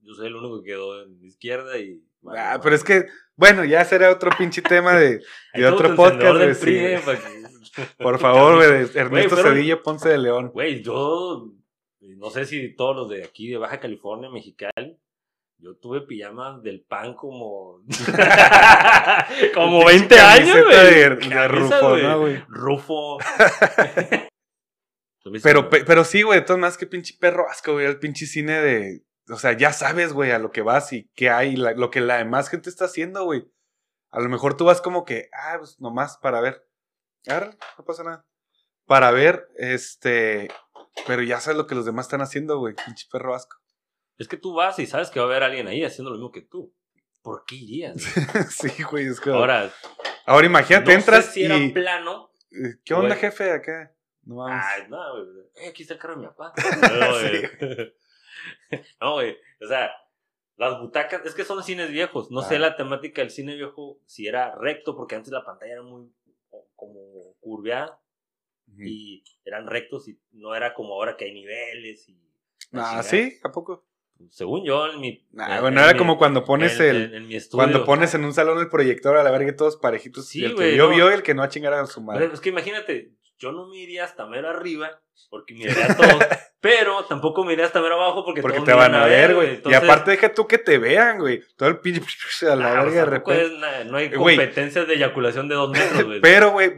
yo 0.00 0.12
soy 0.14 0.26
el 0.26 0.34
único 0.34 0.60
que 0.60 0.70
quedó 0.70 1.04
en 1.04 1.24
izquierda 1.24 1.78
y... 1.78 2.02
vale, 2.20 2.40
Ah, 2.40 2.48
vale. 2.48 2.60
pero 2.64 2.74
es 2.74 2.82
que, 2.82 3.06
bueno, 3.36 3.64
ya 3.64 3.84
será 3.84 4.10
otro 4.10 4.30
pinche 4.36 4.60
tema 4.60 4.96
de, 4.98 5.22
otro 5.72 5.94
podcast, 5.94 6.36
del 6.36 6.56
PRI, 6.56 6.76
eh, 6.78 7.00
Por 7.98 8.18
favor, 8.18 8.60
Ernesto 8.94 9.36
Cedillo 9.36 9.84
Ponce 9.84 10.08
de 10.08 10.18
León. 10.18 10.50
Güey, 10.52 10.82
yo 10.82 11.52
no 12.00 12.30
sé 12.30 12.44
si 12.44 12.74
todos 12.74 12.96
los 12.96 13.08
de 13.08 13.22
aquí 13.22 13.48
de 13.48 13.58
Baja 13.58 13.78
California, 13.78 14.28
Mexicali, 14.30 14.98
yo 15.58 15.76
tuve 15.76 16.02
pijamas 16.02 16.62
del 16.62 16.82
pan 16.84 17.14
como 17.14 17.80
como 19.54 19.80
Pinche 19.86 19.98
20 19.98 20.20
años, 20.20 20.56
güey. 20.64 20.94
de- 20.94 21.48
Rufo, 21.48 21.88
güey. 21.90 22.02
¿no, 22.02 22.18
güey? 22.20 22.44
Rufo. 22.48 23.18
Pero, 25.42 25.68
pe- 25.70 25.84
pero 25.84 26.04
sí, 26.04 26.22
güey, 26.22 26.44
todas 26.44 26.60
maneras, 26.60 26.78
que 26.78 26.86
pinche 26.86 27.16
perro 27.18 27.48
asco, 27.50 27.72
güey, 27.72 27.86
el 27.86 27.98
pinche 27.98 28.26
cine 28.26 28.60
de. 28.60 29.02
O 29.28 29.36
sea, 29.36 29.54
ya 29.54 29.72
sabes, 29.72 30.12
güey, 30.12 30.30
a 30.30 30.38
lo 30.38 30.52
que 30.52 30.62
vas 30.62 30.92
y 30.92 31.10
qué 31.16 31.30
hay, 31.30 31.56
la- 31.56 31.72
lo 31.72 31.90
que 31.90 32.00
la 32.00 32.18
demás 32.18 32.48
gente 32.48 32.70
está 32.70 32.84
haciendo, 32.84 33.24
güey. 33.24 33.44
A 34.12 34.20
lo 34.20 34.28
mejor 34.28 34.56
tú 34.56 34.64
vas 34.66 34.80
como 34.80 35.04
que, 35.04 35.28
ah, 35.32 35.56
pues 35.58 35.80
nomás 35.80 36.16
para 36.18 36.40
ver. 36.40 36.64
Ahora, 37.26 37.56
no 37.76 37.84
pasa 37.84 38.04
nada. 38.04 38.24
Para 38.86 39.10
ver, 39.10 39.48
este. 39.56 40.48
Pero 41.08 41.22
ya 41.22 41.40
sabes 41.40 41.56
lo 41.58 41.66
que 41.66 41.74
los 41.74 41.84
demás 41.86 42.06
están 42.06 42.20
haciendo, 42.22 42.58
güey, 42.60 42.74
pinche 42.86 43.06
perro 43.10 43.34
asco. 43.34 43.56
Es 44.18 44.28
que 44.28 44.36
tú 44.36 44.54
vas 44.54 44.78
y 44.78 44.86
sabes 44.86 45.10
que 45.10 45.20
va 45.20 45.26
a 45.26 45.28
haber 45.28 45.42
alguien 45.42 45.66
ahí 45.68 45.84
haciendo 45.84 46.10
lo 46.10 46.16
mismo 46.16 46.32
que 46.32 46.42
tú. 46.42 46.74
¿Por 47.22 47.44
qué 47.44 47.56
irías? 47.56 48.02
sí, 48.50 48.82
güey, 48.84 49.06
es 49.06 49.20
que. 49.20 49.30
Ahora, 49.30 49.70
Ahora, 50.24 50.46
imagínate, 50.46 50.92
no 50.92 50.98
entras 50.98 51.26
sé 51.26 51.32
si 51.32 51.44
era 51.44 51.56
y. 51.56 51.72
plano. 51.72 52.32
eh, 52.50 52.76
¿Qué 52.84 52.94
onda, 52.94 53.08
güey. 53.08 53.20
jefe? 53.20 53.50
Acá. 53.52 53.92
No 54.24 54.36
vamos. 54.36 54.64
Ay, 54.64 54.82
no, 54.88 55.12
güey. 55.12 55.46
Eh, 55.56 55.68
aquí 55.68 55.82
está 55.82 55.94
el 55.94 56.00
carro 56.00 56.14
de 56.16 56.20
mi 56.20 56.26
papá. 56.26 56.52
No, 57.00 57.12
güey. 57.12 57.92
No, 59.00 59.12
güey. 59.14 59.36
O 59.62 59.66
sea, 59.66 59.90
las 60.56 60.80
butacas, 60.80 61.24
es 61.24 61.34
que 61.34 61.44
son 61.44 61.62
cines 61.62 61.90
viejos. 61.90 62.30
No 62.30 62.42
sé 62.42 62.58
la 62.58 62.76
temática 62.76 63.22
del 63.22 63.30
cine 63.30 63.54
viejo 63.54 64.00
si 64.06 64.26
era 64.26 64.54
recto, 64.56 64.96
porque 64.96 65.14
antes 65.14 65.32
la 65.32 65.44
pantalla 65.44 65.74
era 65.74 65.82
muy 65.82 66.12
como 66.74 67.34
curveada. 67.40 68.00
y 68.78 69.22
eran 69.44 69.66
rectos 69.66 70.08
y 70.08 70.20
no 70.32 70.54
era 70.54 70.74
como 70.74 70.94
ahora 70.94 71.16
que 71.16 71.26
hay 71.26 71.32
niveles 71.34 72.08
y... 72.08 72.20
Ah. 72.72 73.02
¿sí? 73.02 73.38
¿A 73.44 73.52
poco? 73.52 73.86
Según 74.30 74.64
yo, 74.64 74.86
en 74.90 75.00
mi... 75.00 75.24
Ah, 75.38 75.56
en- 75.56 75.60
bueno, 75.62 75.78
en 75.80 75.84
era 75.84 75.92
mi- 75.92 75.98
como 75.98 76.18
cuando 76.18 76.44
pones 76.44 76.78
en- 76.80 76.86
el... 76.88 77.02
en- 77.04 77.14
en 77.14 77.28
mi 77.28 77.36
estudio. 77.36 77.62
Cuando 77.64 77.84
pones 77.84 78.14
en 78.14 78.24
un 78.24 78.32
salón 78.34 78.58
el 78.58 78.68
proyector 78.68 79.16
a 79.16 79.22
la 79.22 79.30
verga 79.30 79.50
y 79.50 79.56
todos 79.56 79.76
parejitos. 79.76 80.26
Sí, 80.26 80.40
y 80.40 80.44
el 80.46 80.54
güey, 80.54 80.68
que 80.70 80.74
vio, 80.74 80.88
no. 80.88 80.94
vio 80.94 81.10
el 81.10 81.22
que 81.22 81.34
no 81.34 81.42
a 81.42 81.48
chingar 81.48 81.74
a 81.74 81.86
su 81.86 81.94
Pero 82.00 82.06
madre. 82.06 82.30
es 82.32 82.40
que 82.40 82.48
imagínate, 82.48 83.12
yo 83.38 83.52
no 83.52 83.66
me 83.68 83.76
iría 83.78 84.04
hasta 84.04 84.26
mero 84.26 84.48
arriba 84.48 85.00
porque 85.30 85.54
miraría 85.54 85.86
a 85.86 85.96
todos, 85.96 86.18
pero 86.60 87.04
tampoco 87.04 87.44
me 87.44 87.52
iría 87.52 87.66
hasta 87.66 87.80
mero 87.82 87.94
abajo 87.96 88.24
porque, 88.24 88.40
Porque 88.42 88.56
todos 88.56 88.66
te 88.68 88.72
me 88.74 88.78
van 88.78 88.90
iban 88.92 89.02
a 89.02 89.06
ver, 89.06 89.34
güey. 89.34 89.60
Y 89.64 89.74
aparte 89.74 90.10
deja 90.12 90.32
tú 90.32 90.46
que 90.46 90.58
te 90.58 90.78
vean, 90.78 91.18
güey. 91.18 91.42
Todo 91.56 91.68
el 91.68 91.78
pinche 91.80 92.00
a 92.50 92.56
la 92.56 92.68
ah, 92.80 92.84
verga 92.84 93.04
de 93.04 93.10
tampoco 93.10 93.30
repente. 93.32 93.80
es 93.82 93.86
no 93.90 93.96
hay 93.98 94.10
competencias 94.10 94.86
de 94.86 94.94
eyaculación 94.94 95.48
de 95.48 95.54
dos 95.56 95.70
metros, 95.70 96.04
güey. 96.04 96.20
Pero, 96.22 96.50
güey, 96.52 96.72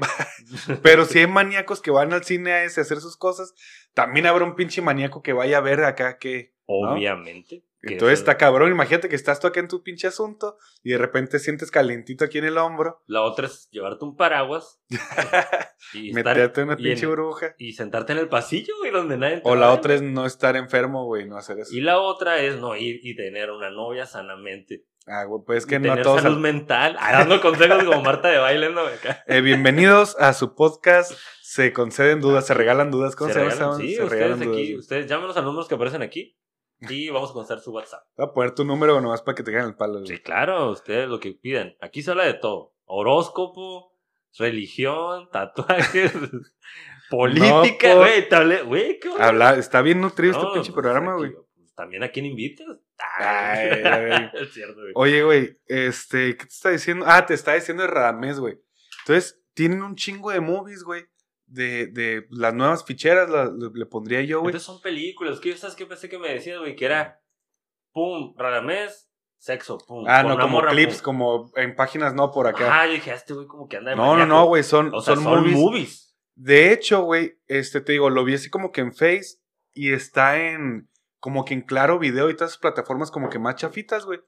pero 0.82 1.04
si 1.04 1.18
hay 1.20 1.26
maníacos 1.26 1.80
que 1.82 1.90
van 1.90 2.12
al 2.12 2.24
cine 2.24 2.52
a 2.52 2.64
ese 2.64 2.80
a 2.80 2.82
hacer 2.82 3.00
sus 3.00 3.16
cosas, 3.16 3.54
también 3.94 4.26
habrá 4.26 4.44
un 4.44 4.54
pinche 4.56 4.80
maníaco 4.80 5.22
que 5.22 5.32
vaya 5.32 5.58
a 5.58 5.62
ver 5.62 5.84
acá 5.84 6.18
que... 6.18 6.52
Obviamente. 6.70 7.64
Entonces 7.82 8.18
está 8.18 8.36
cabrón. 8.36 8.70
Imagínate 8.72 9.08
que 9.08 9.14
estás 9.16 9.40
tú 9.40 9.46
acá 9.46 9.60
en 9.60 9.68
tu 9.68 9.82
pinche 9.82 10.06
asunto 10.08 10.58
y 10.82 10.90
de 10.90 10.98
repente 10.98 11.38
sientes 11.38 11.70
calientito 11.70 12.24
aquí 12.24 12.38
en 12.38 12.44
el 12.44 12.58
hombro. 12.58 13.02
La 13.06 13.22
otra 13.22 13.46
es 13.46 13.68
llevarte 13.70 14.04
un 14.04 14.16
paraguas 14.16 14.80
y, 15.94 16.12
Meterte 16.12 16.62
una 16.62 16.74
y 16.74 16.82
pinche 16.82 17.04
en- 17.04 17.10
burbuja. 17.10 17.54
y 17.56 17.72
sentarte 17.72 18.12
en 18.12 18.18
el 18.18 18.28
pasillo, 18.28 18.74
güey, 18.80 18.90
donde 18.90 19.16
nadie 19.16 19.36
te 19.40 19.48
O 19.48 19.54
la 19.54 19.72
otra 19.72 19.94
es 19.94 20.02
no 20.02 20.26
estar 20.26 20.56
enfermo, 20.56 21.04
güey, 21.06 21.26
no 21.26 21.36
hacer 21.36 21.58
eso. 21.60 21.74
Y 21.74 21.80
la 21.80 21.98
otra 22.00 22.38
es 22.40 22.58
no 22.58 22.76
ir 22.76 23.00
y 23.02 23.14
tener 23.16 23.50
una 23.50 23.70
novia 23.70 24.06
sanamente. 24.06 24.84
Ah, 25.06 25.24
güey, 25.24 25.42
pues 25.46 25.58
es 25.58 25.64
Y 25.64 25.68
que 25.70 25.78
no 25.78 25.88
tener 25.90 26.02
todos... 26.04 26.20
salud 26.22 26.38
mental. 26.38 26.96
Ah, 26.98 27.12
dando 27.12 27.40
consejos 27.40 27.82
como 27.84 28.02
Marta 28.02 28.28
de 28.28 28.38
baile, 28.38 28.70
¿no? 28.70 28.80
Acá. 28.82 29.22
Eh, 29.26 29.40
bienvenidos 29.40 30.16
a 30.18 30.34
su 30.34 30.54
podcast. 30.54 31.12
Se 31.42 31.72
conceden 31.72 32.20
dudas, 32.20 32.46
se 32.46 32.52
regalan 32.52 32.90
dudas. 32.90 33.16
¿Cómo 33.16 33.32
se, 33.32 33.38
llama? 33.38 33.52
regalan- 33.52 33.76
Se 33.76 33.82
sí, 33.82 33.94
se 33.94 34.02
ustedes 34.02 34.10
regalan 34.20 34.38
dudas, 34.40 34.52
aquí, 34.54 34.64
güey. 34.66 34.78
ustedes 34.78 35.06
llámenos 35.06 35.36
a 35.36 35.40
los 35.40 35.46
números 35.46 35.68
que 35.68 35.74
aparecen 35.76 36.02
aquí 36.02 36.36
y 36.80 37.08
vamos 37.10 37.30
a 37.30 37.32
contestar 37.32 37.60
su 37.60 37.72
WhatsApp. 37.72 38.04
Voy 38.16 38.26
a 38.26 38.32
poner 38.32 38.54
tu 38.54 38.64
número 38.64 39.00
nomás 39.00 39.22
para 39.22 39.34
que 39.34 39.42
te 39.42 39.50
caigan 39.52 39.70
el 39.70 39.76
palo. 39.76 39.94
güey. 39.94 40.06
Sí, 40.06 40.18
claro, 40.18 40.70
ustedes 40.70 41.08
lo 41.08 41.18
que 41.20 41.32
pidan. 41.32 41.76
Aquí 41.80 42.02
se 42.02 42.10
habla 42.10 42.24
de 42.24 42.34
todo. 42.34 42.74
Horóscopo, 42.84 43.94
religión, 44.38 45.28
tatuajes, 45.30 46.12
política, 47.10 47.94
güey, 48.64 48.98
qué. 49.00 49.10
Habla, 49.18 49.54
está 49.56 49.82
bien 49.82 50.00
nutrido 50.00 50.32
No, 50.34 50.38
este 50.40 50.52
pinche 50.54 50.72
pues, 50.72 50.82
programa, 50.82 51.14
güey. 51.16 51.32
pues, 51.32 51.74
También 51.74 52.02
a 52.02 52.08
quién 52.10 52.26
invitas. 52.26 52.66
Ay, 53.18 53.68
ay. 53.84 54.30
es 54.34 54.52
cierto, 54.52 54.80
güey. 54.80 54.92
Oye, 54.94 55.22
güey, 55.22 55.58
este, 55.66 56.36
¿qué 56.36 56.44
te 56.44 56.50
está 56.52 56.70
diciendo? 56.70 57.04
Ah, 57.08 57.24
te 57.26 57.34
está 57.34 57.54
diciendo 57.54 57.82
de 57.82 57.88
Radamés, 57.90 58.38
güey. 58.40 58.58
Entonces, 59.00 59.40
tienen 59.54 59.82
un 59.82 59.96
chingo 59.96 60.30
de 60.30 60.40
movies, 60.40 60.82
güey. 60.84 61.04
De, 61.50 61.86
de 61.86 62.26
las 62.30 62.52
nuevas 62.52 62.84
ficheras, 62.84 63.28
la- 63.30 63.46
le, 63.46 63.70
le 63.72 63.86
pondría 63.86 64.20
yo, 64.22 64.40
güey. 64.40 64.50
Entonces 64.50 64.66
son 64.66 64.80
películas. 64.82 65.40
¿Qué, 65.40 65.56
¿Sabes 65.56 65.74
qué 65.76 65.86
pensé 65.86 66.08
que 66.08 66.18
me 66.18 66.28
decías, 66.28 66.58
güey? 66.58 66.76
Que 66.76 66.84
era, 66.84 67.22
pum, 67.92 68.34
Radamés, 68.36 69.10
sexo, 69.38 69.78
pum. 69.78 70.04
Ah, 70.06 70.22
no, 70.22 70.36
como 70.36 70.48
morra, 70.48 70.70
clips, 70.72 70.96
pum. 70.96 71.04
como 71.04 71.50
en 71.56 71.74
páginas 71.74 72.12
no 72.14 72.30
por 72.30 72.46
acá. 72.46 72.82
Ah, 72.82 72.86
yo 72.86 72.92
dije, 72.92 73.12
este 73.12 73.32
güey 73.34 73.46
como 73.46 73.66
que 73.66 73.78
anda 73.78 73.90
de 73.92 73.96
no, 73.96 74.16
no, 74.16 74.26
no, 74.26 74.44
güey, 74.46 74.62
son, 74.62 74.92
O 74.94 75.00
sea, 75.00 75.14
son, 75.14 75.24
son, 75.24 75.38
movies. 75.40 75.56
movies. 75.56 76.16
De 76.34 76.72
hecho, 76.72 77.02
güey, 77.02 77.38
este, 77.46 77.80
te 77.80 77.92
digo, 77.92 78.10
lo 78.10 78.24
vi 78.24 78.34
así 78.34 78.50
como 78.50 78.70
que 78.70 78.80
en 78.82 78.92
Face 78.94 79.38
y 79.72 79.92
está 79.92 80.38
en, 80.38 80.88
como 81.18 81.44
que 81.44 81.54
en 81.54 81.62
Claro 81.62 81.98
Video 81.98 82.28
y 82.30 82.34
todas 82.36 82.50
esas 82.52 82.60
plataformas 82.60 83.10
como 83.10 83.30
que 83.30 83.38
más 83.38 83.56
chafitas, 83.56 84.04
güey. 84.04 84.20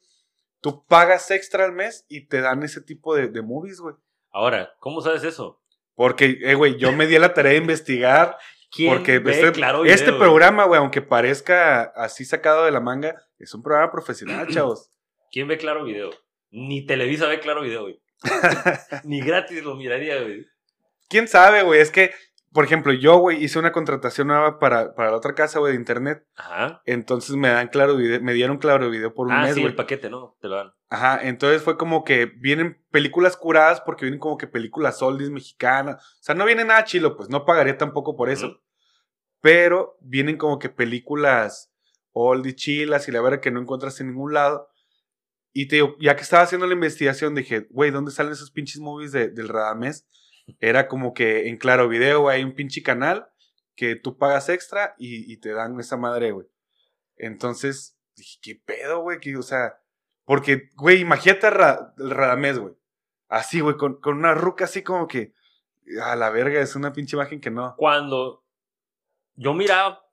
Tú 0.63 0.85
pagas 0.87 1.31
extra 1.31 1.65
al 1.67 1.73
mes 1.73 2.05
y 2.09 2.27
te 2.27 2.41
dan 2.41 2.63
ese 2.63 2.81
tipo 2.81 3.15
de, 3.15 3.29
de 3.29 3.43
movies, 3.43 3.81
güey. 3.81 3.95
Ahora, 4.31 4.73
¿cómo 4.81 5.01
sabes 5.03 5.23
eso? 5.25 5.60
Porque, 6.01 6.39
eh, 6.41 6.55
güey, 6.55 6.79
yo 6.79 6.93
me 6.93 7.07
di 7.07 7.17
a 7.17 7.21
la 7.21 7.35
tarea 7.35 7.53
de 7.53 7.59
investigar 7.59 8.39
¿Quién 8.71 8.91
Porque 8.91 9.19
ve 9.19 9.33
este, 9.33 9.53
Claro 9.53 9.85
este 9.85 10.05
Video, 10.05 10.17
güey? 10.17 10.29
programa, 10.31 10.65
güey, 10.65 10.79
aunque 10.79 11.03
parezca 11.03 11.83
así 11.95 12.25
sacado 12.25 12.65
de 12.65 12.71
la 12.71 12.81
manga, 12.81 13.23
es 13.39 13.53
un 13.53 13.63
programa 13.63 13.93
profesional, 13.93 14.49
chavos. 14.51 14.91
¿Quién 15.31 15.47
ve 15.47 15.59
Claro 15.59 15.85
Video? 15.85 16.09
Ni 16.51 16.87
Televisa 16.87 17.27
ve 17.27 17.41
Claro 17.41 17.61
Video, 17.61 17.83
güey. 17.83 18.01
Ni 19.05 19.21
gratis 19.21 19.63
lo 19.63 19.75
miraría, 19.75 20.23
güey. 20.23 20.47
¿Quién 21.07 21.29
sabe, 21.29 21.65
güey? 21.65 21.83
Es 21.83 21.91
que, 21.91 22.15
por 22.53 22.65
ejemplo, 22.65 22.93
yo, 22.93 23.19
güey, 23.19 23.43
hice 23.45 23.59
una 23.59 23.73
contratación 23.73 24.27
nueva 24.29 24.59
para, 24.59 24.95
para 24.95 25.11
la 25.11 25.17
otra 25.17 25.35
casa, 25.35 25.59
güey, 25.61 25.73
de 25.73 25.79
internet. 25.79 26.27
Ajá. 26.37 26.83
Entonces 26.85 27.37
me 27.37 27.49
dan 27.49 27.69
claro 27.69 27.97
video, 27.97 28.21
me 28.23 28.33
dieron 28.33 28.59
claro 28.59 28.91
video 28.91 29.15
por 29.15 29.27
un 29.29 29.33
Ah, 29.33 29.43
mes, 29.43 29.55
sí, 29.55 29.63
el 29.63 29.75
paquete, 29.77 30.11
¿no? 30.11 30.37
Te 30.41 30.49
lo 30.49 30.57
dan. 30.57 30.73
Ajá, 30.89 31.21
entonces 31.23 31.63
fue 31.63 31.77
como 31.79 32.03
que 32.05 32.27
vienen 32.27 32.85
películas 32.91 33.37
curadas 33.37 33.81
porque 33.81 34.05
vienen 34.05 34.19
como 34.19 34.37
que 34.37 34.49
películas 34.49 35.01
oldies 35.03 35.31
mexicanas. 35.31 35.97
O 36.21 36.23
sea, 36.23 36.35
no 36.35 36.45
viene 36.45 36.65
nada 36.65 36.85
chilo, 36.85 37.17
pues 37.17 37.29
no 37.29 37.45
pagaría 37.45 37.79
tampoco 37.79 38.17
por 38.17 38.29
eso. 38.31 38.61
Pero 39.41 39.97
vienen 40.01 40.37
como 40.37 40.59
que 40.59 40.69
películas 40.69 41.73
oldies 42.13 42.57
chilas 42.57 43.09
y 43.09 43.13
la 43.13 43.21
verdad 43.21 43.41
que 43.41 43.51
no 43.51 43.61
encuentras 43.61 44.01
en 44.01 44.09
ningún 44.09 44.35
lado. 44.35 44.69
Y 45.53 45.67
te 45.69 45.77
digo, 45.77 45.97
ya 46.01 46.15
que 46.17 46.23
estaba 46.23 46.43
haciendo 46.43 46.67
la 46.67 46.75
investigación, 46.75 47.35
dije, 47.35 47.67
güey, 47.71 47.91
¿dónde 47.91 48.11
salen 48.11 48.33
esos 48.33 48.51
pinches 48.51 48.81
movies 48.81 49.13
de- 49.13 49.29
del 49.31 49.49
Radamés? 49.49 50.07
Era 50.61 50.89
como 50.89 51.15
que 51.15 51.49
en 51.49 51.57
Claro 51.59 51.89
Video, 51.89 52.23
güey, 52.23 52.39
hay 52.39 52.45
un 52.45 52.55
pinche 52.55 52.83
canal 52.83 53.29
que 53.77 53.97
tú 53.97 54.19
pagas 54.19 54.49
extra 54.49 54.95
y, 54.99 55.33
y 55.33 55.37
te 55.39 55.53
dan 55.53 55.79
esa 55.81 55.97
madre, 55.97 56.33
güey. 56.33 56.47
Entonces, 57.17 57.99
dije, 58.17 58.39
¿qué 58.43 58.55
pedo, 58.65 59.01
güey? 59.01 59.21
Que, 59.21 59.37
O 59.37 59.43
sea, 59.43 59.79
porque, 60.25 60.71
güey, 60.77 61.01
imagínate 61.01 61.51
Ra- 61.51 61.95
el 61.99 62.11
Radamés, 62.11 62.59
güey. 62.59 62.75
Así, 63.29 63.61
güey, 63.61 63.77
con, 63.77 64.01
con 64.01 64.17
una 64.19 64.35
ruca 64.35 64.65
así 64.65 64.83
como 64.83 65.07
que, 65.07 65.33
a 66.03 66.17
la 66.17 66.31
verga, 66.31 66.61
es 66.61 66.77
una 66.77 66.93
pinche 66.93 67.17
imagen 67.17 67.41
que 67.41 67.51
no. 67.51 67.75
Cuando 67.77 68.45
yo 69.35 69.55
miraba, 69.55 70.05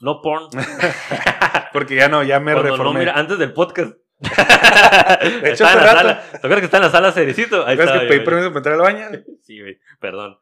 no 0.00 0.20
porn. 0.22 0.48
Porque 1.72 1.96
ya 1.96 2.08
no, 2.08 2.22
ya 2.22 2.40
me 2.40 2.52
Cuando 2.52 2.70
no 2.70 2.76
reformé. 2.76 3.00
mira, 3.00 3.14
antes 3.14 3.38
del 3.38 3.52
podcast. 3.52 3.96
De 5.42 5.50
hecho, 5.50 5.64
hace 5.64 5.72
en 5.78 5.84
la 5.84 5.92
rato. 5.92 5.96
sala. 5.98 6.22
¿Te 6.30 6.36
acuerdas 6.38 6.58
que 6.60 6.64
está 6.64 6.76
en 6.78 6.82
la 6.84 6.90
sala 6.90 7.12
Cerecito? 7.12 7.66
Ahí 7.66 7.76
¿Ves 7.76 7.86
estaba 7.86 8.02
que 8.02 8.08
pedí 8.08 8.24
permiso 8.24 8.48
para 8.48 8.58
entrar 8.58 8.74
al 8.74 8.80
baño? 8.80 9.24
Sí, 9.42 9.60
güey. 9.60 9.78
Perdón. 10.00 10.38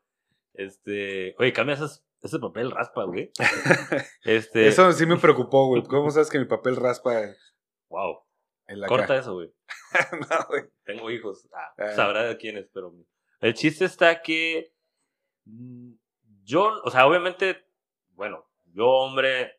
Este. 0.54 1.34
Oye, 1.38 1.52
cambia 1.52 1.74
esas, 1.74 2.04
ese 2.22 2.38
papel 2.38 2.70
raspa, 2.70 3.04
güey. 3.04 3.30
Este. 4.24 4.68
Eso 4.68 4.90
sí 4.92 5.06
me 5.06 5.16
preocupó, 5.16 5.66
güey. 5.66 5.82
¿Cómo 5.82 6.10
sabes 6.10 6.30
que 6.30 6.38
mi 6.38 6.44
papel 6.46 6.76
raspa 6.76 7.20
Wow. 7.88 8.20
en 8.68 8.80
la 8.80 8.86
Corta 8.86 9.06
cara? 9.08 9.20
eso, 9.20 9.34
güey. 9.34 9.52
no, 10.12 10.46
güey. 10.48 10.62
Tengo 10.84 11.10
hijos. 11.10 11.48
Ah, 11.52 11.72
Ah. 11.78 11.92
sabrá 11.94 12.22
de 12.24 12.36
quién 12.36 12.56
es, 12.58 12.68
pero. 12.72 12.94
El 13.40 13.54
chiste 13.54 13.84
está 13.84 14.22
que. 14.22 14.72
mm, 15.46 15.92
Yo, 16.44 16.72
o 16.84 16.90
sea, 16.90 17.06
obviamente, 17.06 17.66
bueno, 18.10 18.48
yo, 18.72 18.86
hombre, 18.88 19.58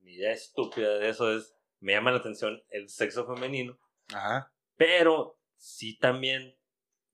mi 0.00 0.14
idea 0.14 0.32
estúpida 0.32 0.98
de 0.98 1.08
eso 1.08 1.32
es. 1.36 1.55
Me 1.80 1.92
llama 1.92 2.10
la 2.10 2.18
atención 2.18 2.62
el 2.70 2.88
sexo 2.88 3.26
femenino, 3.26 3.78
Ajá. 4.12 4.52
pero 4.76 5.38
sí 5.56 5.98
también. 5.98 6.54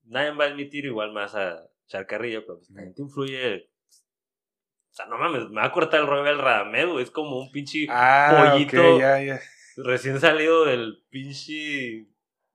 Nadie 0.04 0.32
va 0.32 0.44
a 0.46 0.48
admitir 0.48 0.84
igual 0.84 1.12
más 1.12 1.34
a 1.34 1.64
echar 1.86 2.06
carrilla, 2.06 2.40
pero 2.40 2.56
pues 2.58 2.68
también 2.68 2.94
te 2.94 3.02
influye. 3.02 3.70
O 4.90 4.94
sea, 4.94 5.06
no 5.06 5.16
mames, 5.16 5.48
me 5.48 5.60
va 5.60 5.66
a 5.66 5.72
cortar 5.72 6.00
el 6.00 6.06
rollo 6.06 6.24
del 6.24 6.38
Radamés, 6.38 6.86
güey. 6.86 7.02
Es 7.04 7.10
como 7.10 7.38
un 7.38 7.50
pinche 7.50 7.86
Ah, 7.88 8.50
Pollito. 8.52 8.94
ok, 8.96 9.00
ya, 9.00 9.22
ya. 9.22 9.40
recién 9.76 10.20
salido 10.20 10.64
del 10.64 11.04
pinche. 11.08 12.08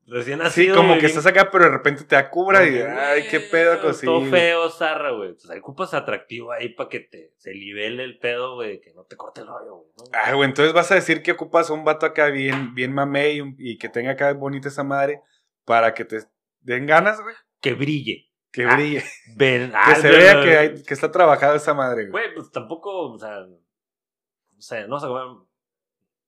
Recién 0.10 0.40
Sí, 0.52 0.70
como 0.70 0.94
que 0.94 1.00
bien 1.02 1.06
estás 1.08 1.26
acá, 1.26 1.52
pero 1.52 1.66
de 1.66 1.72
repente 1.72 2.06
te 2.06 2.16
da 2.16 2.30
cubra 2.30 2.66
y, 2.66 2.80
ay, 2.80 3.28
qué 3.30 3.42
pedo 3.42 3.92
sí, 3.94 4.06
Todo 4.06 4.24
feo, 4.24 4.70
zarra, 4.70 5.12
güey. 5.12 5.34
Pues 5.34 5.50
ahí 5.50 5.60
ocupas 5.60 5.94
atractivo 5.94 6.54
ahí 6.54 6.70
para 6.70 6.88
que 6.88 7.02
te 7.02 7.34
se 7.36 7.54
libele 7.54 8.06
el 8.06 8.18
pedo, 8.18 8.56
güey, 8.56 8.80
que 8.80 8.94
no 8.94 9.04
te 9.04 9.18
corte 9.18 9.42
el 9.42 9.48
rollo, 9.48 9.76
güey. 9.76 9.92
¿no? 9.98 10.04
Ay, 10.14 10.34
güey, 10.34 10.48
entonces 10.48 10.74
vas 10.74 10.90
a 10.92 10.96
decir 10.96 11.22
que 11.22 11.34
ocupas 11.34 11.70
a 11.70 11.74
un 11.74 11.84
vato 11.84 12.06
acá 12.06 12.28
bien, 12.28 12.74
bien 12.74 12.94
mamey 12.94 13.56
y, 13.58 13.78
que 13.78 13.90
tenga 13.90 14.12
acá 14.12 14.32
bonita 14.32 14.70
esa 14.70 14.86
madre 14.86 15.22
para 15.66 15.94
que 15.94 16.06
te 16.06 16.20
den 16.62 16.86
ganas, 16.86 17.22
güey. 17.22 17.36
Que 17.60 17.74
brille. 17.74 18.32
Que 18.54 18.64
Ah, 18.64 18.76
brille. 18.76 19.04
Ven, 19.36 19.74
que 19.90 19.96
se 19.96 20.10
vea 20.10 20.42
que, 20.42 20.58
hay- 20.58 20.84
que 20.84 20.94
está 20.94 21.12
trabajada 21.12 21.58
esa 21.58 21.74
madre, 21.74 22.08
güey. 22.08 22.24
Güey, 22.24 22.34
pues 22.34 22.50
tampoco, 22.50 23.12
o 23.12 23.20
sea. 23.20 23.42
No 23.42 24.62
sé, 24.62 24.88
no 24.88 25.02
sé, 25.02 25.08
güey. 25.08 25.26
No 25.26 25.48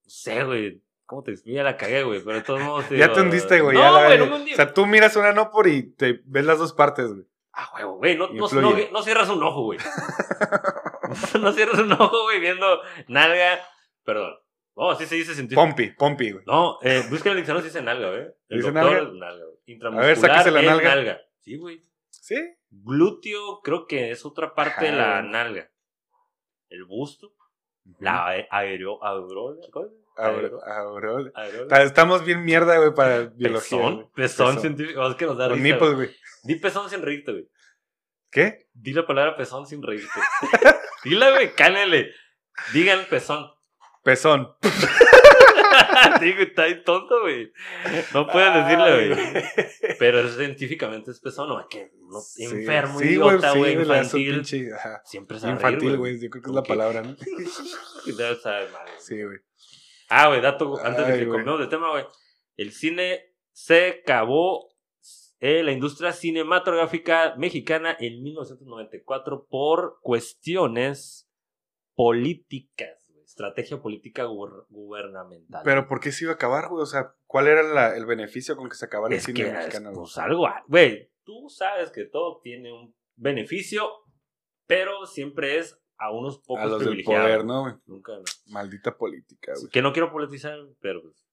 sé, 0.03 0.43
güey. 0.43 0.83
¿Cómo 1.09 1.23
te? 1.23 1.33
Ya 1.43 1.63
la 1.63 1.75
cagué, 1.75 2.03
güey. 2.03 2.21
Pero 2.23 2.35
de 2.37 2.43
todos 2.43 2.61
modos. 2.61 2.85
Ya 2.91 3.11
te 3.11 3.19
hundiste, 3.19 3.59
güey. 3.61 3.75
No, 3.75 3.81
ya 3.81 4.05
güey, 4.05 4.19
no 4.19 4.25
me 4.27 4.35
hundí. 4.35 4.53
O 4.53 4.55
sea, 4.55 4.71
tú 4.71 4.85
miras 4.85 5.15
una 5.15 5.33
no 5.33 5.49
por 5.49 5.67
y 5.67 5.81
te 5.95 6.21
ves 6.25 6.45
las 6.45 6.59
dos 6.59 6.71
partes, 6.73 7.11
güey. 7.11 7.25
Ah, 7.51 7.67
güey, 7.71 8.15
güey. 8.15 8.15
No, 8.15 8.27
no, 8.29 8.61
no, 8.61 8.77
no 8.91 9.01
cierras 9.01 9.27
un 9.29 9.41
ojo, 9.41 9.63
güey. 9.63 9.79
no 11.41 11.51
cierras 11.51 11.79
un 11.79 11.91
ojo, 11.93 12.23
güey, 12.25 12.39
viendo 12.39 12.79
nalga. 13.07 13.59
Perdón. 14.03 14.35
Oh, 14.75 14.91
así 14.91 15.07
se 15.07 15.15
dice 15.15 15.33
científico. 15.33 15.59
Pompi, 15.59 15.87
pompi, 15.91 16.31
güey. 16.31 16.43
No, 16.45 16.77
eh, 16.83 17.03
busca 17.09 17.29
en 17.29 17.31
el 17.31 17.37
diccionario 17.37 17.67
si 17.67 17.73
dice 17.73 17.81
nalga, 17.81 18.09
güey. 18.09 18.21
El 18.49 18.57
¿Dice 18.59 18.71
doctor, 18.71 18.91
nalga? 19.03 19.11
nalga, 19.13 19.45
güey. 19.45 19.57
A 19.57 19.71
Intramuscular 19.71 20.07
ver, 20.07 20.17
sáquese 20.17 20.51
la 20.51 20.61
nalga. 20.61 21.21
Sí, 21.39 21.57
güey. 21.57 21.83
¿Sí? 22.11 22.35
Glúteo 22.69 23.61
creo 23.61 23.87
que 23.87 24.11
es 24.11 24.23
otra 24.25 24.53
parte 24.53 24.85
de 24.85 24.91
la 24.91 25.23
nalga. 25.23 25.71
El 26.69 26.85
busto, 26.85 27.33
la 27.99 28.27
ae- 28.27 28.47
aereo, 28.51 28.99
Aero- 30.19 30.59
aureola. 30.65 31.31
Estamos 31.83 32.25
bien 32.25 32.43
mierda, 32.43 32.77
güey, 32.77 32.93
para 32.93 33.25
biología. 33.27 33.77
Pezón, 33.77 34.09
pezón 34.15 34.59
científico, 34.59 35.07
es 35.07 35.15
que 35.15 35.25
nos 35.25 35.37
da 35.37 35.47
risa. 35.49 35.61
nipos, 35.63 35.95
güey. 35.95 36.09
Di 36.43 36.55
pezón 36.55 36.89
sin 36.89 37.01
reírte, 37.01 37.31
güey. 37.31 37.49
¿Qué? 38.31 38.67
Di 38.73 38.93
la 38.93 39.05
palabra 39.07 39.35
pezón 39.35 39.65
sin 39.65 39.81
reírte. 39.81 40.07
Dile, 41.03 41.31
güey, 41.31 41.53
cálele. 41.55 42.11
Digan 42.73 43.05
pezón. 43.09 43.47
Pezón. 44.03 44.53
Digo, 46.21 46.41
está 46.41 46.63
ahí 46.63 46.83
tonto, 46.83 47.21
güey. 47.21 47.51
No 48.13 48.27
puedes 48.27 48.53
decirle, 48.53 49.13
güey. 49.15 49.43
Pero 49.99 50.19
es- 50.19 50.35
científicamente 50.35 51.11
es 51.11 51.19
pezón, 51.19 51.49
¿no? 51.49 51.67
Que 51.67 51.91
no, 52.09 52.19
Sí, 52.19 52.43
enfermo, 52.45 52.99
sí, 52.99 53.05
idiota, 53.05 53.51
sí, 53.53 53.57
güey, 53.59 53.73
eso 53.73 53.81
infantil. 53.93 54.33
pinche. 54.35 54.69
Siempre 55.05 55.37
a 55.41 55.49
Infantil, 55.49 55.97
güey. 55.97 56.19
Yo 56.19 56.29
creo 56.29 56.43
que 56.43 56.49
es 56.49 56.55
la 56.55 56.63
palabra, 56.63 57.01
¿no? 57.01 57.15
Sí, 58.99 59.21
güey. 59.23 59.37
Ah, 60.09 60.27
güey, 60.27 60.41
dato 60.41 60.77
antes 60.83 61.07
de 61.07 61.13
que 61.19 61.25
cambiemos 61.29 61.59
de 61.59 61.67
tema, 61.67 61.91
güey. 61.91 62.05
El 62.57 62.71
cine 62.71 63.33
se 63.51 64.01
acabó 64.01 64.69
eh, 65.39 65.63
la 65.63 65.71
industria 65.71 66.11
cinematográfica 66.11 67.35
mexicana 67.37 67.95
en 67.99 68.21
1994 68.23 69.47
por 69.49 69.99
cuestiones 70.01 71.29
políticas, 71.95 73.09
güey. 73.11 73.23
Estrategia 73.23 73.81
política 73.81 74.25
guber- 74.25 74.65
gubernamental. 74.69 75.61
Pero 75.63 75.87
¿por 75.87 75.99
qué 75.99 76.11
se 76.11 76.23
iba 76.25 76.31
a 76.31 76.35
acabar, 76.35 76.67
güey? 76.69 76.81
O 76.81 76.85
sea, 76.87 77.13
¿cuál 77.27 77.47
era 77.47 77.61
la- 77.61 77.95
el 77.95 78.05
beneficio 78.05 78.55
con 78.57 78.67
que 78.69 78.75
se 78.75 78.85
acabara 78.85 79.13
el 79.13 79.19
es 79.19 79.25
cine 79.25 79.43
que, 79.43 79.51
mexicano? 79.51 79.89
güey? 79.91 80.01
pues 80.01 80.17
algo, 80.17 80.47
güey, 80.67 81.11
tú 81.23 81.47
sabes 81.49 81.91
que 81.91 82.05
todo 82.05 82.39
tiene 82.41 82.71
un 82.73 82.95
beneficio, 83.15 83.87
pero 84.65 85.05
siempre 85.05 85.57
es 85.59 85.79
a 85.99 86.11
unos 86.11 86.39
pocos 86.39 86.63
A 86.63 86.67
los 86.67 86.79
del 86.83 87.03
poder, 87.03 87.45
¿no? 87.45 87.81
Nunca, 87.85 88.13
no. 88.13 88.23
Maldita 88.47 88.97
política, 88.97 89.53
güey. 89.55 89.69
Que 89.69 89.81
no 89.81 89.91
quiero 89.93 90.11
politizar, 90.11 90.57
pero 90.79 91.01
pues. 91.01 91.25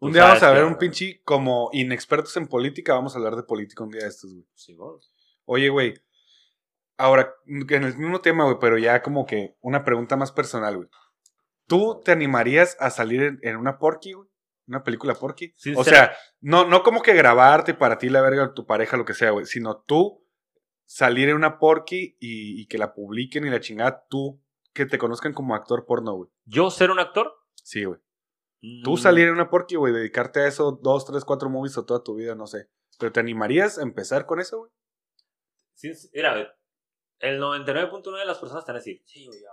Un 0.00 0.10
tú 0.10 0.14
día 0.14 0.24
vamos 0.24 0.42
a 0.42 0.50
ver 0.50 0.62
que- 0.62 0.68
un 0.68 0.76
pinche, 0.76 1.22
como 1.24 1.70
inexpertos 1.72 2.36
en 2.36 2.48
política, 2.48 2.94
vamos 2.94 3.14
a 3.14 3.18
hablar 3.18 3.36
de 3.36 3.44
política 3.44 3.84
un 3.84 3.90
día 3.90 4.02
de 4.02 4.08
estos, 4.08 4.32
güey. 4.32 4.44
Sí, 4.54 4.74
bueno. 4.74 4.98
Oye, 5.46 5.68
güey. 5.68 5.94
Ahora, 6.96 7.34
en 7.46 7.84
el 7.84 7.96
mismo 7.96 8.20
tema, 8.20 8.44
güey, 8.44 8.56
pero 8.60 8.78
ya 8.78 9.02
como 9.02 9.26
que 9.26 9.56
una 9.60 9.84
pregunta 9.84 10.16
más 10.16 10.32
personal, 10.32 10.76
güey. 10.76 10.88
¿Tú 11.66 12.00
te 12.04 12.12
animarías 12.12 12.76
a 12.80 12.90
salir 12.90 13.22
en, 13.22 13.38
en 13.42 13.56
una 13.56 13.78
porky, 13.78 14.12
güey? 14.12 14.28
¿Una 14.66 14.82
película 14.82 15.14
porky? 15.14 15.54
O 15.76 15.84
sea, 15.84 16.14
no, 16.40 16.66
no 16.66 16.82
como 16.82 17.02
que 17.02 17.14
grabarte 17.14 17.74
para 17.74 17.98
ti 17.98 18.08
la 18.08 18.22
verga, 18.22 18.54
tu 18.54 18.66
pareja, 18.66 18.96
lo 18.96 19.04
que 19.04 19.14
sea, 19.14 19.30
güey, 19.30 19.46
sino 19.46 19.82
tú 19.82 20.23
salir 20.84 21.28
en 21.28 21.36
una 21.36 21.58
porky 21.58 22.16
y, 22.20 22.60
y 22.60 22.66
que 22.66 22.78
la 22.78 22.94
publiquen 22.94 23.46
y 23.46 23.50
la 23.50 23.60
chingada, 23.60 24.06
tú 24.08 24.40
que 24.72 24.86
te 24.86 24.98
conozcan 24.98 25.32
como 25.32 25.54
actor 25.54 25.86
porno, 25.86 26.14
güey. 26.14 26.30
¿Yo 26.44 26.70
ser 26.70 26.90
un 26.90 26.98
actor? 26.98 27.32
Sí, 27.54 27.84
güey. 27.84 28.00
Tú 28.82 28.92
Mm, 28.92 28.96
salir 28.96 29.28
en 29.28 29.34
una 29.34 29.50
porky, 29.50 29.76
güey, 29.76 29.92
dedicarte 29.92 30.40
a 30.40 30.46
eso 30.48 30.72
dos, 30.82 31.04
tres, 31.04 31.24
cuatro 31.24 31.50
movies 31.50 31.76
o 31.76 31.84
toda 31.84 32.02
tu 32.02 32.14
vida, 32.14 32.34
no 32.34 32.46
sé. 32.46 32.70
¿Pero 32.98 33.12
te 33.12 33.20
animarías 33.20 33.78
a 33.78 33.82
empezar 33.82 34.26
con 34.26 34.40
eso, 34.40 34.58
güey? 34.58 34.70
Sí, 35.74 35.92
mira, 36.14 36.56
el 37.18 37.40
99.9 37.40 38.18
de 38.18 38.24
las 38.24 38.38
personas 38.38 38.62
están 38.62 38.76
así, 38.76 39.02
sí, 39.04 39.26
güey, 39.26 39.40
ya. 39.40 39.48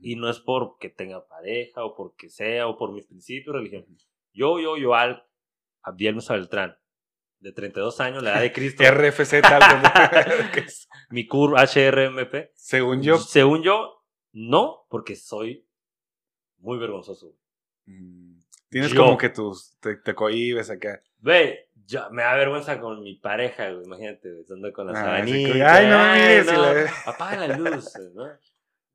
Y 0.00 0.16
no 0.16 0.28
es 0.28 0.40
porque 0.40 0.90
tenga 0.90 1.26
pareja 1.26 1.84
o 1.84 1.94
porque 1.94 2.28
sea 2.28 2.66
o 2.66 2.76
por 2.76 2.92
mis 2.92 3.06
principios 3.06 3.54
religiosos. 3.54 4.08
Yo, 4.32 4.58
yo, 4.58 4.76
yo, 4.76 4.94
al 4.94 5.24
Abdiel 5.82 6.16
Mesa 6.16 6.34
Beltrán, 6.34 6.76
de 7.46 7.52
32 7.52 8.00
años, 8.00 8.22
la 8.22 8.32
edad 8.32 8.40
de 8.40 8.52
Cristo, 8.52 8.82
güey. 8.90 8.92
Que 10.52 10.60
es- 10.60 10.88
mi 11.10 11.26
CUR 11.26 11.54
HRMP. 11.58 12.50
Según 12.54 13.02
yo. 13.02 13.18
Según 13.18 13.62
yo, 13.62 14.02
no, 14.32 14.86
porque 14.90 15.14
soy 15.16 15.66
muy 16.58 16.78
vergonzoso. 16.78 17.34
mm, 17.86 18.36
Tienes 18.68 18.90
Yo. 18.92 19.04
como 19.04 19.16
que 19.16 19.28
tus. 19.28 19.78
Te, 19.78 19.94
te 19.96 20.14
cohibes 20.14 20.68
acá. 20.70 21.00
Ve, 21.18 21.70
ya, 21.86 22.08
me 22.10 22.22
da 22.22 22.34
vergüenza 22.34 22.80
con 22.80 23.00
mi 23.00 23.14
pareja, 23.14 23.70
güey. 23.70 23.84
Imagínate, 23.84 24.40
estando 24.40 24.72
con 24.72 24.88
la 24.88 24.92
Ah, 24.98 25.04
sabanita. 25.04 25.52
que- 25.52 25.62
ay, 25.64 25.86
no 25.86 26.12
mires, 26.14 26.46
y 26.52 26.56
la- 26.84 26.92
Apaga 27.06 27.46
la 27.46 27.56
luz, 27.56 27.92
¿no? 28.14 28.24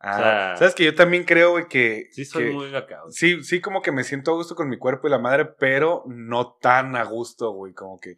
Ah, 0.03 0.17
sea- 0.17 0.55
Sabes 0.57 0.75
que 0.75 0.83
yo 0.83 0.93
también 0.93 1.23
creo, 1.23 1.51
güey, 1.51 1.67
que. 1.69 2.09
Sí, 2.11 2.25
soy 2.25 2.45
que- 2.47 2.51
muy 2.51 2.75
acá, 2.75 2.99
güey. 3.03 3.13
Sí, 3.13 3.43
sí, 3.43 3.61
como 3.61 3.81
que 3.81 3.93
me 3.93 4.03
siento 4.03 4.31
a 4.31 4.35
gusto 4.35 4.55
con 4.55 4.67
mi 4.67 4.77
cuerpo 4.77 5.07
y 5.07 5.11
la 5.11 5.19
madre, 5.19 5.45
pero 5.45 6.03
no 6.07 6.53
tan 6.59 6.95
a 6.97 7.03
gusto, 7.05 7.51
güey, 7.51 7.73
como 7.73 7.97
que 7.99 8.17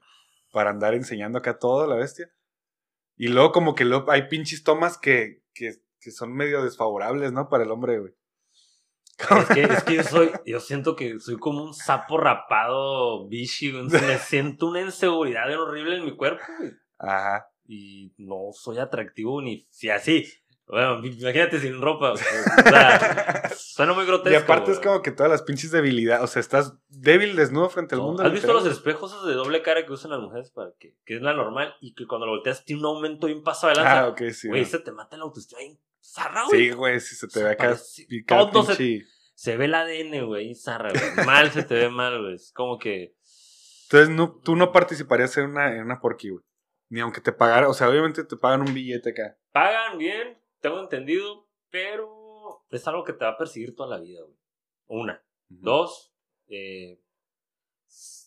para 0.54 0.70
andar 0.70 0.94
enseñando 0.94 1.40
acá 1.40 1.58
todo, 1.58 1.88
la 1.88 1.96
bestia. 1.96 2.32
Y 3.18 3.28
luego 3.28 3.52
como 3.52 3.76
que 3.76 3.86
luego 3.86 4.10
hay 4.12 4.30
pinches 4.30 4.64
tomas 4.64 4.98
que, 4.98 5.42
que, 5.54 5.74
que 6.00 6.12
son 6.12 6.34
medio 6.34 6.64
desfavorables, 6.64 7.34
¿no? 7.34 7.50
Para 7.50 7.64
el 7.64 7.72
hombre, 7.72 8.00
güey. 8.00 8.14
Es 9.18 9.48
que, 9.50 9.62
es 9.74 9.84
que 9.84 9.96
yo 9.96 10.04
soy, 10.04 10.32
yo 10.46 10.60
siento 10.60 10.96
que 10.96 11.20
soy 11.20 11.38
como 11.38 11.64
un 11.64 11.74
sapo 11.74 12.18
rapado, 12.18 13.28
bichi. 13.28 13.72
Me 13.74 14.18
siento 14.20 14.68
una 14.68 14.82
inseguridad 14.82 15.52
horrible 15.60 15.98
en 15.98 16.06
mi 16.06 16.16
cuerpo, 16.16 16.44
güey. 16.60 16.72
Ajá. 17.00 17.50
Y 17.66 18.14
no 18.18 18.52
soy 18.54 18.78
atractivo 18.78 19.42
ni 19.42 19.68
si 19.72 19.90
así. 19.90 20.26
Bueno, 20.74 21.06
imagínate 21.06 21.60
sin 21.60 21.80
ropa. 21.82 22.14
O 22.14 22.18
sea, 22.18 23.52
suena 23.56 23.94
muy 23.94 24.06
grotesco. 24.06 24.32
Y 24.32 24.36
aparte 24.42 24.72
es 24.72 24.80
como 24.80 25.02
que 25.02 25.12
todas 25.12 25.32
las 25.32 25.44
pinches 25.44 25.70
debilidades, 25.72 26.24
o 26.24 26.28
sea, 26.28 26.40
estás 26.40 26.74
débil 26.90 27.36
desnudo 27.36 27.70
frente 27.70 27.94
al 27.96 28.02
No, 28.02 28.08
mundo. 28.08 28.24
¿Has 28.24 28.32
visto 28.32 28.52
los 28.54 28.66
espejos 28.66 29.12
esos 29.12 29.28
de 29.28 29.34
doble 29.36 29.62
cara 29.62 29.86
que 29.86 29.92
usan 29.92 30.12
las 30.12 30.20
mujeres 30.20 30.50
para 30.52 30.72
que, 30.80 30.96
que 31.06 31.16
es 31.18 31.22
la 31.22 31.34
normal 31.34 31.76
y 31.82 31.94
que 31.94 32.08
cuando 32.08 32.26
lo 32.26 32.34
volteas 32.34 32.66
tiene 32.66 32.82
un 32.82 32.88
aumento 32.88 33.28
y 33.30 33.34
un 33.34 33.44
paso 33.44 33.68
adelante? 33.68 33.92
Ah, 33.92 34.08
ok, 34.08 34.22
sí. 34.32 34.48
Güey, 34.48 34.62
¿no? 34.62 34.68
se 34.68 34.80
te 34.80 34.92
mata 34.92 35.16
la 35.18 35.24
autoestima 35.24 35.60
bien 35.60 35.80
zarra, 36.02 36.46
güey. 36.48 36.60
Sí, 36.60 36.72
güey, 36.72 37.00
si 37.00 37.16
se 37.16 37.28
te 37.28 37.34
Se 37.34 37.44
ve 37.44 37.52
acá 37.52 37.76
todo 38.52 38.64
se- 39.36 39.58
ve 39.58 39.66
el 39.66 39.76
ADN, 39.76 40.26
güey, 40.26 40.56
zarra, 40.56 40.90
güey. 40.92 41.26
Mal 41.26 41.52
se 41.52 41.64
te 41.64 41.76
ve 41.76 41.90
mal, 41.90 42.20
güey. 42.22 42.36
Es 42.36 42.52
como 42.54 42.78
que. 42.80 43.16
Entonces, 43.84 44.10
no, 44.10 44.40
tú 44.44 44.56
no 44.56 44.72
participarías 44.72 45.38
en 45.38 45.52
una, 45.52 45.76
en 45.76 45.84
una 45.84 46.00
porky, 46.00 46.30
güey. 46.30 46.44
Ni 46.90 47.00
aunque 47.00 47.22
te 47.22 47.32
pagara, 47.32 47.70
o 47.70 47.74
sea, 47.74 47.90
obviamente 47.90 48.24
te 48.24 48.38
pagan 48.38 48.62
un 48.62 48.74
billete 48.74 49.12
acá. 49.12 49.38
Pagan 49.52 49.98
bien, 49.98 50.38
tengo 50.64 50.80
entendido, 50.80 51.46
pero 51.70 52.64
es 52.70 52.88
algo 52.88 53.04
que 53.04 53.12
te 53.12 53.26
va 53.26 53.32
a 53.32 53.38
perseguir 53.38 53.76
toda 53.76 53.90
la 53.90 54.02
vida, 54.02 54.22
güey. 54.22 54.38
Una. 54.88 55.22
Dos, 55.50 56.16
eh, 56.48 57.02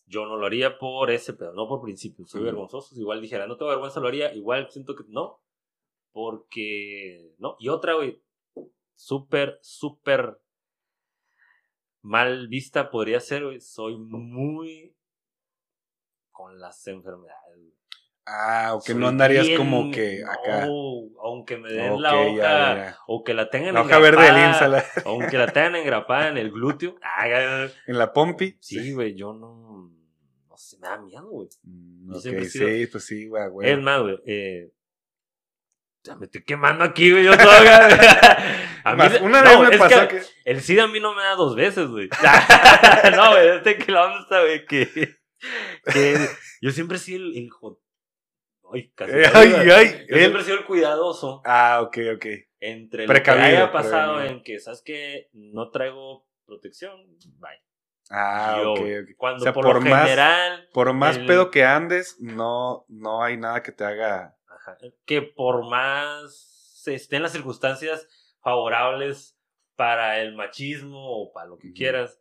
yo 0.05 0.27
no 0.27 0.37
lo 0.37 0.45
haría 0.45 0.79
por 0.79 1.11
ese 1.11 1.33
pedo, 1.33 1.55
no 1.55 1.67
por 1.67 1.81
principio. 1.81 2.27
Soy 2.27 2.43
vergonzoso. 2.43 2.95
Igual 2.95 3.23
dijera, 3.23 3.47
no 3.47 3.57
tengo 3.57 3.71
vergüenza, 3.71 4.01
lo 4.01 4.09
haría. 4.09 4.35
Igual 4.35 4.71
siento 4.71 4.95
que 4.95 5.05
no. 5.09 5.41
Porque, 6.13 7.35
no. 7.39 7.57
Y 7.59 7.71
otra, 7.71 7.95
güey, 7.95 8.23
súper, 8.95 9.59
súper 9.63 10.39
mal 12.03 12.49
vista 12.49 12.91
podría 12.91 13.21
ser, 13.21 13.45
güey. 13.45 13.61
Soy 13.61 13.97
muy 13.97 14.95
con 16.31 16.61
las 16.61 16.87
enfermedades. 16.87 17.66
Ah, 18.29 18.75
o 18.75 18.81
que 18.83 18.91
Soy 18.93 19.01
no 19.01 19.07
andarías 19.07 19.47
bien- 19.47 19.57
como 19.57 19.91
que 19.93 20.23
acá. 20.25 20.67
No, 20.67 20.73
aunque 21.23 21.57
me 21.59 21.73
den 21.73 22.03
la 22.03 22.17
hoja, 22.17 22.37
ya, 22.37 22.75
ya. 22.77 22.99
o 23.07 23.23
que 23.23 23.35
la 23.35 23.49
tengan 23.51 23.75
La 23.75 23.83
hoja 23.83 23.99
verde 24.01 24.23
del 24.25 24.35
la- 24.35 24.85
aunque 25.05 25.39
la 25.39 25.47
tengan 25.47 25.77
engrapada 25.77 26.29
en 26.29 26.37
el 26.39 26.51
glúteo. 26.51 26.97
En 27.87 27.99
la 27.99 28.13
pompi. 28.13 28.59
Sí, 28.61 28.93
güey, 28.95 29.15
yo 29.15 29.33
no. 29.33 29.93
No 30.49 30.57
sé, 30.57 30.77
me 30.81 30.89
da 30.89 30.99
miedo, 30.99 31.29
güey. 31.29 31.49
Mm, 31.63 32.15
he 32.17 32.21
sido- 32.21 32.45
sí, 32.45 32.87
pues 32.91 33.05
sí, 33.07 33.29
güey, 33.29 33.49
güey. 33.49 33.71
Es 33.71 33.79
más, 33.79 34.03
güey. 34.03 34.19
Eh, 34.27 34.73
ya 36.03 36.17
me 36.17 36.25
estoy 36.27 36.43
quemando 36.43 36.83
aquí, 36.83 37.13
güey. 37.13 37.25
Yo 37.25 37.37
todavía. 37.37 37.87
a 38.85 38.93
mí, 38.93 38.99
Más, 38.99 39.21
una 39.21 39.43
no, 39.43 39.61
vez 39.61 39.71
me 39.71 39.79
pasó 39.79 40.09
que 40.09 40.17
que... 40.19 40.23
El 40.45 40.61
SIDA 40.63 40.85
a 40.85 40.89
mí 40.89 40.99
no 40.99 41.15
me 41.15 41.23
da 41.23 41.35
dos 41.37 41.55
veces, 41.55 41.87
güey. 41.89 42.09
no, 43.17 43.31
güey, 43.33 43.49
este 43.57 43.77
que 43.79 43.93
la 43.93 44.07
onda 44.07 44.41
güey, 44.41 44.65
que, 44.67 44.89
que 45.93 46.17
yo 46.61 46.71
siempre 46.73 46.99
sido 46.99 47.19
el, 47.25 47.37
el 47.37 47.51
jo- 47.51 47.81
Ay, 48.73 48.91
casi. 48.95 49.13
Eh, 49.13 49.25
ay, 49.35 49.53
ay, 49.55 49.67
yo 49.69 49.77
él- 50.17 50.19
siempre 50.21 50.41
he 50.41 50.45
sido 50.45 50.59
el 50.59 50.65
cuidadoso 50.67 51.43
Ah, 51.45 51.81
ok, 51.83 51.99
ok. 52.17 52.27
entre 52.61 53.03
lo 53.07 53.09
que 53.09 53.15
Precavido, 53.15 53.45
haya 53.47 53.73
pasado 53.73 54.23
en 54.23 54.43
que, 54.43 54.59
¿sabes 54.59 54.83
qué? 54.85 55.29
No 55.33 55.71
traigo 55.71 56.27
protección. 56.45 57.01
Bye. 57.39 57.63
Ah, 58.11 58.61
Yo, 58.63 58.73
ok, 58.73 58.79
ok. 58.81 59.17
Cuando 59.17 59.39
O 59.39 59.43
sea, 59.45 59.53
por, 59.53 59.65
por 59.65 59.75
lo 59.77 59.81
más- 59.91 60.03
general. 60.05 60.69
Por 60.73 60.93
más 60.93 61.17
el- 61.17 61.27
pedo 61.27 61.51
que 61.51 61.65
andes, 61.65 62.17
no, 62.21 62.85
no 62.89 63.23
hay 63.23 63.37
nada 63.37 63.63
que 63.63 63.73
te 63.73 63.85
haga... 63.85 64.37
Ajá, 64.49 64.79
que 65.05 65.23
por 65.23 65.69
más 65.69 66.83
estén 66.87 67.23
las 67.23 67.33
circunstancias 67.33 68.09
favorables 68.41 69.37
para 69.75 70.21
el 70.21 70.35
machismo 70.37 70.99
o 71.23 71.33
para 71.33 71.49
lo 71.49 71.59
que 71.59 71.73
quieras, 71.73 72.21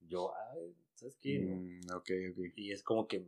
yo, 0.00 0.32
ay, 0.52 0.74
¿sabes 1.00 1.16
qué? 1.20 1.38
Mm, 1.40 1.80
ok, 1.96 2.10
ok. 2.32 2.38
Y 2.56 2.72
es 2.72 2.82
como 2.82 3.08
que, 3.08 3.20
me- 3.20 3.26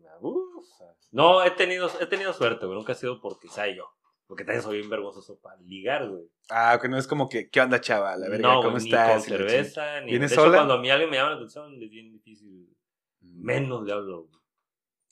no, 1.10 1.42
he 1.44 1.50
tenido, 1.52 1.90
he 2.00 2.06
tenido 2.06 2.32
suerte, 2.32 2.66
güey, 2.66 2.76
nunca 2.78 2.92
ha 2.92 2.94
sido 2.94 3.20
porque 3.20 3.48
sea 3.48 3.66
yo, 3.74 3.88
porque 4.26 4.44
también 4.44 4.62
soy 4.62 4.78
bien 4.78 4.90
vergonzoso 4.90 5.38
para 5.40 5.60
ligar, 5.62 6.08
güey. 6.08 6.24
Ah, 6.50 6.74
ok, 6.76 6.84
no 6.88 6.98
es 6.98 7.06
como 7.06 7.28
que, 7.28 7.48
¿qué 7.50 7.60
onda, 7.60 7.80
chava? 7.80 8.16
La 8.16 8.28
verga, 8.28 8.48
no, 8.48 8.56
¿cómo 8.60 8.72
güey, 8.72 8.84
ni 8.84 8.90
estás? 8.90 9.10
con 9.12 9.22
cerveza, 9.22 10.00
ni... 10.00 10.06
De 10.06 10.10
¿Vienes 10.12 10.32
hecho, 10.32 10.42
sola? 10.42 10.56
cuando 10.58 10.74
a 10.74 10.78
mí 10.80 10.90
alguien 10.90 11.10
me 11.10 11.16
llama 11.16 11.30
la 11.30 11.36
atención, 11.36 11.74
es 11.82 11.90
bien 11.90 12.12
difícil, 12.12 12.68
chingada. 13.18 13.40
menos 13.42 13.84
le 13.84 13.92
hablo, 13.92 14.22
güey. 14.24 14.40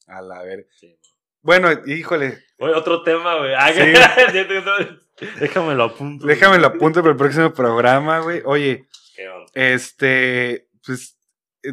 A 0.06 0.22
la 0.22 0.42
verga. 0.42 0.66
Sí. 0.74 0.96
Bueno, 1.42 1.68
híjole, 1.86 2.38
Oye, 2.58 2.74
otro 2.74 3.02
tema, 3.02 3.38
güey. 3.38 3.54
Ah, 3.56 3.72
Sí. 3.72 3.80
Déjame 5.40 5.74
lo 5.74 5.84
apunto. 5.84 6.26
déjame 6.26 6.58
lo 6.58 6.66
apunto 6.68 7.00
para 7.00 7.12
el 7.12 7.16
próximo 7.18 7.52
programa, 7.52 8.20
güey. 8.20 8.42
Oye, 8.44 8.86
¿Qué 9.14 9.28
onda? 9.28 9.46
este, 9.54 10.68
pues, 10.84 11.18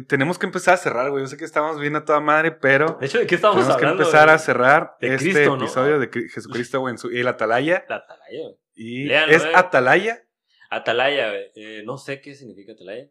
tenemos 0.06 0.38
que 0.38 0.46
empezar 0.46 0.74
a 0.74 0.76
cerrar, 0.76 1.10
güey. 1.10 1.22
Yo 1.24 1.28
sé 1.28 1.36
que 1.36 1.44
estamos 1.44 1.78
bien 1.80 1.96
a 1.96 2.04
toda 2.04 2.20
madre, 2.20 2.52
pero 2.52 2.96
De 3.00 3.06
hecho, 3.06 3.18
¿de 3.18 3.26
qué 3.26 3.34
estamos 3.36 3.56
tenemos 3.56 3.76
que 3.76 3.84
hablando? 3.84 4.02
empezar 4.02 4.26
güey? 4.26 4.34
a 4.34 4.38
cerrar 4.38 4.96
De 5.00 5.14
este 5.14 5.18
Cristo, 5.32 5.56
¿no? 5.56 5.62
episodio 5.64 5.98
de 5.98 6.10
Cri- 6.10 6.28
Jesucristo, 6.32 6.80
güey, 6.80 6.92
en 6.92 6.98
su, 6.98 7.08
el 7.08 7.26
Atalaya. 7.28 7.84
La 7.88 7.96
atalaya, 7.96 8.42
güey. 8.44 8.56
Y 8.74 9.04
Léanlo, 9.06 9.34
es 9.36 9.44
eh. 9.44 9.52
Atalaya, 9.54 10.22
Atalaya, 10.70 11.28
güey. 11.30 11.50
Eh, 11.54 11.82
no 11.84 11.96
sé 11.98 12.20
qué 12.20 12.34
significa 12.34 12.72
atalaya. 12.72 13.08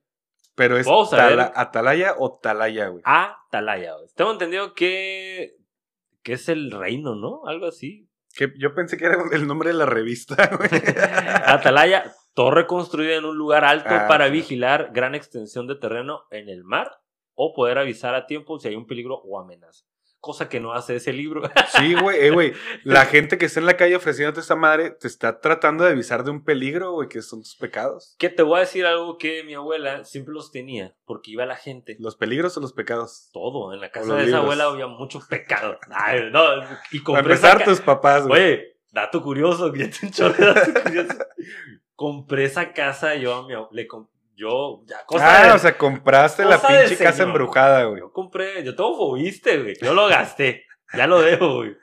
pero 0.56 0.78
es 0.78 0.88
tala- 1.10 1.52
Atalaya 1.56 2.16
o 2.18 2.40
Talaya, 2.40 2.88
güey. 2.90 3.02
Atalaya, 3.06 3.96
güey. 3.96 4.08
Tengo 4.16 4.32
entendido 4.32 4.74
que, 4.76 5.56
que 6.24 6.34
es 6.34 6.48
el 6.50 6.72
reino, 6.72 7.16
¿no? 7.16 7.42
Algo 7.48 7.66
así. 7.68 8.08
Que 8.36 8.54
yo 8.60 8.76
pensé 8.76 8.98
que 8.98 9.06
era 9.06 9.18
el 9.32 9.48
nombre 9.48 9.70
de 9.70 9.76
la 9.76 9.88
revista, 9.88 10.50
güey. 10.56 10.70
Atalaya, 11.46 12.14
torre 12.38 12.68
construida 12.68 13.16
en 13.16 13.26
un 13.26 13.36
lugar 13.36 13.66
alto 13.66 13.90
Ah, 13.90 14.06
para 14.08 14.28
sí. 14.28 14.32
vigilar 14.32 14.92
gran 14.94 15.16
extensión 15.16 15.66
de 15.66 15.74
terreno 15.74 16.22
en 16.30 16.50
el 16.50 16.64
mar 16.64 16.92
o 17.34 17.52
poder 17.56 17.80
avisar 17.80 18.14
a 18.14 18.28
tiempo 18.28 18.60
si 18.60 18.68
hay 18.68 18.76
un 18.76 18.86
peligro 18.86 19.16
o 19.26 19.40
amenaza. 19.40 19.86
Cosa 20.20 20.48
que 20.48 20.60
no 20.60 20.74
hace 20.74 20.96
ese 20.98 21.14
libro. 21.14 21.42
Sí, 21.78 21.96
güey, 21.96 22.20
eh, 22.20 22.30
güey. 22.32 22.54
La 22.84 23.06
gente 23.14 23.40
que 23.40 23.46
está 23.46 23.60
en 23.60 23.66
la 23.66 23.76
calle 23.76 23.96
ofreciéndote 23.96 24.40
esta 24.42 24.56
madre 24.56 24.92
te 24.92 25.08
está 25.08 25.40
tratando 25.42 25.84
de 25.84 25.92
avisar 25.92 26.24
de 26.24 26.30
un 26.30 26.44
peligro, 26.44 26.92
güey, 26.92 27.08
que 27.10 27.24
son 27.24 27.42
tus 27.42 27.56
pecados. 27.56 28.16
que 28.20 28.30
te 28.30 28.44
voy 28.44 28.58
a 28.58 28.60
decir 28.62 28.86
algo 28.86 29.18
que 29.18 29.44
mi 29.44 29.56
abuela 29.56 30.04
siempre 30.06 30.34
los 30.36 30.52
tenía, 30.52 30.96
porque 31.06 31.32
iba 31.32 31.46
la 31.48 31.56
gente. 31.56 31.96
¿Los 32.00 32.16
peligros 32.18 32.56
o 32.58 32.62
los 32.62 32.74
pecados? 32.74 33.30
Todo, 33.34 33.74
en 33.74 33.80
la 33.82 33.90
casa 33.90 34.14
de 34.14 34.20
esa 34.22 34.26
libros. 34.26 34.44
abuela 34.44 34.64
había 34.66 34.88
mucho 34.88 35.22
pecado. 35.28 35.80
Ay, 35.92 36.30
no, 36.32 36.42
y 36.92 37.02
compré 37.02 37.34
esa 37.34 37.48
empezar, 37.52 37.58
ca- 37.60 37.66
tus 37.66 37.82
papás, 37.82 38.28
güey. 38.28 38.42
Oye, 38.44 38.78
dato 38.92 39.22
curioso, 39.24 39.72
que 39.72 39.80
ya 39.88 39.90
te 40.00 40.06
enchoré 40.08 40.46
dato 40.46 40.72
curioso. 40.84 41.14
Compré 41.98 42.46
esa 42.46 42.74
casa 42.74 43.16
yo 43.16 43.34
a 43.34 43.48
mi 43.48 43.56
le 43.72 43.88
yo 44.36 44.84
ya 44.86 45.04
cosa 45.08 45.42
Ah, 45.42 45.48
de- 45.48 45.54
o 45.54 45.58
sea, 45.58 45.76
compraste 45.80 46.46
la 46.46 46.62
pinche 46.62 46.96
casa 46.96 47.24
embrujada, 47.24 47.86
güey. 47.86 48.00
yo 48.02 48.14
compré, 48.14 48.64
yo 48.64 48.76
todo 48.76 48.96
fuiste, 48.96 49.58
güey. 49.64 49.76
Yo 49.82 49.96
lo 49.96 50.08
gasté. 50.08 50.66
Ya 50.94 51.08
lo 51.08 51.20
dejo, 51.22 51.56
güey. 51.56 51.76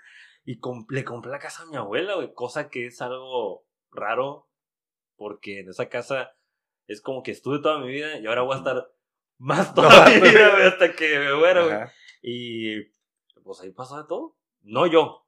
Y 0.44 0.60
le 0.90 1.04
compré 1.04 1.32
la 1.32 1.40
casa 1.40 1.64
a 1.64 1.66
mi 1.66 1.76
abuela, 1.76 2.14
güey, 2.14 2.32
cosa 2.32 2.68
que 2.70 2.86
es 2.86 3.02
algo 3.02 3.66
raro 3.90 4.48
porque 5.16 5.60
en 5.60 5.68
esa 5.70 5.88
casa 5.88 6.30
es 6.86 7.00
como 7.00 7.22
que 7.24 7.32
estuve 7.32 7.60
toda 7.60 7.78
mi 7.80 7.88
vida 7.88 8.18
y 8.18 8.26
ahora 8.26 8.42
voy 8.42 8.54
a 8.54 8.58
estar 8.58 8.88
más 9.38 9.74
toda 9.74 10.06
mi 10.08 10.20
vida, 10.20 10.50
güey, 10.50 10.66
hasta 10.68 10.92
que 10.92 11.18
me 11.18 11.34
muera, 11.34 11.64
güey. 11.64 11.76
Y 12.22 12.82
pues 13.42 13.60
ahí 13.62 13.72
pasó 13.72 14.00
de 14.00 14.06
todo. 14.08 14.36
No 14.62 14.86
yo, 14.86 15.26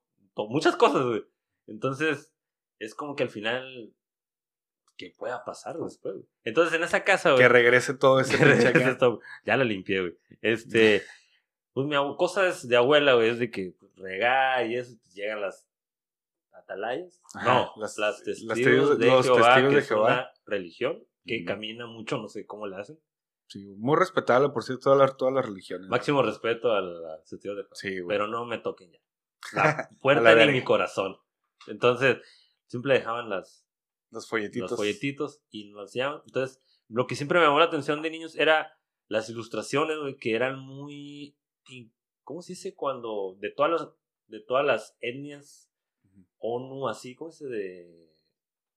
muchas 0.48 0.76
cosas, 0.76 1.02
güey. 1.04 1.24
Entonces, 1.66 2.32
es 2.78 2.94
como 2.94 3.16
que 3.16 3.24
al 3.24 3.30
final, 3.30 3.92
que 4.96 5.12
pueda 5.16 5.44
pasar 5.44 5.76
después, 5.78 6.14
güey. 6.14 6.26
Entonces, 6.44 6.74
en 6.74 6.82
esa 6.84 7.04
casa, 7.04 7.30
güey. 7.32 7.42
Que 7.42 7.48
regrese 7.48 7.94
todo 7.94 8.20
ese 8.20 8.36
regrese 8.44 8.98
ya 9.44 9.56
la 9.56 9.64
limpié, 9.64 10.00
güey. 10.00 10.18
Este, 10.42 11.02
pues 11.72 11.86
mi 11.86 11.96
cosas 12.16 12.66
de 12.66 12.76
abuela, 12.76 13.14
güey, 13.14 13.28
es 13.30 13.38
de 13.38 13.50
que 13.50 13.74
pues, 13.78 13.94
regar 13.96 14.66
y 14.66 14.76
eso, 14.76 14.96
pues, 15.02 15.14
llegan 15.14 15.40
las 15.40 15.66
atalayas. 16.52 17.20
Ajá, 17.34 17.44
no, 17.54 17.72
las- 17.76 17.98
las, 17.98 18.16
las 18.18 18.22
testigos, 18.24 18.56
testigos- 18.56 18.98
de 18.98 19.06
los 19.06 19.26
Jehová, 19.26 19.46
testigos 19.54 19.68
que 19.70 19.74
de 19.74 19.80
es 19.80 19.88
Jehová. 19.88 20.06
una 20.12 20.30
religión 20.46 21.04
que 21.24 21.44
camina 21.44 21.86
mucho, 21.86 22.18
no 22.18 22.28
sé 22.28 22.46
cómo 22.46 22.66
le 22.66 22.76
hacen. 22.76 22.98
Sí, 23.48 23.64
muy 23.78 23.96
respetable, 23.96 24.48
por 24.50 24.62
cierto, 24.64 24.84
todas 24.84 24.98
las, 24.98 25.16
todas 25.16 25.34
las 25.34 25.44
religiones. 25.46 25.88
Máximo 25.88 26.22
respeto 26.22 26.72
a 26.72 26.80
los 26.80 27.24
testigos 27.24 27.56
de 27.56 27.62
Jehová. 27.64 27.74
Sí, 27.74 28.00
güey. 28.00 28.16
pero 28.16 28.26
no 28.28 28.44
me 28.46 28.58
toquen 28.58 28.92
ya. 28.92 28.98
La 29.52 29.88
puerta 30.00 30.22
la 30.22 30.34
de 30.34 30.46
mi 30.46 30.64
corazón. 30.64 31.16
Entonces, 31.68 32.18
siempre 32.66 32.94
dejaban 32.94 33.28
las, 33.28 33.65
Los 34.16 34.28
folletitos. 34.28 34.70
los 34.70 34.78
folletitos 34.78 35.42
y 35.50 35.70
nos 35.70 35.92
llevaban. 35.92 36.22
Entonces, 36.26 36.60
lo 36.88 37.06
que 37.06 37.14
siempre 37.16 37.38
me 37.38 37.44
llamó 37.44 37.58
la 37.58 37.66
atención 37.66 38.02
de 38.02 38.10
niños 38.10 38.34
era 38.36 38.76
las 39.08 39.28
ilustraciones, 39.30 39.98
güey, 39.98 40.16
que 40.16 40.34
eran 40.34 40.58
muy. 40.58 41.36
¿Cómo 42.24 42.42
se 42.42 42.52
dice 42.52 42.74
cuando.? 42.74 43.36
De 43.40 43.50
todas 43.50 43.70
las, 43.72 43.88
de 44.26 44.40
todas 44.40 44.64
las 44.66 44.96
etnias. 45.00 45.70
ONU, 46.38 46.88
así, 46.88 47.14
¿cómo 47.14 47.30
se 47.30 47.44
dice? 47.46 47.56
De 47.56 48.06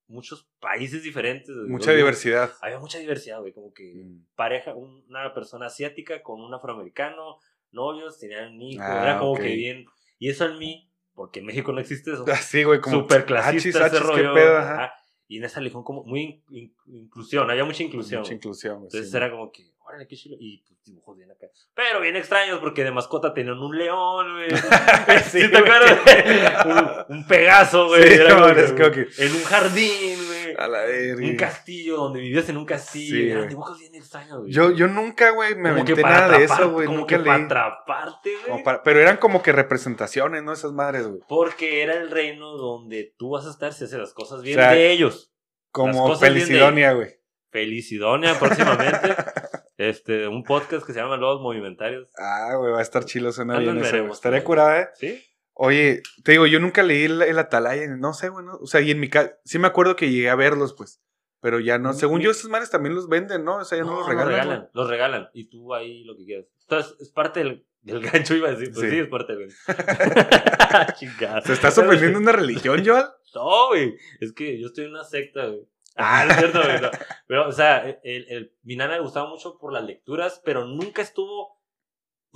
muchos 0.07 0.49
países 0.59 1.03
diferentes. 1.03 1.49
Mucha 1.67 1.91
diversidad. 1.93 2.51
Había 2.61 2.79
mucha 2.79 2.97
diversidad, 2.99 3.39
güey, 3.41 3.53
como 3.53 3.73
que 3.73 3.93
Mm. 3.95 4.25
pareja, 4.35 4.73
un- 4.73 5.05
una 5.07 5.33
persona 5.33 5.67
asiática 5.67 6.23
con 6.23 6.41
un 6.41 6.53
afroamericano, 6.53 7.37
novios, 7.71 8.17
tenían 8.19 8.55
un 8.55 8.61
hijo, 8.63 8.83
Ah, 8.83 9.03
era 9.03 9.19
como 9.19 9.35
que 9.35 9.53
bien. 9.55 9.85
Y 10.17 10.29
eso 10.29 10.45
en 10.45 10.57
mí, 10.57 10.91
porque 11.13 11.39
en 11.41 11.45
México 11.45 11.71
no 11.71 11.79
existe 11.79 12.11
eso, 12.13 12.25
Así, 12.51 12.63
güey, 12.63 12.81
como. 12.81 13.01
super 13.01 13.17
achis, 13.37 13.73
clasista 13.73 13.87
ese 13.87 13.97
qué 13.99 14.21
pedo, 14.33 14.57
ajá. 14.57 14.83
ajá. 14.85 14.93
Y 15.29 15.37
en 15.37 15.43
esa 15.45 15.59
religión 15.59 15.83
como 15.83 16.03
muy 16.03 16.21
in- 16.21 16.43
in- 16.49 16.73
inclusión, 17.05 17.49
había 17.49 17.63
mucha 17.63 17.83
inclusión. 17.83 18.21
Mucha 18.21 18.33
inclusión. 18.33 18.75
Entonces 18.83 19.09
sí, 19.09 19.15
era 19.15 19.29
como 19.31 19.51
que, 19.51 19.63
órale, 19.85 20.05
qué 20.07 20.15
chido. 20.17 20.35
Y 20.39 20.57
pues 20.67 20.83
dibujos 20.83 21.15
bien 21.17 21.29
acá. 21.31 21.45
Pero 21.75 22.01
bien 22.01 22.15
extraños 22.15 22.59
porque 22.59 22.83
de 22.83 22.91
mascota 22.91 23.31
tenían 23.33 23.59
un 23.59 23.77
león, 23.77 24.33
güey. 24.33 24.49
Sí, 25.31 25.41
¿Sí 25.41 25.51
te 25.51 25.57
acuerdas? 25.57 27.05
un, 27.09 27.17
un 27.17 27.27
pegaso, 27.27 27.87
güey. 27.87 28.03
Sí, 28.07 28.13
Era 28.15 28.33
como 28.35 28.47
es 28.47 28.71
como 28.73 28.91
que- 28.91 29.07
En 29.19 29.31
un 29.35 29.43
jardín, 29.43 30.19
güey. 30.25 30.28
A 30.59 30.67
la 30.67 30.81
verga. 30.81 31.25
Un 31.25 31.35
castillo, 31.37 31.95
donde 31.95 32.19
vivías 32.19 32.49
en 32.49 32.57
un 32.57 32.65
castillo. 32.65 33.15
Sí, 33.15 33.29
Eran 33.31 33.47
dibujos 33.47 33.79
bien 33.79 33.95
extraños, 33.95 34.39
güey. 34.41 34.51
Yo, 34.51 34.71
yo 34.71 34.87
nunca, 34.87 35.29
güey, 35.29 35.55
me 35.55 35.69
Como 35.69 35.81
aventé 35.83 36.01
para 36.01 36.19
nada 36.19 36.37
de 36.37 36.43
eso, 36.43 36.71
güey. 36.71 36.85
Como 36.85 36.99
Nunca 36.99 37.17
que 37.17 37.23
para 37.23 37.37
leí. 37.37 37.45
atraparte, 37.45 38.31
güey. 38.45 38.63
Para- 38.63 38.83
Pero 38.83 38.99
eran 38.99 39.15
como 39.17 39.41
que 39.41 39.53
representaciones, 39.53 40.43
¿no? 40.43 40.51
Esas 40.51 40.73
madres, 40.73 41.07
güey. 41.07 41.21
Porque 41.29 41.81
era 41.81 41.93
el 41.93 42.11
reino 42.11 42.57
donde 42.57 43.15
tú 43.17 43.29
vas 43.29 43.45
a 43.47 43.51
estar 43.51 43.71
si 43.71 43.85
haces 43.85 43.97
las 43.99 44.13
cosas 44.13 44.41
bien 44.41 44.59
O 44.59 44.61
sea, 44.61 44.71
de 44.73 44.91
ellos. 44.91 45.31
Como 45.71 46.13
Felicidonia, 46.17 46.91
güey. 46.91 47.09
Felicidonia 47.51 48.37
próximamente. 48.37 49.15
este, 49.77 50.27
un 50.27 50.43
podcast 50.43 50.85
que 50.85 50.91
se 50.93 50.99
llama 50.99 51.15
Los 51.15 51.39
Movimentarios. 51.41 52.09
Ah, 52.17 52.55
güey, 52.57 52.73
va 52.73 52.79
a 52.79 52.81
estar 52.81 53.05
chilo, 53.05 53.31
suena 53.31 53.57
bien 53.59 53.79
veremos, 53.79 54.17
Estaría 54.17 54.39
güey. 54.39 54.45
curada, 54.45 54.81
¿eh? 54.81 54.87
¿Sí? 54.95 55.23
Oye, 55.61 56.03
te 56.23 56.31
digo, 56.31 56.47
yo 56.47 56.59
nunca 56.61 56.83
leí 56.83 57.03
el, 57.03 57.21
el 57.21 57.37
Atalaya, 57.37 57.85
no 57.97 58.13
sé, 58.13 58.29
güey, 58.29 58.45
¿no? 58.45 58.55
O 58.61 58.65
sea, 58.65 58.79
y 58.79 58.91
en 58.91 58.99
mi 59.01 59.09
casa, 59.09 59.37
sí 59.43 59.59
me 59.59 59.67
acuerdo 59.67 59.97
que 59.97 60.09
llegué 60.09 60.29
a 60.29 60.35
verlos, 60.35 60.73
pues. 60.73 61.01
Pero 61.41 61.59
ya 61.59 61.77
no, 61.79 61.91
según 61.93 62.21
yo, 62.21 62.31
esas 62.31 62.49
madres 62.49 62.69
también 62.69 62.95
los 62.95 63.09
venden, 63.09 63.43
¿no? 63.43 63.57
O 63.57 63.65
sea, 63.65 63.77
ya 63.77 63.83
no, 63.83 63.99
los 63.99 64.07
regalan. 64.07 64.47
güey. 64.47 64.69
Los 64.73 64.89
regalan. 64.89 65.29
Y 65.33 65.49
tú 65.49 65.73
ahí 65.73 66.03
lo 66.05 66.15
que 66.15 66.23
quieras. 66.25 66.45
Entonces, 66.61 66.95
es 67.01 67.09
parte 67.11 67.39
del, 67.43 67.65
del 67.81 67.99
gancho, 68.01 68.35
iba 68.35 68.47
a 68.47 68.51
decir. 68.51 68.73
Pues 68.73 68.85
sí, 68.85 68.89
Sí. 68.95 68.99
es 68.99 69.07
parte 69.09 69.35
del 69.35 69.53
gancho. 71.19 71.41
¿Se 71.45 71.53
estás 71.53 71.77
ofendiendo 71.77 72.19
una 72.19 72.31
religión, 72.31 72.83
Joel? 72.85 73.05
No, 73.35 73.67
güey. 73.67 73.95
Es 74.19 74.33
que 74.33 74.59
yo 74.59 74.67
estoy 74.67 74.85
en 74.85 74.91
una 74.91 75.03
secta, 75.03 75.45
güey. 75.47 75.67
Ah, 76.01 76.23
no 76.25 76.31
es 76.31 76.37
cierto, 76.37 76.61
güey. 76.63 76.79
no. 76.81 76.89
Pero, 77.27 77.47
o 77.49 77.51
sea, 77.51 77.79
el, 78.03 78.25
el- 78.29 78.53
mi 78.63 78.77
nana 78.77 78.93
le 78.95 79.01
gustaba 79.01 79.29
mucho 79.29 79.57
por 79.57 79.73
las 79.73 79.83
lecturas, 79.83 80.41
pero 80.45 80.65
nunca 80.65 81.01
estuvo 81.01 81.57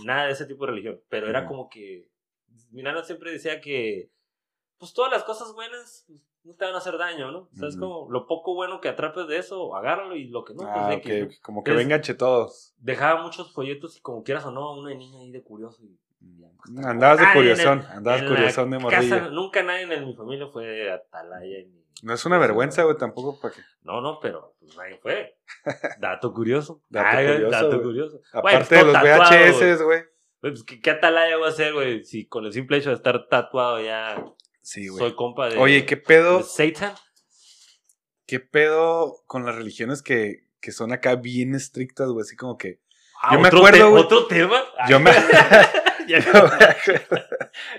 nada 0.04 0.26
de 0.26 0.34
ese 0.34 0.46
tipo 0.46 0.66
de 0.66 0.72
religión. 0.72 1.02
Pero 1.08 1.28
era 1.30 1.46
como 1.46 1.70
que. 1.70 2.10
Mi 2.72 2.84
nana 2.84 3.04
siempre 3.04 3.32
decía 3.32 3.62
que. 3.62 4.10
Pues 4.78 4.94
todas 4.94 5.12
las 5.12 5.24
cosas 5.24 5.54
buenas 5.54 6.04
pues, 6.08 6.20
no 6.44 6.54
te 6.56 6.66
van 6.66 6.74
a 6.74 6.80
hacer 6.80 6.98
daño, 6.98 7.32
¿no? 7.32 7.40
O 7.40 7.56
sea, 7.56 7.70
es 7.70 7.78
como 7.78 8.12
lo 8.12 8.28
poco 8.28 8.54
bueno 8.54 8.82
que 8.82 8.90
atrapes 8.90 9.28
de 9.28 9.38
eso, 9.38 9.76
agárralo 9.76 10.16
y 10.16 10.28
lo 10.28 10.44
que 10.44 10.54
no, 10.54 10.60
pues 10.64 10.72
ah, 10.76 10.90
de 10.90 10.96
ok, 10.98 11.02
que. 11.04 11.30
como 11.42 11.64
que 11.64 11.72
Es- 11.72 11.78
venganche 11.78 12.14
todos. 12.16 12.74
Dejaba 12.78 13.22
muchos 13.22 13.54
folletos 13.54 13.98
y 13.98 14.02
como 14.02 14.24
quieras 14.24 14.46
o 14.46 14.52
no, 14.52 14.74
una 14.74 14.94
niña 14.94 15.20
ahí 15.20 15.32
de 15.32 15.42
curioso. 15.42 15.82
Y, 15.84 15.98
Andabas 16.84 17.20
de 17.20 17.24
Nadie 17.24 17.24
en 17.24 17.28
el- 17.28 17.34
curiosón, 17.34 17.86
andabas 17.92 18.24
curiosón 18.24 18.70
de 18.72 18.80
morrillo. 18.80 19.30
nunca 19.32 19.64
nadie 19.64 19.94
en 19.94 20.06
mi 20.08 20.16
familia 20.16 20.48
fue 20.48 20.92
atalaya. 20.92 21.58
Ni, 21.66 21.84
No 22.02 22.14
es 22.14 22.26
una 22.26 22.38
vergüenza, 22.38 22.84
güey, 22.84 22.98
tampoco 22.98 23.40
para 23.40 23.54
que. 23.54 23.62
No, 23.84 24.02
no, 24.02 24.20
pero 24.22 24.56
pues 24.60 24.76
nadie 24.78 24.98
fue. 24.98 25.38
Dato 26.00 26.34
curioso. 26.34 26.82
Dato 26.90 27.18
Ay, 27.18 27.28
curioso, 27.28 27.52
dato 27.52 28.38
Aparte 28.40 28.58
pues, 28.58 28.70
de 28.70 28.84
los 28.86 28.94
tatuado, 28.94 29.32
VHS, 29.32 29.84
güey. 29.84 30.13
Pues, 30.52 30.64
¿qué, 30.64 30.80
qué 30.80 30.92
atalaya 30.92 31.38
voy 31.38 31.48
a 31.48 31.50
hacer, 31.50 31.74
güey? 31.74 32.04
Si 32.04 32.26
con 32.28 32.46
el 32.46 32.54
simple 32.54 32.78
hecho 32.78 32.90
de 32.90 32.96
estar 32.96 33.28
tatuado 33.28 33.82
ya 33.82 34.24
Sí, 34.62 34.88
güey. 34.88 35.00
soy 35.00 35.16
compa 35.16 35.50
de, 35.50 35.58
Oye, 35.58 35.86
¿qué 35.86 35.96
de 35.96 36.02
pedo? 36.02 36.44
Satan. 36.44 36.94
¿Qué 38.26 38.40
pedo 38.40 39.18
con 39.26 39.46
las 39.46 39.56
religiones 39.56 40.02
que, 40.02 40.46
que 40.62 40.72
son 40.72 40.94
acá 40.94 41.16
bien 41.16 41.56
estrictas, 41.56 42.08
güey? 42.10 42.22
Así 42.24 42.36
como 42.36 42.58
que. 42.58 42.80
Ah, 43.22 43.34
Yo 43.34 43.40
me 43.42 43.48
¿otro 43.48 43.60
acuerdo, 43.60 43.94
te-. 43.94 44.00
¿Otro 44.00 44.28
tema? 44.28 44.62
Yo 44.90 45.00
me, 45.00 45.12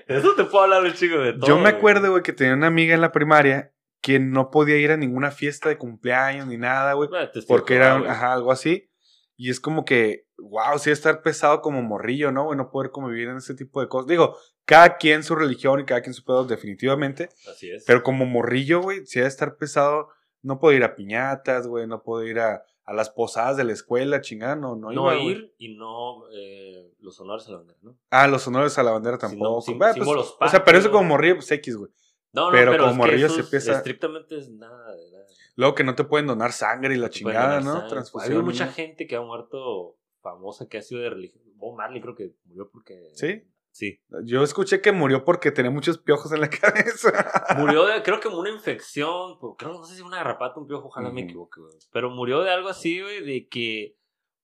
Eso 0.07 0.35
te 0.35 0.45
puedo 0.45 0.65
hablar 0.65 0.83
un 0.85 0.93
chico 0.95 1.19
de 1.19 1.35
todo. 1.35 1.47
yo 1.47 1.59
me 1.59 1.69
acuerdo, 1.69 2.11
güey, 2.11 2.23
que 2.23 2.33
tenía 2.33 2.55
una 2.55 2.69
amiga 2.69 2.95
en 2.95 3.01
la 3.01 3.13
primaria 3.13 3.73
que 4.01 4.19
no 4.19 4.51
podía 4.51 4.77
ir 4.77 4.91
a 4.93 4.97
ninguna 4.97 5.31
fiesta 5.31 5.69
de 5.69 5.79
cumpleaños 5.79 6.47
ni 6.47 6.57
nada, 6.57 6.93
güey. 6.95 7.09
Bueno, 7.09 7.31
testigo 7.31 7.57
Porque 7.57 7.77
era 7.77 7.97
ajá, 7.97 8.33
algo 8.33 8.53
así. 8.53 8.91
Y 9.37 9.51
es 9.51 9.59
como 9.61 9.85
que, 9.85 10.27
wow, 10.39 10.79
sí, 10.79 10.91
estar 10.91 11.23
pesado 11.23 11.61
como 11.61 11.83
morrillo, 11.83 12.31
¿no? 12.31 12.45
güey? 12.45 12.57
no 12.57 12.71
poder 12.71 12.91
convivir 12.93 13.29
en 13.29 13.39
ese 13.39 13.55
tipo 13.55 13.81
de 13.81 13.89
cosas. 13.89 14.07
Digo, 14.07 14.37
cada 14.65 14.97
quien 14.97 15.23
su 15.25 15.35
religión 15.35 15.81
y 15.81 15.85
cada 15.85 16.03
quien 16.03 16.15
su 16.15 16.25
pedo, 16.25 16.45
definitivamente. 16.45 17.29
Así 17.51 17.71
es. 17.71 17.85
Pero 17.87 18.03
como 18.03 18.27
morrillo, 18.27 18.81
güey, 18.81 19.05
sí 19.07 19.19
ha 19.19 19.23
de 19.23 19.29
estar 19.29 19.57
pesado. 19.57 20.09
No 20.43 20.59
puedo 20.61 20.77
ir 20.77 20.85
a 20.85 20.95
piñatas, 20.95 21.67
güey. 21.67 21.87
No 21.87 22.03
puedo 22.03 22.25
ir 22.25 22.39
a, 22.39 22.63
a 22.85 22.93
las 22.93 23.11
posadas 23.11 23.57
de 23.57 23.65
la 23.65 23.73
escuela, 23.73 24.21
chingada. 24.21 24.55
No, 24.57 24.77
no, 24.77 24.91
no 24.93 25.13
iba, 25.13 25.17
ir 25.17 25.55
y 25.59 25.75
no 25.75 26.29
eh, 26.33 26.93
los 27.01 27.19
honores 27.21 27.49
a 27.49 27.53
la 27.53 27.57
bandera, 27.59 27.79
¿no? 27.83 27.97
Ah, 28.11 28.29
los 28.29 28.47
honores 28.47 28.79
a 28.79 28.83
la 28.83 28.93
bandera 28.93 29.17
Sí, 29.17 29.23
no, 29.23 29.29
tampoco. 29.31 29.63
sim- 29.63 29.79
Bueno, 29.79 29.95
pues, 30.05 30.35
o 30.41 30.49
sea, 30.49 30.65
pero 30.65 30.79
eso 30.79 30.91
como 30.91 31.05
morrillo, 31.05 31.37
pues 31.37 31.51
X, 31.51 31.77
güey. 31.77 31.91
No, 32.33 32.47
no, 32.47 32.53
Pero 32.53 32.73
pero, 32.73 32.83
como 32.85 32.91
es 32.91 32.95
que 32.95 32.99
morrillo 32.99 33.29
se 33.29 33.41
es- 33.41 33.47
empieza- 33.47 33.73
Estrictamente 33.77 34.37
es 34.37 34.51
nada 34.51 34.93
de 34.95 35.11
nada. 35.13 35.14
Luego 35.57 35.75
que 35.75 35.85
no 35.85 35.95
te 35.95 36.05
pueden 36.05 36.27
donar 36.27 36.53
sangre 36.53 36.95
y 36.95 36.99
la 36.99 37.11
chingada, 37.11 37.61
¿no? 37.61 37.87
Transfusión. 37.87 38.39
Hay 38.39 38.43
mucha 38.43 38.67
gente 38.69 39.07
que 39.07 39.17
ha 39.17 39.21
muerto 39.23 39.99
famosa 40.21 40.69
que 40.69 40.79
ha 40.79 40.83
sido 40.83 41.01
de 41.01 41.11
religión. 41.11 41.45
Bob 41.55 41.77
Marley 41.77 42.01
creo 42.01 42.15
que 42.15 42.35
murió 42.45 42.69
porque. 42.71 43.11
¿Sí? 43.15 43.45
Sí. 43.71 44.01
Yo 44.25 44.45
escuché 44.45 44.81
que 44.81 44.93
murió 44.93 45.25
porque 45.25 45.51
tenía 45.51 45.71
muchos 45.71 45.99
piojos 45.99 46.31
en 46.33 46.41
la 46.41 46.49
cabeza. 46.63 47.11
Murió 47.59 47.87
de, 47.87 48.03
creo 48.03 48.21
que 48.21 48.29
una 48.29 48.51
infección, 48.51 49.37
creo, 49.59 49.73
no 49.73 49.85
sé 49.85 49.97
si 49.97 50.03
una 50.03 50.19
garrapata, 50.19 50.61
un 50.61 50.69
piojo, 50.69 50.87
ojalá 50.87 51.11
me 51.11 51.23
equivoque, 51.23 51.61
güey. 51.61 51.75
Pero 51.93 52.11
murió 52.11 52.43
de 52.43 52.53
algo 52.53 52.69
así, 52.69 53.01
güey, 53.01 53.25
de 53.25 53.49
que 53.49 53.97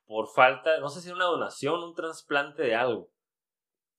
por 0.07 0.27
falta, 0.27 0.81
no 0.81 0.89
sé 0.89 1.01
si 1.01 1.07
era 1.07 1.17
una 1.17 1.27
donación, 1.27 1.81
un 1.81 1.95
trasplante 1.95 2.63
de 2.63 2.75
algo. 2.75 3.13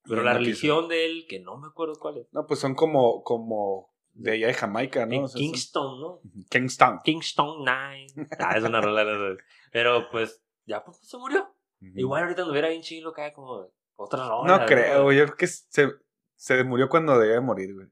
Pero 0.03 0.23
la 0.23 0.33
religión 0.33 0.89
de 0.89 1.05
él, 1.05 1.25
que 1.29 1.39
no 1.39 1.57
me 1.57 1.67
acuerdo 1.67 1.93
cuál 1.97 2.17
es. 2.17 2.27
No, 2.33 2.45
pues 2.45 2.59
son 2.59 2.75
como, 2.75 3.23
como 3.23 3.90
de 4.13 4.31
allá 4.31 4.47
de 4.47 4.53
Jamaica, 4.53 5.05
¿no? 5.05 5.13
En 5.13 5.23
O 5.23 5.27
sea, 5.27 5.39
Kingston, 5.39 6.01
¿no? 6.01 6.21
Kingston. 6.49 6.99
Kingston 7.03 7.59
Nine. 7.59 8.27
Ah, 8.39 8.57
es 8.57 8.63
una 8.63 8.81
rola. 8.81 9.03
no. 9.03 9.37
Pero 9.71 10.09
pues, 10.11 10.41
ya 10.65 10.83
pues, 10.83 10.97
se 10.97 11.17
murió. 11.17 11.53
Ujú. 11.81 11.91
Igual 11.95 12.23
ahorita 12.23 12.41
anduviera 12.43 12.69
bien 12.69 12.81
chilo, 12.81 13.13
cae 13.13 13.33
como 13.33 13.67
otra 13.95 14.27
rola. 14.27 14.57
No 14.57 14.65
creo, 14.65 15.03
güey. 15.03 15.17
Yo 15.17 15.25
creo 15.25 15.37
que 15.37 15.47
se, 15.47 15.89
se 16.35 16.63
murió 16.63 16.89
cuando 16.89 17.17
debía 17.17 17.35
de 17.35 17.41
morir, 17.41 17.73
güey. 17.73 17.87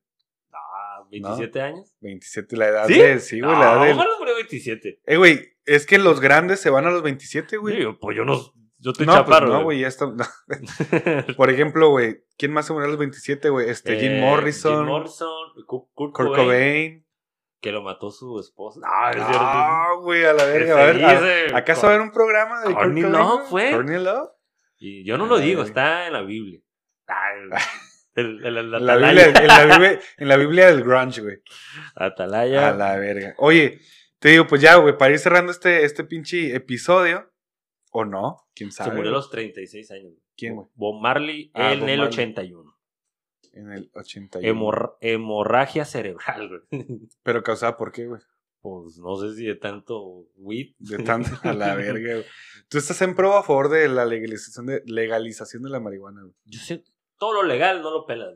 Ah, 0.52 1.04
27 1.10 1.62
años. 1.62 1.96
27, 2.02 2.58
la 2.58 2.68
edad 2.68 2.88
¿Sí? 2.88 3.00
de. 3.00 3.20
Sí, 3.20 3.40
güey, 3.40 3.54
la 3.54 3.64
edad 3.64 3.76
no, 3.76 3.84
de. 3.86 3.94
ojalá 3.94 4.12
murió 4.20 4.36
27. 4.36 5.02
Eh, 5.06 5.18
güey, 5.18 5.54
es 5.66 5.86
que 5.86 5.98
los 5.98 6.20
grandes 6.20 6.60
se 6.60 6.70
van 6.70 6.86
a 6.86 6.92
los 6.92 7.02
27, 7.02 7.58
güey. 7.58 7.78
Sí, 7.82 7.88
pues 8.00 8.18
yo 8.18 8.26
no, 8.26 8.54
yo 8.80 8.92
estoy 8.92 9.06
no, 9.06 9.14
pues 9.14 9.26
chaparro. 9.26 9.48
no, 9.48 9.64
güey, 9.64 9.80
ya 9.82 9.88
está. 9.88 10.06
no. 10.08 10.26
Por 11.38 11.50
ejemplo, 11.50 11.90
güey, 11.90 12.24
¿quién 12.38 12.52
más 12.54 12.66
se 12.66 12.74
murió 12.74 12.88
a 12.88 12.90
los 12.90 12.98
27, 13.00 13.50
güey? 13.50 13.70
Este, 13.70 14.00
Jim 14.00 14.12
Eh, 14.14 14.22
Morrison, 14.22 14.78
Jim 14.78 14.86
Morrison, 14.88 15.28
Kurt, 15.68 15.88
Kurt 15.94 16.14
Cobain, 16.14 16.36
Cobain. 16.36 17.06
que 17.62 17.72
lo 17.72 17.82
mató 17.84 18.10
su 18.12 18.40
esposa. 18.40 18.80
No, 18.82 19.10
es 19.10 19.16
cierto. 19.16 20.02
Güey, 20.02 20.24
a 20.26 20.34
la 20.34 20.46
verga. 20.46 20.74
a 20.82 20.86
ver, 20.86 21.54
a- 21.54 21.58
¿acaso 21.58 21.84
va 21.84 21.90
a 21.90 21.96
haber 21.96 22.06
un 22.08 22.12
programa 22.14 22.62
de 22.64 22.74
Courtney 22.74 23.04
Kurt 23.04 23.14
Love, 23.16 23.50
fue. 23.50 23.72
Courtney 23.72 24.04
Love. 24.04 24.30
Y 24.78 25.04
yo 25.06 25.18
no 25.18 25.26
lo 25.26 25.38
digo, 25.40 25.62
está 25.64 26.08
en 26.08 26.14
la 26.14 26.22
Biblia. 26.22 26.62
El- 28.16 28.46
el- 28.46 28.58
el- 28.58 28.72
la 28.72 28.78
En 28.80 28.86
la, 28.86 28.94
atalaya. 28.94 29.26
Biblia, 29.28 29.42
en, 29.42 29.48
la 29.48 29.66
Biblia, 29.78 30.00
en 30.18 30.28
la 30.28 30.36
Biblia 30.38 30.68
del 30.68 30.84
grunge, 30.84 31.22
güey. 31.22 31.42
Atalaya. 31.96 32.70
A 32.70 32.74
la 32.76 32.96
verga. 32.98 33.34
Oye, 33.38 33.80
te 34.20 34.30
digo, 34.30 34.46
pues 34.48 34.62
ya, 34.62 34.76
güey, 34.76 34.98
para 34.98 35.14
ir 35.14 35.20
cerrando 35.20 35.52
este, 35.52 35.86
este 35.86 36.04
pinche 36.04 36.54
episodio, 36.56 37.32
o 37.90 38.06
no, 38.06 38.48
quién 38.56 38.72
sabe. 38.72 38.92
Se 38.92 38.96
murió 38.96 39.12
a 39.12 39.14
los 39.16 39.30
36 39.30 39.92
años. 39.92 40.14
¿Quién, 40.38 40.56
güey? 40.56 40.68
Bob 40.76 41.02
Marley 41.02 41.52
Ah, 41.54 41.74
en 41.74 41.80
Bob 41.82 41.90
el 41.90 42.00
Marley. 42.00 42.14
81. 42.14 42.76
En 43.54 43.72
el 43.72 43.92
81. 43.94 44.48
Hemorra- 44.48 44.94
hemorragia 45.02 45.86
cerebral, 45.86 46.50
güey. 46.50 46.62
Pero 47.24 47.44
causada 47.44 47.76
por 47.78 47.92
qué, 47.92 48.06
güey. 48.08 48.22
Pues 48.62 48.98
no 48.98 49.16
sé 49.16 49.36
si 49.36 49.46
de 49.46 49.56
tanto 49.56 50.28
weed. 50.36 50.74
De 50.80 50.98
tanto 51.04 51.30
a 51.44 51.54
la 51.54 51.74
verga, 51.76 52.14
güey. 52.16 52.26
Tú 52.68 52.78
estás 52.78 53.02
en 53.02 53.16
pro 53.16 53.34
o 53.34 53.38
a 53.38 53.44
favor 53.44 53.70
de 53.70 53.88
la 53.90 54.06
legalización 54.06 54.66
de, 54.68 54.84
legalización 54.86 55.64
de 55.64 55.70
la 55.70 55.80
marihuana, 55.80 56.22
güey. 56.22 56.34
Yo 56.46 56.60
sé, 56.60 56.84
todo 57.18 57.34
lo 57.34 57.44
legal 57.44 57.82
no 57.82 57.90
lo 57.92 58.06
pelas. 58.06 58.34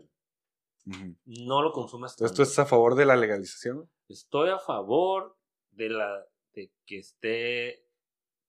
güey. 0.85 1.15
No 1.25 1.61
lo 1.61 1.71
consumes 1.71 2.11
Entonces, 2.13 2.31
tanto. 2.31 2.35
¿tú 2.35 2.41
estás 2.43 2.65
a 2.65 2.69
favor 2.69 2.95
de 2.95 3.05
la 3.05 3.15
legalización? 3.15 3.77
güey? 3.77 3.89
Estoy 4.09 4.49
a 4.49 4.59
favor 4.59 5.37
de 5.71 5.89
la 5.89 6.25
de 6.53 6.71
que 6.85 6.99
esté 6.99 7.82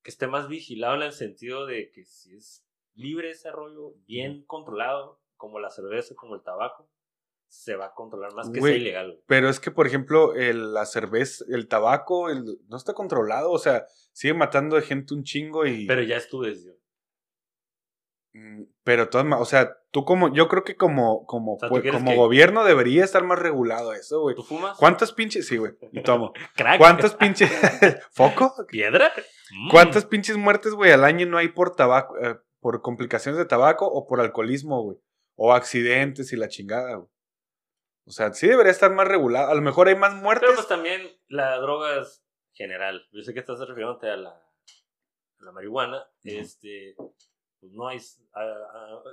que 0.04 0.10
esté 0.10 0.26
más 0.28 0.48
vigilado 0.48 0.94
en 0.96 1.02
el 1.02 1.12
sentido 1.12 1.66
de 1.66 1.90
que 1.90 2.04
si 2.04 2.36
es 2.36 2.64
libre 2.94 3.30
ese 3.30 3.50
rollo, 3.50 3.94
bien 4.06 4.44
controlado, 4.44 5.20
como 5.36 5.58
la 5.58 5.70
cerveza, 5.70 6.14
como 6.14 6.36
el 6.36 6.42
tabaco, 6.42 6.88
se 7.48 7.74
va 7.74 7.86
a 7.86 7.94
controlar 7.94 8.34
más 8.34 8.50
que 8.50 8.60
Güey, 8.60 8.74
sea 8.74 8.80
ilegal. 8.82 9.20
Pero 9.26 9.48
es 9.48 9.60
que, 9.60 9.70
por 9.70 9.86
ejemplo, 9.86 10.34
el- 10.34 10.74
la 10.74 10.84
cerveza, 10.86 11.44
el 11.48 11.68
tabaco, 11.68 12.28
el- 12.28 12.58
no 12.68 12.76
está 12.76 12.92
controlado. 12.94 13.50
O 13.50 13.58
sea, 13.58 13.86
sigue 14.12 14.34
matando 14.34 14.76
de 14.76 14.82
gente 14.82 15.14
un 15.14 15.24
chingo 15.24 15.64
y. 15.66 15.86
Pero 15.86 16.02
ya 16.02 16.16
es 16.16 16.28
tu 16.28 16.42
decisión. 16.42 16.76
Mm, 18.36 18.64
Pero 18.82 19.08
todas 19.08 19.26
o 19.40 19.44
sea, 19.44 19.76
tú 19.92 20.04
como, 20.04 20.34
yo 20.34 20.48
creo 20.48 20.64
que 20.64 20.76
como, 20.76 21.24
como, 21.24 21.54
O 21.54 21.58
sea, 21.60 21.68
¿tú 21.68 21.80
pues, 21.80 21.90
como 21.92 22.10
que- 22.10 22.16
gobierno 22.16 22.64
debería 22.64 23.04
estar 23.04 23.22
más 23.22 23.38
regulado 23.38 23.92
eso, 23.92 24.20
güey. 24.22 24.34
¿Tú 24.34 24.42
fumas? 24.42 24.76
¿Cuántos 24.76 25.12
pinches? 25.12 25.46
Sí, 25.46 25.56
güey. 25.56 25.72
Y 25.92 26.02
tomo. 26.02 26.32
Crack. 26.56 26.78
¿Cuántos 26.78 27.14
pinches? 27.14 27.48
¿Foco? 28.10 28.52
¿Piedra? 28.68 29.12
Mm. 29.52 29.70
¿Cuántas 29.70 30.04
pinches 30.04 30.36
muertes, 30.36 30.72
güey, 30.74 30.90
al 30.90 31.04
año 31.04 31.26
no 31.26 31.38
hay 31.38 31.48
por 31.48 31.76
tabaco, 31.76 32.18
eh, 32.18 32.36
por 32.60 32.82
complicaciones 32.82 33.38
de 33.38 33.44
tabaco 33.44 33.86
o 33.86 34.06
por 34.06 34.20
alcoholismo, 34.20 34.82
güey? 34.82 34.98
O 35.36 35.52
accidentes 35.52 36.32
y 36.32 36.36
la 36.36 36.48
chingada, 36.48 36.96
güey. 36.96 37.08
O 38.06 38.10
sea, 38.10 38.32
sí 38.34 38.48
debería 38.48 38.72
estar 38.72 38.92
más 38.92 39.06
regulado. 39.06 39.48
A 39.50 39.54
lo 39.54 39.62
mejor 39.62 39.86
hay 39.88 39.94
más 39.96 40.12
muertes. 40.14 40.42
Pero 40.48 40.56
pues 40.56 40.68
también 40.68 41.00
la 41.28 41.56
droga 41.58 42.00
es 42.00 42.22
general. 42.52 43.06
Yo 43.12 43.22
sé 43.22 43.32
que 43.32 43.40
estás 43.40 43.60
refiriéndote 43.60 44.10
a 44.10 44.16
la, 44.16 44.30
a 44.30 45.44
la 45.44 45.52
marihuana. 45.52 46.04
Este, 46.24 46.96
pues 47.64 47.72
no 47.72 47.88
hay. 47.88 47.98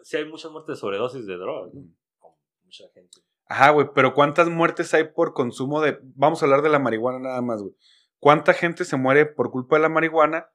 Si 0.04 0.18
hay 0.18 0.26
muchas 0.26 0.52
muertes 0.52 0.76
de 0.76 0.80
sobredosis 0.80 1.26
de 1.26 1.38
droga, 1.38 1.70
¿no? 1.74 1.82
Con 2.20 2.32
mucha 2.64 2.84
gente. 2.94 3.22
Ajá, 3.46 3.70
güey, 3.72 3.88
pero 3.96 4.14
¿cuántas 4.14 4.50
muertes 4.50 4.94
hay 4.94 5.06
por 5.06 5.34
consumo 5.34 5.82
de... 5.82 6.00
Vamos 6.16 6.42
a 6.42 6.46
hablar 6.46 6.62
de 6.62 6.70
la 6.70 6.80
marihuana 6.80 7.20
nada 7.20 7.42
más, 7.42 7.62
güey. 7.62 7.74
¿Cuánta 8.20 8.54
gente 8.54 8.86
se 8.86 8.98
muere 8.98 9.26
por 9.26 9.52
culpa 9.52 9.76
de 9.78 9.82
la 9.82 9.90
marihuana 9.90 10.50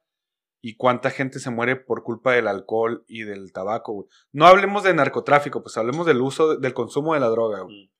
y 0.61 0.75
cuánta 0.77 1.09
gente 1.11 1.39
se 1.39 1.49
muere 1.51 1.75
por 1.75 2.03
culpa 2.03 2.33
del 2.33 2.47
alcohol 2.47 3.03
y 3.07 3.23
del 3.23 3.51
tabaco, 3.51 3.93
güey? 3.93 4.07
No 4.31 4.45
hablemos 4.47 4.83
de 4.83 4.93
narcotráfico, 4.93 5.61
pues 5.63 5.77
hablemos 5.77 6.05
del 6.05 6.21
uso, 6.21 6.49
de- 6.55 6.57
del 6.59 6.73
consumo 6.73 7.13
de 7.13 7.19
la 7.19 7.29
droga, 7.29 7.61
güey. 7.61 7.85
Mm. 7.85 7.91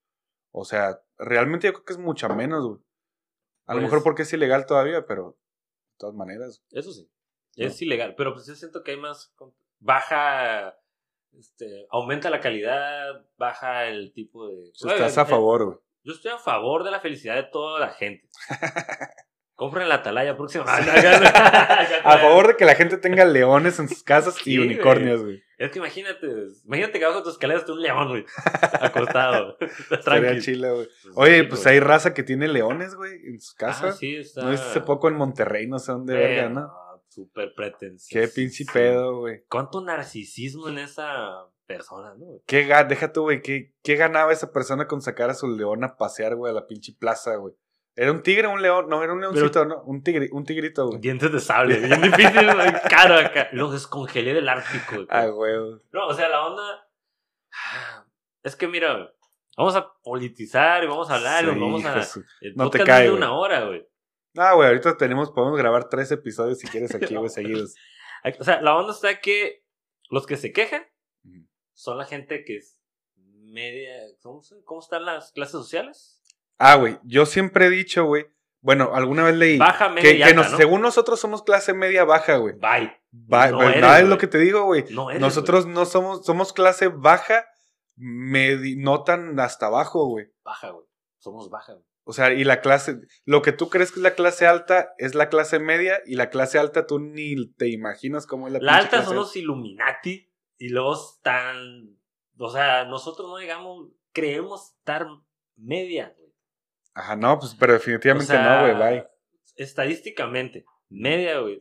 O 0.52 0.66
sea, 0.66 1.00
realmente 1.18 1.68
yo 1.68 1.74
creo 1.74 1.86
que 1.86 1.94
es 1.94 2.00
mucha 2.00 2.30
menos, 2.30 2.66
güey. 2.66 2.80
A 3.68 3.74
lo 3.74 3.82
Pues- 3.82 3.92
mejor 3.92 4.04
porque 4.04 4.22
es 4.24 4.34
ilegal 4.34 4.66
todavía, 4.66 5.06
pero 5.06 5.38
de 5.92 5.98
todas 5.98 6.16
maneras. 6.16 6.64
Eso 6.72 6.92
sí. 6.92 7.10
Es 7.56 7.80
ilegal. 7.82 8.14
Pero 8.16 8.34
pues 8.34 8.46
yo 8.48 8.56
siento 8.56 8.84
que 8.84 8.92
hay 8.92 8.98
más. 8.98 9.34
Baja. 9.80 10.76
Este, 11.38 11.86
aumenta 11.92 12.30
la 12.30 12.40
calidad, 12.40 13.26
baja 13.38 13.86
el 13.86 14.12
tipo 14.14 14.48
de. 14.48 14.72
Sea, 14.74 14.94
estás 14.94 15.18
a 15.20 15.22
eh, 15.22 15.26
favor, 15.26 15.66
güey. 15.66 15.78
Yo 16.04 16.14
estoy 16.14 16.32
a 16.32 16.38
favor 16.38 16.84
de 16.84 16.92
la 16.92 17.00
felicidad 17.00 17.36
de 17.36 17.44
toda 17.44 17.80
la 17.80 17.90
gente. 17.90 18.28
Compren 19.58 19.90
la 19.90 19.96
atalaya 19.96 20.38
próxima. 20.38 20.66
A 22.04 22.18
favor 22.20 22.50
de 22.50 22.56
que 22.58 22.64
la 22.64 22.76
gente 22.76 22.98
tenga 22.98 23.26
leones 23.26 23.80
en 23.80 23.90
sus 23.90 24.04
casas 24.04 24.38
y 24.42 24.52
Sí, 24.52 24.60
unicornios, 24.60 25.24
güey. 25.24 25.42
Es 25.58 25.72
que 25.72 25.80
imagínate, 25.80 26.28
imagínate 26.64 27.00
que 27.00 27.06
abajo 27.06 27.22
de 27.22 27.24
tus 27.24 27.34
escaleras 27.34 27.64
está 27.64 27.74
un 27.74 27.82
león, 27.82 28.08
güey. 28.10 28.26
Acostado. 28.80 29.58
Tranquilo. 30.06 30.42
chile, 30.42 30.72
güey. 30.72 30.88
Pues, 31.02 31.14
Oye, 31.16 31.44
pues 31.46 31.66
hay 31.66 31.80
raza 31.80 32.14
que 32.14 32.22
tiene 32.22 32.48
leones, 32.48 32.94
güey, 32.94 33.14
en 33.26 33.40
sus 33.42 33.56
Ah, 33.56 33.58
casas. 33.58 33.98
sí, 33.98 34.18
está. 34.18 34.44
No 34.44 34.52
es 34.54 34.62
hace 34.62 34.82
poco 34.82 35.08
en 35.08 35.16
Monterrey, 35.16 35.66
no 35.66 35.80
sé 35.80 35.92
dónde, 35.92 36.14
verga, 36.14 36.50
¿no? 36.50 36.72
Súper 37.18 37.56
pretencioso. 37.56 38.10
Qué 38.14 38.28
pinche 38.32 38.64
pedo, 38.72 39.22
güey. 39.22 39.42
Cuánto 39.50 39.82
narcisismo 39.82 40.70
en 40.70 40.78
esa 40.78 41.48
persona, 41.66 42.14
¿no? 42.14 42.42
¿Qué 42.46 42.64
Deja 42.88 43.12
tú, 43.12 43.24
güey. 43.24 43.42
¿qué, 43.42 43.74
¿Qué 43.82 43.96
ganaba 43.96 44.32
esa 44.32 44.52
persona 44.52 44.88
con 44.88 45.02
sacar 45.02 45.32
a 45.32 45.34
su 45.34 45.48
león 45.48 45.84
a 45.84 45.98
pasear, 45.98 46.36
güey, 46.36 46.52
a 46.52 46.54
la 46.54 46.68
pinche 46.68 46.94
plaza, 46.94 47.38
güey? 47.38 47.56
¿Era 47.96 48.12
un 48.12 48.22
tigre 48.22 48.46
o 48.46 48.52
un 48.52 48.62
león? 48.62 48.88
No, 48.88 49.04
era 49.04 49.14
un 49.14 49.22
leoncito, 49.22 49.66
¿no? 49.66 49.82
Un, 49.82 50.04
tigre, 50.04 50.30
un 50.32 50.46
tigrito, 50.46 50.90
güey. 50.90 51.00
Dientes 51.00 51.32
de 51.32 51.40
sable, 51.40 51.80
bien 51.80 52.04
difícil, 52.04 52.54
güey, 52.54 52.72
caro 52.88 53.16
acá. 53.16 53.50
Los 53.52 53.72
descongelé 53.72 54.36
del 54.36 54.48
Ártico. 54.48 54.98
güey. 54.98 55.08
Ah, 55.10 55.26
güey. 55.26 55.56
No, 55.92 56.06
o 56.06 56.14
sea, 56.14 56.30
la 56.30 56.46
onda. 56.46 56.88
Es 58.44 58.56
que 58.56 58.68
mira, 58.68 59.12
vamos 59.58 59.76
a 59.76 59.92
politizar 60.04 60.84
y 60.84 60.88
vamos 60.88 61.10
a 61.10 61.16
hablar, 61.16 61.46
y 61.46 61.48
Sí, 61.48 61.60
vamos 61.60 61.84
a. 61.84 62.00
El 62.42 62.56
No 62.56 62.70
te 62.70 62.84
cae, 62.84 63.06
de 63.06 63.12
una 63.12 63.34
hora, 63.34 63.66
güey. 63.66 63.88
Ah, 64.38 64.54
güey, 64.54 64.68
ahorita 64.68 64.98
tenemos, 64.98 65.32
podemos 65.32 65.58
grabar 65.58 65.90
tres 65.90 66.12
episodios 66.12 66.60
si 66.60 66.68
quieres 66.68 66.94
aquí, 66.96 67.16
güey, 67.16 67.30
seguidos. 67.30 67.76
O 68.40 68.44
sea, 68.44 68.62
la 68.62 68.76
onda 68.76 68.94
está 68.94 69.20
que 69.20 69.64
los 70.10 70.26
que 70.26 70.38
se 70.38 70.52
quejan 70.52 70.84
son 71.74 71.98
la 71.98 72.06
gente 72.06 72.44
que 72.46 72.58
es 72.58 72.78
media. 73.16 73.94
¿Cómo, 74.22 74.42
cómo 74.66 74.80
están 74.82 75.06
las 75.06 75.32
clases 75.32 75.52
sociales? 75.54 76.22
Ah, 76.58 76.76
güey, 76.76 76.98
yo 77.04 77.26
siempre 77.26 77.68
he 77.68 77.70
dicho, 77.70 78.06
güey, 78.06 78.26
bueno, 78.62 78.92
alguna 78.96 79.24
vez 79.24 79.36
leí 79.36 79.58
Baja, 79.58 79.90
media 79.90 80.02
que, 80.02 80.16
y 80.16 80.18
que 80.18 80.24
alta, 80.24 80.36
nos- 80.42 80.52
¿no? 80.52 80.58
según 80.58 80.82
nosotros 80.82 81.20
somos 81.20 81.44
clase 81.44 81.74
media 81.74 82.04
baja, 82.04 82.38
güey. 82.38 82.56
Bye. 82.56 82.92
Va- 83.32 83.50
No 83.52 83.60
¿Verdad 83.60 83.92
eres, 83.98 84.04
es 84.04 84.10
lo 84.10 84.18
que 84.18 84.28
te 84.28 84.40
digo, 84.40 84.64
güey? 84.64 84.86
No 84.90 85.10
eres, 85.10 85.22
Nosotros 85.22 85.66
no 85.68 85.86
somos, 85.86 86.26
somos 86.26 86.52
clase 86.54 86.88
baja, 86.88 87.46
medi- 87.96 88.76
no 88.78 89.04
tan 89.04 89.40
hasta 89.40 89.68
abajo, 89.68 90.08
güey. 90.08 90.28
Baja, 90.44 90.72
güey. 90.72 90.86
Somos 91.20 91.50
baja, 91.50 91.74
güey. 91.74 91.86
O 92.10 92.14
sea, 92.14 92.32
y 92.32 92.46
la 92.46 92.62
clase, 92.62 93.02
lo 93.26 93.42
que 93.42 93.52
tú 93.52 93.70
crees 93.70 93.92
que 93.92 94.00
es 94.00 94.04
la 94.04 94.16
clase 94.16 94.48
alta 94.48 94.94
es 94.98 95.14
la 95.14 95.28
clase 95.28 95.60
media 95.60 96.00
y 96.06 96.16
la 96.16 96.30
clase 96.30 96.58
alta 96.58 96.88
tú 96.88 97.00
ni 97.00 97.52
te 97.56 97.68
imaginas 97.68 98.26
cómo 98.26 98.48
es 98.48 98.54
la 98.54 98.60
La 98.62 98.78
alta 98.78 98.92
clase 98.92 99.08
son 99.08 99.18
los 99.18 99.36
Illuminati 99.36 100.32
y 100.58 100.70
luego 100.70 100.96
están. 100.96 102.00
O 102.38 102.50
sea, 102.50 102.86
nosotros 102.86 103.28
no 103.28 103.36
digamos, 103.36 103.90
creemos 104.14 104.70
estar 104.78 105.06
media, 105.58 106.16
güey. 106.18 106.34
Ajá, 106.94 107.18
no, 107.18 107.38
pues, 107.40 107.54
pero 107.60 107.74
definitivamente 107.74 108.32
O 108.32 108.36
sea, 108.38 108.62
no, 108.62 108.74
güey, 108.74 108.90
bye. 108.90 109.08
Estadísticamente, 109.58 110.64
media, 110.88 111.40
güey. 111.40 111.60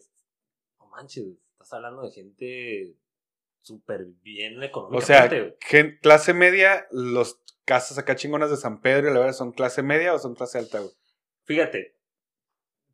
No 0.78 0.86
manches, 0.90 1.24
estás 1.54 1.72
hablando 1.72 2.02
de 2.02 2.12
gente 2.12 2.94
súper 3.66 4.06
bien 4.22 4.58
O 4.60 4.62
económicamente, 4.62 5.04
sea, 5.36 5.40
güey. 5.40 5.56
gen- 5.60 5.98
clase 6.00 6.32
media, 6.34 6.86
los 6.92 7.40
casas 7.64 7.98
acá 7.98 8.14
chingonas 8.14 8.48
de 8.50 8.56
San 8.56 8.80
Pedro 8.80 9.10
y 9.10 9.12
la 9.12 9.18
verdad 9.18 9.32
son 9.34 9.50
clase 9.52 9.82
media 9.82 10.14
o 10.14 10.18
son 10.18 10.34
clase 10.34 10.58
alta, 10.58 10.78
güey. 10.78 10.92
Fíjate, 11.44 11.96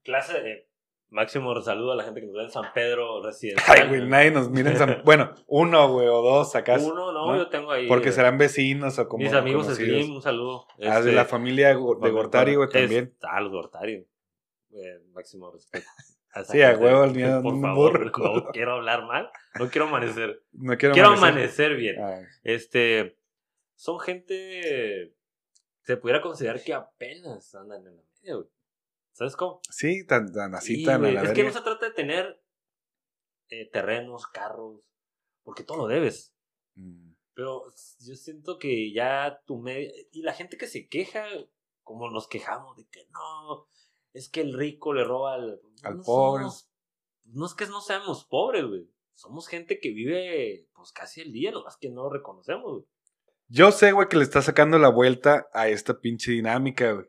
clase 0.03 0.41
de 0.41 0.69
Máximo 1.11 1.61
saludo 1.61 1.93
a 1.93 1.97
la 1.97 2.05
gente 2.05 2.21
que 2.23 2.27
nos 2.27 2.35
ve 2.37 2.45
en 2.45 2.51
San 2.51 2.73
Pedro 2.73 3.23
Residencial. 3.23 3.83
Ay, 3.83 3.87
güey, 3.87 4.09
nadie 4.09 4.31
nos 4.31 4.49
mira 4.49 4.71
en 4.71 4.79
San... 4.79 5.03
Bueno, 5.05 5.35
uno, 5.47 5.93
güey, 5.93 6.07
o 6.09 6.23
dos 6.23 6.57
acá. 6.57 6.79
Uno, 6.81 7.13
no, 7.13 7.33
¿no? 7.33 7.37
yo 7.37 7.51
tengo 7.51 7.71
ahí. 7.71 7.87
Porque 7.87 8.09
eh, 8.09 8.13
serán 8.13 8.39
vecinos 8.39 8.99
o 8.99 9.07
como 9.11 9.23
Mis 9.23 9.35
amigos. 9.35 9.67
Slim, 9.67 10.15
un 10.17 10.23
saludo. 10.23 10.67
Ah, 10.79 10.95
de 10.95 10.99
Este, 11.01 11.13
la 11.13 11.27
familia 11.27 11.69
de 11.69 11.75
Gortari, 11.75 12.55
güey, 12.55 12.67
es- 12.69 12.73
también. 12.73 13.15
Ah, 13.21 13.43
los 13.43 13.53
Gortari. 13.53 14.07
Eh, 14.75 15.01
máximo 15.13 15.51
respeto. 15.51 15.87
Esa 16.41 16.53
Sí, 16.53 16.63
a 16.63 16.77
huevo, 16.79 17.05
el 17.05 17.13
mío, 17.15 17.41
Por 17.43 17.61
favor, 17.61 18.11
burro. 18.13 18.35
no 18.37 18.47
quiero 18.53 18.73
hablar 18.75 19.05
mal. 19.05 19.31
No 19.59 19.69
quiero 19.69 19.89
amanecer. 19.89 20.43
No 20.53 20.77
quiero, 20.79 20.95
quiero 20.95 21.09
amanecer. 21.11 21.73
amanecer 21.73 21.77
bien. 21.77 21.97
Ah, 22.03 22.21
Este, 22.43 23.19
son 23.75 24.01
gente, 24.01 25.15
se 25.83 25.97
pudiera 25.97 26.21
considerar 26.23 26.63
que 26.63 26.73
apenas 26.75 27.55
andan 27.55 27.87
en 27.87 27.97
la 27.97 28.03
media, 28.03 28.35
güey. 28.37 28.49
¿Sabes 29.13 29.37
cómo? 29.37 29.61
sí, 29.69 30.07
tan, 30.07 30.33
tan 30.33 30.55
así, 30.55 30.77
Sí, 30.77 30.85
tan 30.85 31.05
a 31.05 31.11
la 31.13 31.23
Es 31.23 31.33
que 31.33 31.45
no 31.45 31.51
se 31.53 31.61
trata 31.61 31.87
de 31.87 31.93
tener 31.93 32.43
eh, 33.51 33.69
terrenos, 33.71 34.27
carros, 34.27 34.81
porque 35.43 35.65
todo 35.65 35.77
lo 35.79 35.87
debes. 35.87 36.35
Mm. 36.77 37.13
Pero 37.35 37.65
yo 38.01 38.15
siento 38.15 38.59
que 38.59 38.93
ya 38.93 39.43
tu 39.47 39.59
media... 39.59 39.91
Y 40.13 40.23
la 40.23 40.33
gente 40.33 40.57
que 40.57 40.67
se 40.67 40.89
queja, 40.89 41.25
como 41.83 42.11
nos 42.11 42.27
quejamos 42.29 42.77
de 42.79 42.87
que 42.89 43.07
no, 43.11 43.69
es 44.15 44.29
que 44.29 44.41
el 44.41 44.53
rico 44.57 44.93
le 44.93 45.05
roba 45.05 45.35
al, 45.35 45.61
Al 45.83 45.99
no 45.99 46.03
pobre. 46.03 46.45
somos- 46.45 46.69
no 47.25 47.47
es 47.47 47.55
que 47.55 47.67
no 47.67 47.81
seamos 47.81 48.25
pobres, 48.25 48.65
güey. 48.65 48.89
Somos 49.15 49.47
gente 49.49 49.79
que 49.81 49.91
vive 49.91 50.67
pues 50.75 50.93
casi 50.93 51.21
el 51.21 51.33
día, 51.33 51.53
nomás 51.53 51.77
que 51.77 51.91
no 51.91 52.05
lo 52.05 52.11
reconocemos, 52.11 52.73
güey. 52.73 52.85
Yo 53.49 53.71
sé, 53.71 53.93
güey, 53.93 54.09
que 54.09 54.17
le 54.17 54.25
está 54.25 54.41
sacando 54.43 54.79
la 54.79 54.89
vuelta 54.89 55.47
a 55.53 55.69
esta 55.69 56.01
pinche 56.01 56.33
dinámica, 56.33 56.93
güey. 56.93 57.07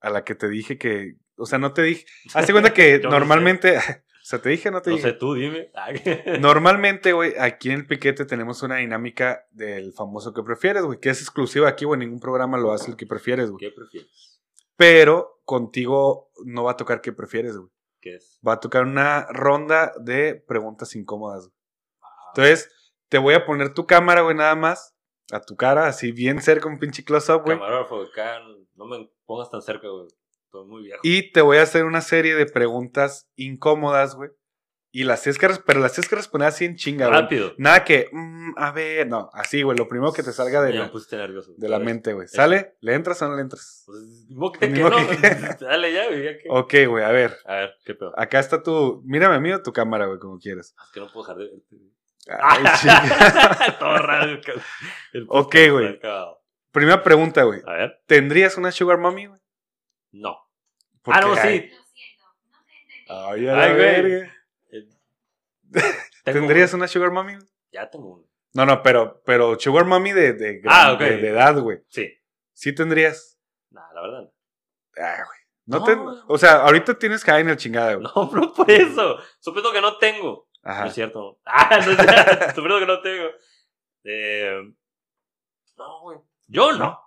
A 0.00 0.10
la 0.10 0.24
que 0.24 0.34
te 0.34 0.48
dije 0.48 0.76
que. 0.78 1.14
O 1.36 1.46
sea, 1.46 1.58
no 1.58 1.72
te 1.72 1.82
dije. 1.82 2.04
Hazte 2.34 2.52
cuenta 2.52 2.74
que 2.74 2.92
Yo 3.00 3.04
no 3.04 3.10
sé. 3.10 3.18
normalmente. 3.18 3.78
O 4.24 4.26
sea, 4.26 4.40
te 4.40 4.48
dije, 4.48 4.70
no 4.70 4.80
te 4.80 4.88
No 4.88 4.96
dije. 4.96 5.08
sé, 5.10 5.14
tú 5.16 5.34
dime. 5.34 5.70
Normalmente, 6.40 7.12
güey, 7.12 7.34
aquí 7.38 7.68
en 7.68 7.80
el 7.80 7.86
piquete 7.86 8.24
tenemos 8.24 8.62
una 8.62 8.76
dinámica 8.76 9.46
del 9.50 9.92
famoso 9.92 10.32
que 10.32 10.42
prefieres, 10.42 10.82
güey, 10.82 10.98
que 10.98 11.10
es 11.10 11.20
exclusiva 11.20 11.68
aquí, 11.68 11.84
güey, 11.84 12.00
ningún 12.00 12.20
programa 12.20 12.56
lo 12.56 12.72
hace 12.72 12.90
el 12.90 12.96
que 12.96 13.04
prefieres, 13.06 13.50
güey. 13.50 13.60
¿Qué 13.60 13.70
prefieres? 13.76 14.40
Pero 14.76 15.40
contigo 15.44 16.30
no 16.44 16.64
va 16.64 16.72
a 16.72 16.76
tocar 16.76 17.00
que 17.00 17.12
prefieres, 17.12 17.56
güey. 17.56 17.70
¿Qué 18.00 18.16
es? 18.16 18.38
Va 18.46 18.54
a 18.54 18.60
tocar 18.60 18.84
una 18.84 19.26
ronda 19.30 19.92
de 20.00 20.34
preguntas 20.34 20.94
incómodas. 20.94 21.46
güey. 21.48 21.56
Ah, 22.02 22.06
Entonces, 22.34 22.92
te 23.08 23.18
voy 23.18 23.34
a 23.34 23.46
poner 23.46 23.72
tu 23.72 23.86
cámara, 23.86 24.22
güey, 24.22 24.36
nada 24.36 24.54
más, 24.54 24.94
a 25.32 25.40
tu 25.40 25.56
cara, 25.56 25.86
así 25.86 26.12
bien 26.12 26.40
cerca, 26.42 26.68
un 26.68 26.78
pinche 26.78 27.04
close-up, 27.04 27.42
güey. 27.44 27.56
Camarógrafo, 27.56 28.02
acá 28.02 28.40
no 28.74 28.86
me 28.86 29.10
pongas 29.24 29.50
tan 29.50 29.62
cerca, 29.62 29.88
güey. 29.88 30.08
Estoy 30.44 30.66
muy 30.66 30.82
viejo. 30.82 31.00
Y 31.02 31.32
te 31.32 31.40
voy 31.40 31.56
a 31.58 31.62
hacer 31.62 31.84
una 31.84 32.00
serie 32.00 32.34
de 32.34 32.46
preguntas 32.46 33.28
incómodas, 33.36 34.14
güey. 34.16 34.30
Y 34.96 35.02
las 35.02 35.22
tienes 35.24 35.38
que, 35.40 35.48
pero 35.66 35.80
las 35.80 35.92
tienes 35.92 36.08
que 36.08 36.14
responder 36.14 36.46
así 36.46 36.64
en 36.64 36.76
chinga, 36.76 37.08
güey. 37.08 37.20
Rápido. 37.20 37.52
Nada 37.58 37.82
que, 37.84 38.08
mm, 38.12 38.52
a 38.56 38.70
ver, 38.70 39.08
no, 39.08 39.28
así, 39.32 39.62
güey, 39.62 39.76
lo 39.76 39.88
primero 39.88 40.12
que 40.12 40.22
te 40.22 40.32
salga 40.32 40.62
de 40.62 40.72
Ya 40.72 40.78
la, 40.82 40.92
nervioso. 41.18 41.52
de 41.56 41.68
la 41.68 41.80
mente, 41.80 42.12
güey. 42.12 42.28
¿Sale? 42.28 42.76
¿Le 42.80 42.94
entras 42.94 43.20
o 43.22 43.28
no 43.28 43.34
le 43.34 43.42
entras? 43.42 43.82
Pues, 43.86 44.52
que 44.60 44.68
no. 44.68 44.90
que- 44.90 45.16
Dale 45.60 45.92
ya, 45.92 46.06
güey. 46.06 46.22
Ya 46.24 46.38
que... 46.38 46.44
Ok, 46.48 46.74
güey, 46.86 47.04
a 47.04 47.10
ver. 47.10 47.36
A 47.44 47.54
ver, 47.56 47.74
qué 47.84 47.94
pedo. 47.94 48.12
Acá 48.16 48.38
está 48.38 48.62
tu. 48.62 49.02
Mírame 49.04 49.34
a 49.34 49.40
mí 49.40 49.50
o 49.52 49.60
tu 49.60 49.72
cámara, 49.72 50.06
güey, 50.06 50.20
como 50.20 50.38
quieras. 50.38 50.76
Es 50.86 50.92
que 50.92 51.00
no 51.00 51.08
puedo 51.12 51.26
dejar 51.26 51.38
de. 51.38 51.50
Ay, 52.40 52.64
chinga. 52.80 53.76
Todo 53.80 53.98
raro. 53.98 54.40
el 55.12 55.26
Ok, 55.28 55.56
güey. 55.72 56.00
Primera 56.70 57.02
pregunta, 57.02 57.42
güey. 57.42 57.62
A 57.66 57.72
ver. 57.72 58.00
¿Tendrías 58.06 58.56
una 58.56 58.70
Sugar 58.70 58.98
Mommy, 58.98 59.26
güey? 59.26 59.40
No. 60.12 60.36
Porque, 61.02 61.18
ah, 61.18 61.26
no, 61.26 61.34
ay, 61.34 61.38
sí. 61.42 61.68
Lo 61.74 61.84
siento, 61.84 62.24
no 62.52 62.64
te 62.64 62.72
entendí. 62.72 63.04
Ay, 63.08 63.48
a 63.48 63.52
la 63.56 63.62
Ay, 63.64 63.74
güey. 63.74 64.02
verga. 64.02 64.33
¿Tendrías 66.24 66.72
una 66.74 66.88
Sugar 66.88 67.10
Mommy? 67.10 67.34
Ya 67.72 67.88
tengo 67.90 68.14
uno. 68.14 68.24
No, 68.54 68.64
no, 68.66 68.82
pero, 68.82 69.20
pero 69.24 69.58
Sugar 69.58 69.84
Mommy 69.84 70.12
de, 70.12 70.32
de, 70.32 70.62
Ah, 70.66 70.94
de, 70.98 71.28
edad, 71.28 71.58
güey. 71.58 71.80
Sí. 71.88 72.12
¿Sí 72.52 72.72
tendrías? 72.74 73.38
Nah, 73.70 73.92
la 73.92 74.00
verdad. 74.02 74.32
Ah, 74.96 75.24
güey. 75.26 75.38
No, 75.66 75.78
No, 75.80 75.84
te- 75.84 76.22
o 76.28 76.38
sea, 76.38 76.60
ahorita 76.62 76.98
tienes 76.98 77.24
que 77.24 77.30
en 77.32 77.48
el 77.48 77.56
chingada, 77.56 77.94
güey. 77.94 78.06
No, 78.14 78.30
no 78.32 78.52
por 78.54 78.70
eso. 78.70 79.16
Supuesto 79.40 79.72
que 79.72 79.80
no 79.80 79.96
tengo. 79.98 80.48
No 80.62 80.70
Ajá. 80.70 80.86
es 80.86 80.94
cierto. 80.94 81.40
Ah, 81.46 81.80
no 81.84 81.90
es 81.92 81.98
cierto. 81.98 82.44
Supuesto 82.54 82.78
que 82.80 82.86
no 82.86 83.00
tengo. 83.02 83.28
Eh, 84.04 84.60
no, 85.76 86.00
güey. 86.02 86.18
Yo 86.46 86.72
no. 86.72 87.00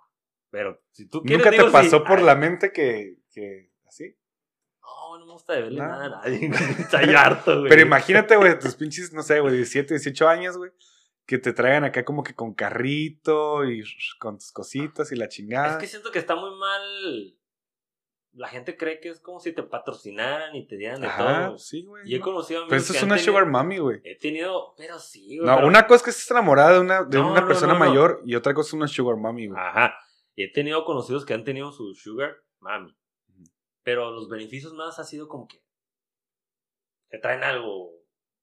Pero 0.50 0.80
si 0.90 1.08
tú 1.08 1.22
quieres. 1.22 1.38
¿Nunca 1.38 1.50
te 1.50 1.56
digo, 1.56 1.68
sí. 1.68 1.72
pasó 1.72 2.04
por 2.04 2.18
Ay, 2.18 2.24
la 2.24 2.34
mente 2.34 2.72
que, 2.72 3.16
que 3.32 3.70
así? 3.86 4.16
Gusta 5.38 5.52
deberle 5.54 5.80
No. 5.80 5.86
nada 5.86 6.04
a 6.06 6.08
nadie. 6.08 6.50
Estoy 6.80 7.14
harto, 7.14 7.58
güey. 7.60 7.68
Pero 7.70 7.82
imagínate, 7.82 8.36
güey, 8.36 8.58
tus 8.58 8.74
pinches, 8.74 9.12
no 9.12 9.22
sé, 9.22 9.38
güey, 9.40 9.54
17, 9.54 9.94
18 9.94 10.28
años, 10.28 10.56
güey, 10.56 10.72
que 11.26 11.38
te 11.38 11.52
traigan 11.52 11.84
acá 11.84 12.04
como 12.04 12.22
que 12.24 12.34
con 12.34 12.54
carrito 12.54 13.64
y 13.64 13.84
con 14.18 14.38
tus 14.38 14.50
cositas 14.50 15.12
y 15.12 15.16
la 15.16 15.26
Es 15.26 15.30
chingada. 15.34 15.78
que 15.78 15.86
siento 15.86 16.10
que 16.10 16.18
está 16.18 16.34
muy 16.34 16.50
mal. 16.58 17.34
La 18.32 18.48
gente 18.48 18.76
cree 18.76 19.00
que 19.00 19.08
es 19.08 19.20
como 19.20 19.40
si 19.40 19.52
te 19.52 19.62
patrocinaran 19.62 20.54
y 20.54 20.66
te 20.66 20.76
dieran 20.76 21.00
de 21.00 21.06
Ajá, 21.06 21.46
todo. 21.46 21.58
sí, 21.58 21.84
güey. 21.84 22.02
Y 22.08 22.14
he 22.14 22.18
¿no? 22.18 22.24
conocido 22.24 22.60
Pero 22.60 22.66
amigos 22.76 22.84
eso 22.84 22.92
que 22.92 22.98
es 22.98 23.02
una 23.04 23.14
tenido- 23.16 23.32
sugar 23.32 23.46
mommy, 23.46 23.78
güey. 23.78 24.00
He 24.04 24.18
tenido, 24.18 24.74
pero 24.76 24.98
sí, 24.98 25.38
güey. 25.38 25.48
No, 25.48 25.56
pero- 25.56 25.66
una 25.68 25.86
cosa 25.86 25.96
es 25.96 26.02
que 26.02 26.10
estés 26.10 26.30
enamorada 26.30 26.72
de 26.74 26.80
una, 26.80 27.02
de 27.04 27.18
No, 27.18 27.30
una 27.32 27.40
no, 27.40 27.46
persona 27.46 27.74
mayor 27.74 28.22
y 28.26 28.34
otra 28.34 28.54
cosa 28.54 28.68
es 28.68 28.72
una 28.74 28.86
sugar 28.88 29.16
mommy, 29.16 29.46
güey. 29.48 29.58
Ajá. 29.60 29.94
Y 30.36 30.44
he 30.44 30.52
tenido 30.52 30.84
conocidos 30.84 31.24
que 31.24 31.34
han 31.34 31.42
tenido 31.44 31.72
su 31.72 31.94
sugar 31.94 32.36
mami. 32.60 32.94
Pero 33.88 34.10
los 34.10 34.28
beneficios 34.28 34.74
más 34.74 34.98
ha 34.98 35.04
sido 35.04 35.28
como 35.28 35.48
que 35.48 35.62
te 37.08 37.18
traen 37.18 37.42
algo, 37.42 37.90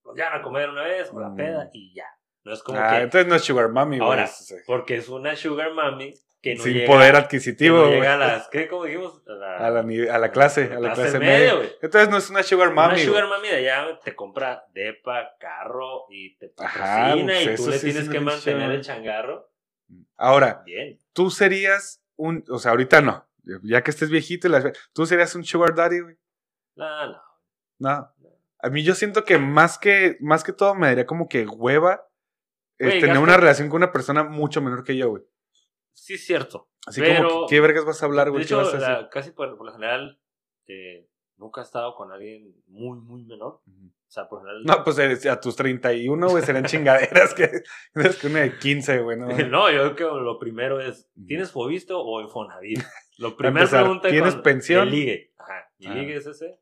los 0.03 0.15
llevan 0.15 0.39
a 0.39 0.41
comer 0.41 0.71
una 0.71 0.81
vez 0.81 1.11
o 1.13 1.19
la 1.19 1.29
Mm. 1.29 1.35
peda 1.35 1.69
y 1.71 1.93
ya. 1.93 2.07
No 2.43 2.51
es 2.51 2.63
como 2.63 2.79
Ah, 2.79 2.89
que. 2.97 3.03
entonces 3.03 3.27
no 3.27 3.35
es 3.35 3.43
sugar 3.43 3.69
mommy, 3.69 3.99
güey. 3.99 4.09
Ahora, 4.09 4.23
es- 4.23 4.49
es- 4.49 4.63
Porque 4.65 4.95
es 4.95 5.07
una 5.07 5.35
sugar 5.35 5.71
mami 5.73 6.15
que 6.41 6.55
no 6.55 6.63
sin 6.63 6.73
llega, 6.73 6.87
poder 6.91 7.11
que 7.11 7.17
adquisitivo, 7.19 7.77
no 7.77 7.83
güey. 7.89 7.93
llega 7.99 8.15
a 8.15 8.17
las. 8.17 8.47
¿Qué? 8.51 8.67
¿Cómo 8.67 8.85
dijimos? 8.85 9.21
A 9.27 9.33
la, 9.33 9.57
A 9.57 9.69
la, 9.69 9.79
a 10.15 10.17
la 10.17 10.31
clase, 10.31 10.63
a 10.73 10.79
la 10.79 10.93
clase 10.93 11.19
media, 11.19 11.37
media. 11.37 11.53
güey. 11.57 11.69
Entonces 11.79 12.09
no 12.09 12.17
es 12.17 12.29
una 12.31 12.41
sugar 12.41 12.69
Una 12.69 12.87
mommy, 12.87 12.99
sugar 13.01 13.27
güey. 13.27 13.37
mami 13.37 13.47
de 13.49 13.55
allá 13.69 13.99
te 14.03 14.15
compra 14.15 14.65
depa, 14.73 15.35
carro 15.39 16.05
y 16.09 16.35
te 16.37 16.49
patrocina 16.49 17.33
pues 17.43 17.59
y 17.59 17.63
tú 17.63 17.69
le 17.69 17.77
sí 17.77 17.87
es 17.89 17.93
tienes 17.93 18.03
una 18.05 18.11
que 18.13 18.19
mantener 18.19 18.71
el 18.71 18.81
changarro. 18.81 19.47
Ahora, 20.17 20.63
Bien. 20.65 20.97
tú 21.13 21.29
serías 21.29 22.01
un, 22.15 22.43
o 22.49 22.57
sea, 22.57 22.71
ahorita 22.71 23.01
no, 23.01 23.27
ya 23.63 23.83
que 23.83 23.91
estés 23.91 24.09
viejito, 24.09 24.47
y 24.47 24.51
las- 24.51 24.65
tú 24.93 25.05
serías 25.05 25.33
un 25.35 25.43
sugar 25.43 25.73
daddy, 25.75 25.99
güey. 26.01 26.15
No, 26.75 27.07
no. 27.07 27.21
No. 27.79 28.11
A 28.59 28.69
mí 28.69 28.83
yo 28.83 28.95
siento 28.95 29.23
que 29.25 29.37
más 29.37 29.77
que, 29.77 30.17
más 30.21 30.43
que 30.43 30.53
todo 30.53 30.73
me 30.75 30.87
daría 30.87 31.05
como 31.05 31.27
que 31.27 31.45
hueva 31.45 32.07
eh, 32.79 32.99
tener 32.99 33.19
una 33.19 33.37
relación 33.37 33.69
con 33.69 33.77
una 33.77 33.91
persona 33.91 34.23
mucho 34.23 34.61
menor 34.61 34.83
que 34.83 34.97
yo, 34.97 35.09
güey. 35.09 35.23
Sí, 35.93 36.15
es 36.15 36.25
cierto. 36.25 36.69
Así 36.85 36.99
Pero- 37.01 37.27
como, 37.29 37.47
¿qué 37.47 37.59
vergas 37.59 37.85
vas 37.85 38.01
a 38.01 38.05
hablar, 38.05 38.31
güey? 38.31 38.45
Casi 39.11 39.31
por, 39.31 39.55
por 39.57 39.65
lo 39.67 39.73
general, 39.73 40.19
eh, 40.67 41.07
nunca 41.37 41.61
he 41.61 41.63
estado 41.63 41.95
con 41.95 42.11
alguien 42.11 42.53
muy, 42.67 42.99
muy 42.99 43.23
menor. 43.23 43.61
O 43.65 44.11
sea, 44.15 44.27
por 44.27 44.39
lo 44.39 44.45
general. 44.45 44.63
No, 44.65 44.83
pues 44.83 44.97
eh, 44.99 45.29
a 45.29 45.39
tus 45.39 45.55
31, 45.55 46.29
güey, 46.29 46.43
serán 46.43 46.65
chingaderas 46.65 47.33
que, 47.33 47.49
que 48.21 48.27
una 48.27 48.41
de 48.41 48.57
15, 48.57 48.99
güey, 48.99 49.17
¿no? 49.17 49.27
No, 49.49 49.71
yo 49.71 49.95
creo 49.95 50.15
que 50.17 50.21
lo 50.23 50.37
primero 50.39 50.79
es. 50.81 51.09
¿tienes 51.27 51.51
Fobisto 51.51 52.01
o 52.01 52.21
Infonavit? 52.21 52.79
Lo 53.17 53.35
primero 53.37 53.67
pregunta 53.69 54.09
¿tienes 54.09 54.35
pensión? 54.35 54.85
de 54.89 54.91
ligue. 54.95 55.33
Ajá, 55.37 55.71
mi 55.79 55.87
Ah. 55.87 55.93
ligue 55.95 56.15
es 56.17 56.25
ese. 56.27 56.59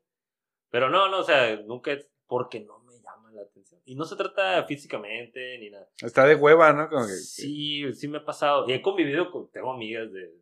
Pero 0.70 0.88
no, 0.90 1.08
no, 1.08 1.18
o 1.20 1.24
sea, 1.24 1.56
nunca 1.62 1.92
es 1.92 2.08
porque 2.26 2.60
no 2.60 2.78
me 2.80 2.94
llama 3.00 3.30
la 3.32 3.42
atención. 3.42 3.80
Y 3.84 3.94
no 3.96 4.04
se 4.04 4.16
trata 4.16 4.64
físicamente 4.64 5.58
ni 5.58 5.70
nada. 5.70 5.88
Está 6.00 6.24
de 6.26 6.34
hueva, 6.34 6.72
¿no? 6.72 6.88
Como 6.88 7.06
que, 7.06 7.12
Sí, 7.12 7.92
sí 7.94 8.08
me 8.08 8.18
ha 8.18 8.24
pasado. 8.24 8.64
Y 8.68 8.72
he 8.72 8.82
convivido 8.82 9.30
con, 9.30 9.50
tengo 9.50 9.72
amigas 9.72 10.12
de 10.12 10.32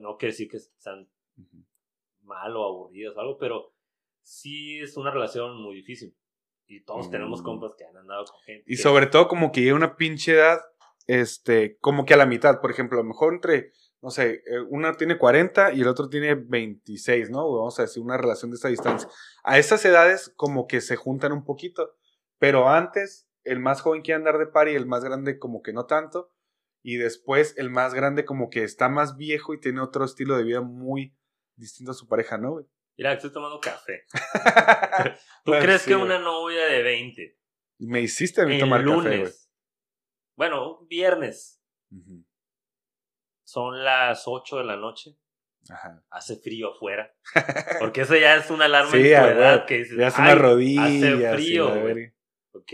no 0.00 0.16
quiere 0.16 0.32
decir 0.32 0.48
que 0.48 0.56
Ujú. 0.56 1.64
mal 2.22 2.56
o 2.56 2.64
aburridas 2.64 3.16
o 3.16 3.20
algo, 3.20 3.38
pero 3.38 3.72
sí 4.22 4.80
es 4.80 4.96
una 4.96 5.10
relación 5.10 5.60
muy 5.62 5.76
difícil. 5.76 6.16
Y 6.66 6.82
todos 6.82 7.06
Mm. 7.08 7.10
tenemos 7.12 7.42
compas 7.42 7.74
que 7.78 7.84
han 7.84 7.96
andado 7.96 8.24
con 8.24 8.40
gente. 8.40 8.64
Y 8.66 8.76
que- 8.76 8.82
sobre 8.82 9.06
todo 9.06 9.28
como 9.28 9.52
que 9.52 9.60
llega 9.60 9.76
una 9.76 9.96
pinche 9.96 10.32
edad, 10.32 10.58
este, 11.06 11.76
como 11.78 12.04
que 12.04 12.14
a 12.14 12.16
la 12.16 12.26
mitad, 12.26 12.60
por 12.60 12.70
ejemplo, 12.72 12.98
a 12.98 13.02
lo 13.02 13.08
mejor 13.08 13.34
entre, 13.34 13.70
no 14.06 14.12
sé, 14.12 14.44
eh, 14.46 14.60
una 14.68 14.92
tiene 14.92 15.18
40 15.18 15.72
y 15.72 15.80
el 15.80 15.88
otro 15.88 16.08
tiene 16.08 16.36
26, 16.36 17.28
¿no? 17.28 17.38
Vamos 17.38 17.76
a 17.80 17.82
decir 17.82 18.00
una 18.00 18.16
relación 18.16 18.52
de 18.52 18.56
esa 18.56 18.68
distancia. 18.68 19.08
A 19.42 19.58
esas 19.58 19.84
edades 19.84 20.32
como 20.36 20.68
que 20.68 20.80
se 20.80 20.94
juntan 20.94 21.32
un 21.32 21.44
poquito, 21.44 21.96
pero 22.38 22.68
antes 22.68 23.28
el 23.42 23.58
más 23.58 23.80
joven 23.80 24.02
quiere 24.02 24.18
andar 24.18 24.38
de 24.38 24.46
par 24.46 24.68
y 24.68 24.76
el 24.76 24.86
más 24.86 25.02
grande 25.02 25.40
como 25.40 25.60
que 25.60 25.72
no 25.72 25.86
tanto, 25.86 26.32
y 26.84 26.98
después 26.98 27.54
el 27.58 27.68
más 27.68 27.94
grande 27.94 28.24
como 28.24 28.48
que 28.48 28.62
está 28.62 28.88
más 28.88 29.16
viejo 29.16 29.54
y 29.54 29.60
tiene 29.60 29.80
otro 29.80 30.04
estilo 30.04 30.36
de 30.36 30.44
vida 30.44 30.60
muy 30.60 31.18
distinto 31.56 31.90
a 31.90 31.94
su 31.94 32.06
pareja, 32.06 32.38
¿no? 32.38 32.52
güey? 32.52 32.66
Mira, 32.96 33.12
estoy 33.14 33.32
tomando 33.32 33.58
café. 33.58 34.04
¿Tú 35.44 35.50
crees 35.50 35.82
sí, 35.82 35.88
que 35.88 35.96
güey. 35.96 36.06
una 36.06 36.20
novia 36.20 36.64
de 36.66 36.80
20 36.84 37.38
Me 37.80 38.02
hiciste 38.02 38.42
a 38.42 38.46
mí 38.46 38.54
el 38.54 38.60
tomar 38.60 38.82
lunes, 38.82 39.02
café, 39.02 39.18
güey. 39.18 39.32
bueno, 40.36 40.78
un 40.78 40.86
viernes. 40.86 41.60
Son 43.46 43.84
las 43.84 44.24
8 44.26 44.58
de 44.58 44.64
la 44.64 44.76
noche, 44.76 45.16
Ajá. 45.70 46.02
hace 46.10 46.36
frío 46.36 46.72
afuera. 46.72 47.14
Porque 47.80 48.00
eso 48.00 48.16
ya 48.16 48.34
es 48.36 48.50
una 48.50 48.64
alarma 48.64 48.90
Sí, 48.90 48.98
en 48.98 49.02
tu 49.22 49.28
edad 49.28 49.66
que 49.66 49.78
dices, 49.78 49.96
Ya 49.96 50.08
es 50.08 50.18
una 50.18 50.30
"Ay, 50.32 50.34
rodilla. 50.38 50.84
Hace 50.84 51.16
sí, 51.38 51.44
frío, 51.46 51.68
la 51.68 51.80
güey". 51.80 51.94
verga. 51.94 52.14
Ok, 52.52 52.72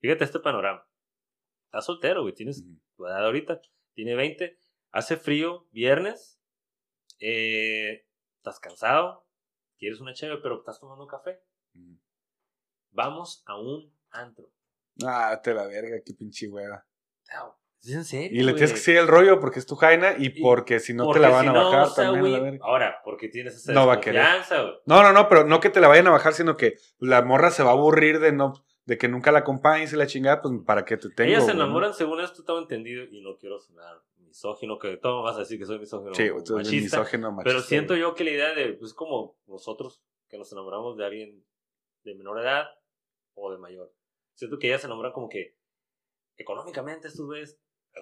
fíjate 0.00 0.24
este 0.24 0.40
panorama. 0.40 0.84
Estás 1.66 1.84
soltero, 1.86 2.22
güey, 2.22 2.34
tienes 2.34 2.60
Ujú. 2.62 2.80
tu 2.96 3.06
edad 3.06 3.24
ahorita, 3.24 3.60
tiene 3.94 4.14
20, 4.16 4.58
hace 4.90 5.16
frío, 5.16 5.68
viernes, 5.70 6.40
eh, 7.20 8.06
estás 8.38 8.58
cansado, 8.58 9.26
quieres 9.78 10.00
una 10.00 10.14
chévere, 10.14 10.40
pero 10.42 10.58
estás 10.58 10.80
tomando 10.80 11.06
café. 11.06 11.42
Ujú. 11.74 11.98
Vamos 12.90 13.42
a 13.46 13.56
un 13.58 13.94
antro. 14.10 14.50
Ah, 15.04 15.38
te 15.42 15.54
la 15.54 15.66
verga, 15.66 15.98
qué 16.04 16.14
pinche 16.14 16.48
hueva. 16.48 16.84
¿Es 17.82 17.92
en 17.94 18.04
serio? 18.04 18.40
Y 18.40 18.44
le 18.44 18.52
tienes 18.54 18.72
que 18.72 18.78
seguir 18.78 19.00
el 19.00 19.06
rollo 19.08 19.38
porque 19.40 19.58
es 19.60 19.66
tu 19.66 19.76
jaina 19.76 20.14
y 20.18 20.26
Y- 20.26 20.42
porque 20.42 20.80
si 20.80 20.94
no 20.94 21.10
te 21.10 21.20
la 21.20 21.28
van 21.30 21.42
si 21.44 21.48
a 21.48 21.52
no, 21.52 21.64
bajar 21.64 21.82
o 21.86 21.90
sea, 21.90 22.12
también. 22.12 22.60
a 22.60 22.64
ahora, 22.66 23.00
porque 23.04 23.28
tienes 23.28 23.54
esa 23.56 23.72
No 23.72 23.86
va 23.86 23.94
a 23.94 24.00
querer. 24.00 24.22
No, 24.86 25.02
no, 25.02 25.12
no, 25.12 25.28
pero 25.28 25.44
no 25.44 25.60
que 25.60 25.70
te 25.70 25.80
la 25.80 25.88
vayan 25.88 26.06
a 26.08 26.10
bajar, 26.10 26.32
sino 26.34 26.56
que 26.56 26.74
la 26.98 27.22
morra 27.22 27.50
se 27.50 27.62
va 27.62 27.70
a 27.70 27.74
aburrir 27.74 28.18
de 28.20 28.32
no 28.32 28.52
de 28.84 28.96
que 28.96 29.06
nunca 29.06 29.30
la 29.32 29.40
acompañes 29.40 29.92
y 29.92 29.96
la 29.96 30.06
chingada, 30.06 30.40
pues 30.40 30.54
para 30.66 30.86
que 30.86 30.96
te 30.96 31.10
tengo. 31.10 31.28
Ellas 31.30 31.44
se 31.44 31.52
¿no? 31.52 31.62
enamoran 31.64 31.92
según 31.92 32.20
esto, 32.22 32.42
tengo 32.42 32.58
entendido, 32.58 33.04
y 33.04 33.20
no 33.20 33.36
quiero 33.36 33.58
sonar 33.58 34.02
misógino, 34.16 34.78
que 34.78 34.96
todo 34.96 35.22
vas 35.22 35.36
a 35.36 35.40
decir 35.40 35.58
que 35.58 35.66
soy 35.66 35.78
misógino 35.78 36.14
Sí, 36.14 36.30
machista, 36.30 37.00
misógino, 37.00 37.30
machista, 37.30 37.44
pero 37.44 37.60
siento 37.60 37.96
yo 37.96 38.14
que 38.14 38.24
la 38.24 38.30
idea 38.30 38.54
de, 38.54 38.72
pues 38.72 38.94
como 38.94 39.36
nosotros, 39.46 40.02
que 40.30 40.38
nos 40.38 40.50
enamoramos 40.52 40.96
de 40.96 41.04
alguien 41.04 41.44
de 42.04 42.14
menor 42.14 42.40
edad 42.40 42.64
o 43.34 43.52
de 43.52 43.58
mayor, 43.58 43.92
siento 44.34 44.58
que 44.58 44.68
ellas 44.68 44.80
se 44.80 44.86
enamoran 44.86 45.12
como 45.12 45.28
que 45.28 45.54
económicamente, 46.38 47.08
estos 47.08 47.28
ves. 47.28 47.58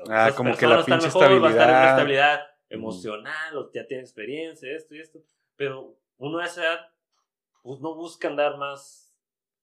Ah, 0.09 0.31
como 0.37 0.57
que 0.57 0.67
la 0.67 0.85
pinche 0.85 0.91
Va 0.91 0.97
a 0.97 1.09
estar 1.09 1.31
en 1.33 1.39
una 1.39 1.49
estabilidad. 1.51 1.91
estabilidad 1.91 2.41
emocional, 2.69 3.57
o 3.57 3.71
ya 3.73 3.87
tiene 3.87 4.03
experiencia, 4.03 4.71
esto 4.75 4.95
y 4.95 5.01
esto, 5.01 5.19
pero 5.57 5.95
uno 6.19 6.39
a 6.39 6.47
esa 6.47 6.63
edad, 6.63 6.81
pues 7.63 7.81
no 7.81 7.95
busca 7.95 8.29
andar 8.29 8.57
más 8.59 9.03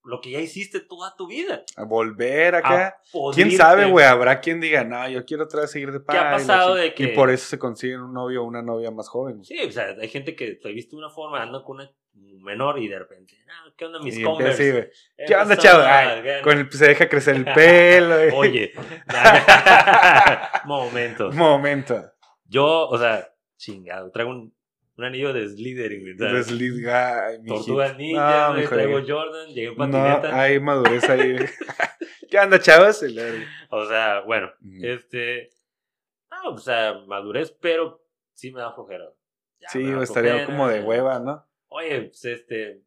lo 0.05 0.19
que 0.19 0.31
ya 0.31 0.39
hiciste 0.39 0.81
toda 0.81 1.15
tu 1.15 1.27
vida. 1.27 1.63
A 1.77 1.83
volver 1.85 2.55
A 2.55 2.57
acá. 2.57 2.97
podrirte. 3.11 3.49
¿Quién 3.49 3.57
sabe, 3.57 3.85
güey? 3.89 4.05
Habrá 4.05 4.41
quien 4.41 4.59
diga, 4.59 4.83
no, 4.83 5.07
yo 5.07 5.23
quiero 5.25 5.45
otra 5.45 5.61
vez 5.61 5.71
seguir 5.71 5.93
de 5.93 6.01
paz. 6.01 6.17
ha 6.17 6.31
pasado 6.31 6.75
de 6.75 6.93
que- 6.93 7.03
Y 7.03 7.07
por 7.15 7.29
eso 7.29 7.45
se 7.47 7.57
consiguen 7.57 8.01
un 8.01 8.13
novio 8.13 8.43
o 8.43 8.45
una 8.45 8.61
novia 8.61 8.91
más 8.91 9.07
joven. 9.07 9.43
Sí, 9.45 9.57
o 9.65 9.71
sea, 9.71 9.95
hay 9.99 10.09
gente 10.09 10.35
que 10.35 10.55
te 10.55 10.71
viste 10.73 10.91
de 10.91 10.97
una 10.97 11.09
forma, 11.09 11.41
anda 11.41 11.63
con 11.63 11.77
una 11.77 11.89
menor 12.13 12.79
y 12.79 12.87
de 12.87 12.99
repente, 12.99 13.35
ah, 13.49 13.71
¿qué 13.77 13.85
onda 13.85 13.99
mis 13.99 14.17
Y 14.17 14.23
Converse? 14.23 14.53
así, 14.63 14.71
güey. 14.71 14.83
Eh, 15.17 15.25
¿Qué 15.27 15.35
onda, 15.35 15.57
chavo? 15.57 15.83
con 16.43 16.57
el, 16.59 16.71
se 16.71 16.87
deja 16.87 17.07
crecer 17.09 17.35
el 17.35 17.45
pelo. 17.45 18.15
güey. 18.15 18.31
Oye, 18.35 18.73
momento. 20.65 21.31
Momento. 21.31 22.11
Yo, 22.45 22.87
o 22.89 22.97
sea, 22.97 23.27
chingado, 23.57 24.11
traigo 24.11 24.31
un, 24.31 24.53
un 24.97 25.03
anillo 25.05 25.33
de 25.33 25.47
Slytherin, 25.49 26.17
ay, 26.91 27.39
mijito. 27.39 27.55
Tortuga 27.55 27.93
Ninja, 27.93 28.47
No, 28.49 28.53
mijo, 28.55 28.75
traigo 28.75 28.99
eh. 28.99 29.05
Jordan, 29.07 29.47
llegué 29.47 29.67
en 29.67 29.77
No, 29.77 29.91
patineta. 29.91 30.41
hay 30.41 30.59
madurez 30.59 31.09
ahí. 31.09 31.35
¿Qué 32.29 32.39
onda, 32.39 32.59
chavos? 32.59 33.03
O 33.69 33.85
sea, 33.87 34.21
bueno, 34.21 34.51
este. 34.81 35.49
No, 36.31 36.51
o 36.51 36.57
sea, 36.57 36.93
madurez, 37.07 37.51
pero 37.61 38.03
sí 38.33 38.51
me 38.51 38.59
da 38.61 38.73
flojera. 38.73 39.05
Ya 39.59 39.69
Sí, 39.69 39.79
me 39.79 39.95
da 39.97 40.03
estaría 40.03 40.31
flojera. 40.31 40.45
como 40.47 40.67
de 40.67 40.81
hueva, 40.81 41.19
¿no? 41.19 41.45
Oye, 41.73 42.01
pues 42.03 42.25
este. 42.25 42.81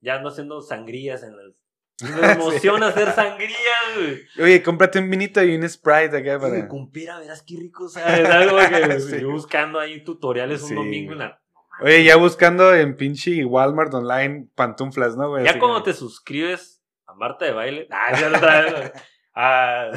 Ya 0.00 0.16
ando 0.16 0.28
haciendo 0.30 0.60
sangrías 0.60 1.22
en 1.22 1.36
las. 1.36 1.52
Me 2.20 2.32
emociona 2.32 2.88
hacer 2.88 3.12
sangrías, 3.12 3.94
güey. 3.96 4.20
Oye, 4.44 4.62
cómprate 4.62 4.98
un 4.98 5.08
vinito 5.08 5.42
y 5.44 5.54
un 5.54 5.68
Sprite 5.68 6.16
acá 6.18 6.40
para... 6.40 6.66
Con 6.66 6.90
pera, 6.90 7.20
verás 7.20 7.42
qué 7.46 7.54
rico, 7.56 7.88
¿sabes? 7.88 8.28
Algo 8.28 8.56
que 8.58 8.98
Sí. 9.00 9.20
yo 9.20 9.30
buscando 9.30 9.78
ahí 9.78 10.02
tutoriales 10.02 10.62
un 10.62 10.68
Sí, 10.70 10.74
domingo 10.74 11.12
en 11.12 11.18
la. 11.20 11.40
Oye, 11.80 12.02
ya 12.02 12.16
buscando 12.16 12.74
en 12.74 12.96
pinche 12.96 13.44
Walmart 13.44 13.94
online 13.94 14.48
pantuflas, 14.56 15.16
¿no, 15.16 15.28
güey? 15.28 15.44
Ya 15.44 15.58
cuando 15.60 15.84
que- 15.84 15.92
te 15.92 15.96
suscribes 15.96 16.82
a 17.06 17.14
Marta 17.14 17.44
de 17.44 17.52
baile. 17.52 17.86
Ah, 17.92 18.18
ya 18.20 18.28
lo 18.28 18.40
traes. 18.40 18.92
a- 19.34 19.90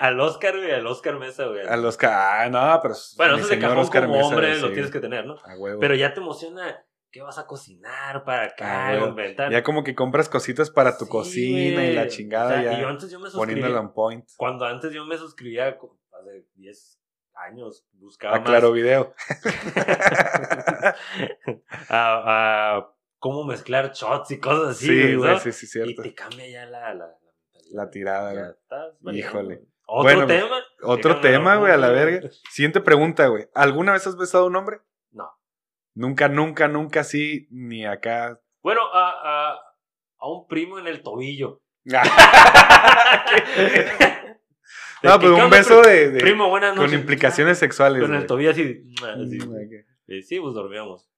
al 0.00 0.20
Oscar, 0.20 0.56
güey, 0.56 0.72
al 0.72 0.86
Oscar 0.86 1.18
Mesa, 1.18 1.46
güey. 1.46 1.66
A 1.66 1.76
los 1.76 1.96
ca... 1.98 2.42
Ah, 2.42 2.48
no, 2.48 2.80
pero... 2.82 2.94
Bueno, 3.18 3.36
eso 3.36 3.48
señor 3.48 3.62
cajón 3.62 3.78
Oscar 3.78 4.02
como 4.04 4.16
Mesa, 4.16 4.26
hombre 4.28 4.54
sí, 4.54 4.60
lo 4.62 4.72
tienes 4.72 4.90
que 4.90 5.00
tener, 5.00 5.26
¿no? 5.26 5.36
A 5.44 5.54
huevo. 5.56 5.80
Pero 5.80 5.94
ya 5.94 6.12
te 6.14 6.20
emociona 6.20 6.82
qué 7.12 7.20
vas 7.22 7.38
a 7.38 7.46
cocinar 7.46 8.24
para 8.24 8.44
acá, 8.46 8.88
Ah. 8.88 9.50
Ya 9.50 9.62
como 9.62 9.84
que 9.84 9.94
compras 9.94 10.28
cositas 10.28 10.70
para 10.70 10.96
tu 10.96 11.04
Sí, 11.04 11.10
cocina 11.10 11.84
y 11.86 11.94
la 11.94 12.02
O 12.02 12.06
chingada 12.08 12.60
y 12.76 12.80
yo 12.80 12.88
antes 12.88 13.10
yo 13.10 13.20
me 13.20 13.28
suscribía. 13.30 13.54
poniéndola 13.62 13.80
on 13.80 13.92
point. 13.92 14.24
Cuando 14.36 14.64
antes 14.64 14.92
yo 14.92 15.04
me 15.04 15.16
suscribía 15.18 15.68
hace 15.68 16.46
10 16.54 16.98
años, 17.34 17.86
buscaba 17.92 18.36
A 18.36 18.40
más 18.40 18.48
Claro 18.48 18.72
Video. 18.72 19.14
a, 21.88 22.76
a 22.76 22.88
cómo 23.18 23.44
mezclar 23.44 23.92
shots 23.92 24.30
y 24.32 24.40
cosas 24.40 24.70
así, 24.76 24.86
Sí, 24.86 25.14
güey, 25.14 25.38
sí, 25.38 25.52
sí, 25.52 25.66
Y 25.66 25.68
cierto. 25.68 26.02
te 26.02 26.14
cambia 26.14 26.48
ya 26.48 26.66
la, 26.66 26.94
la, 26.94 27.08
la 27.72 27.90
tirada, 27.90 28.34
Ya 28.34 28.46
estás 28.50 28.94
Híjole. 29.12 29.62
Otro 29.86 30.02
Bueno, 30.04 30.26
tema. 30.26 30.56
Otro 30.82 31.20
tema, 31.20 31.56
güey, 31.56 31.72
a 31.72 31.76
la 31.76 31.90
verga. 31.90 32.30
Siguiente 32.50 32.80
pregunta, 32.80 33.26
güey. 33.26 33.48
¿Alguna 33.54 33.92
vez 33.92 34.06
has 34.06 34.16
besado 34.16 34.44
a 34.44 34.46
un 34.46 34.56
hombre? 34.56 34.80
Nunca, 35.94 36.28
nunca, 36.28 36.68
nunca 36.68 37.00
así, 37.00 37.46
ni 37.50 37.84
acá. 37.84 38.40
Bueno, 38.62 38.80
a, 38.92 39.10
a, 39.52 39.60
a 40.18 40.28
un 40.30 40.46
primo 40.46 40.78
en 40.78 40.86
el 40.86 41.02
tobillo. 41.02 41.60
no, 45.02 45.18
pero 45.18 45.36
un 45.36 45.50
beso 45.50 45.82
de, 45.82 46.10
de- 46.10 46.20
Primo, 46.20 46.48
buenas 46.48 46.74
noches. 46.76 46.90
con 46.92 46.98
implicaciones 47.00 47.58
sexuales. 47.58 48.00
Con 48.02 48.14
el 48.14 48.26
tobillo 48.26 48.50
así. 48.50 48.82
así. 49.02 49.38
Mm. 49.38 49.74
Eh, 50.08 50.22
Sí, 50.22 50.38
pues 50.40 50.54
dormíamos. 50.54 51.08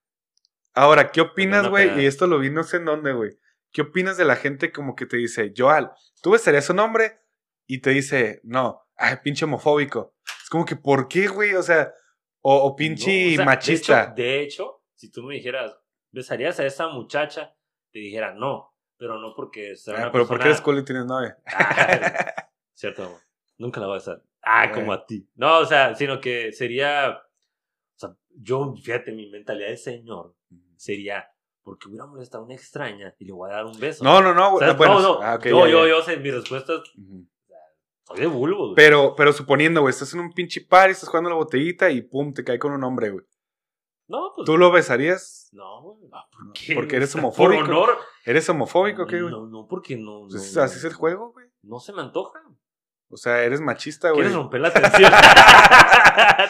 Ahora, 0.75 1.11
¿qué 1.11 1.21
opinas, 1.21 1.69
güey? 1.69 2.03
Y 2.03 2.07
esto 2.07 2.27
lo 2.27 2.39
vi 2.39 2.51
no 2.51 2.65
sé 2.65 2.79
en 2.79 2.85
dónde, 2.87 3.13
güey. 3.13 3.39
¿Qué 3.73 3.83
opinas 3.83 4.17
de 4.17 4.25
la 4.25 4.37
gente 4.37 4.73
como 4.73 4.95
que 4.97 5.07
te 5.07 5.17
dice, 5.17 5.53
Joal, 5.57 5.91
¿tú 6.23 6.31
besarías 6.33 6.69
a 6.71 6.73
un 6.73 6.81
hombre? 6.81 7.19
Y 7.67 7.81
te 7.81 7.91
dice, 7.91 8.41
no, 8.45 8.83
ay, 8.97 9.17
pinche 9.23 9.45
homofóbico. 9.45 10.15
Es 10.43 10.49
como 10.49 10.65
que, 10.65 10.77
¿por 10.77 11.09
qué, 11.09 11.29
güey? 11.29 11.55
O 11.55 11.63
sea, 11.63 11.93
o, 12.47 12.57
o 12.65 12.77
pinche 12.77 13.25
No, 13.27 13.33
o 13.33 13.37
sea, 13.37 13.45
machista. 13.45 14.07
De 14.07 14.13
hecho, 14.13 14.15
de 14.15 14.43
hecho, 14.43 14.83
si 14.95 15.11
tú 15.11 15.23
me 15.23 15.35
dijeras, 15.35 15.77
¿besarías 16.11 16.59
a 16.61 16.67
esa 16.67 16.89
muchacha? 16.89 17.55
Te 17.91 17.99
dijera 18.01 18.35
no, 18.35 18.75
pero 18.97 19.19
no 19.19 19.35
porque 19.35 19.75
Ah, 19.89 19.91
una 19.91 20.13
pero 20.13 20.27
¿por 20.27 20.39
qué 20.39 20.45
persona- 20.45 20.45
eres 20.47 20.61
cool 20.61 20.79
y 20.79 20.85
tienes 20.85 21.07
novia? 21.07 21.39
Ah, 21.47 22.49
Cierto, 22.75 23.05
amor. 23.05 23.21
Nunca 23.59 23.81
la 23.81 23.87
voy 23.87 23.95
a 23.95 23.99
besar. 23.99 24.23
Ah, 24.43 24.71
como 24.73 24.93
a 24.93 25.07
ti. 25.07 25.27
No, 25.37 25.59
o 25.61 25.65
sea, 25.65 25.95
sino 25.95 26.21
que 26.21 26.53
sería. 26.53 27.11
O 27.17 27.99
sea, 27.99 28.17
yo, 28.37 28.75
fíjate, 28.75 29.13
mi 29.13 29.31
mentalidad 29.31 29.69
de 29.69 29.77
señor 29.77 30.35
sería. 30.77 31.31
Porque 31.63 31.89
hubiera 31.89 32.05
molestado 32.05 32.43
a 32.43 32.47
una 32.47 32.55
extraña 32.57 33.15
y 33.19 33.25
le 33.25 33.33
voy 33.33 33.51
a 33.51 33.55
dar 33.55 33.65
un 33.65 33.79
beso. 33.81 34.05
No, 34.05 34.21
no, 34.21 34.35
no, 34.35 34.51
güey. 34.51 34.61
¿Sabes? 34.61 34.77
Bueno, 34.77 35.01
no, 35.01 35.15
no. 35.15 35.23
ah, 35.23 35.39
yo, 35.43 35.65
ya, 35.65 35.71
yo, 35.73 35.85
ya. 35.87 35.89
yo 35.93 36.03
sé, 36.03 36.17
mi 36.19 36.31
respuesta 36.31 36.75
es. 36.75 36.81
Ujú. 36.99 37.27
Soy 38.07 38.21
de 38.21 38.27
bulbo, 38.27 38.65
güey. 38.67 38.75
Pero, 38.77 39.15
pero 39.17 39.33
suponiendo, 39.33 39.81
güey, 39.81 39.91
estás 39.93 40.13
en 40.15 40.21
un 40.21 40.33
pinche 40.33 40.61
par 40.61 40.89
y 40.89 40.93
estás 40.93 41.09
jugando 41.09 41.31
la 41.31 41.37
botellita 41.37 41.91
y 41.91 42.03
pum, 42.03 42.33
te 42.35 42.45
cae 42.45 42.59
con 42.59 42.73
un 42.73 42.85
hombre, 42.85 43.11
güey. 43.11 43.25
No, 44.07 44.33
pues. 44.37 44.45
¿Tú 44.45 44.59
lo 44.59 44.71
besarías? 44.71 45.49
No, 45.53 45.81
güey. 45.83 46.11
¿por 46.11 46.53
qué? 46.53 46.75
porque 46.75 46.97
eres 46.97 47.13
Por 47.13 47.21
homofóbico. 47.21 47.63
honor. 47.65 47.99
¿Eres 48.27 48.49
homofóbico 48.49 49.05
o 49.05 49.07
qué, 49.07 49.21
güey? 49.23 49.33
No, 49.33 49.47
no, 49.47 49.67
porque 49.67 49.97
no. 49.97 50.27
Pues 50.29 50.55
no, 50.55 50.63
así 50.63 50.77
es 50.79 50.85
el 50.85 50.93
juego, 50.93 51.33
güey. 51.33 51.47
No 51.63 51.81
se 51.81 51.93
me 51.95 52.03
antoja. 52.03 52.41
O 53.09 53.17
sea, 53.17 53.43
eres 53.45 53.61
machista, 53.61 54.09
güey. 54.11 54.23
¿Quieres 54.23 54.35
romper 54.37 54.61
la 54.61 54.73
tensión? 54.73 55.13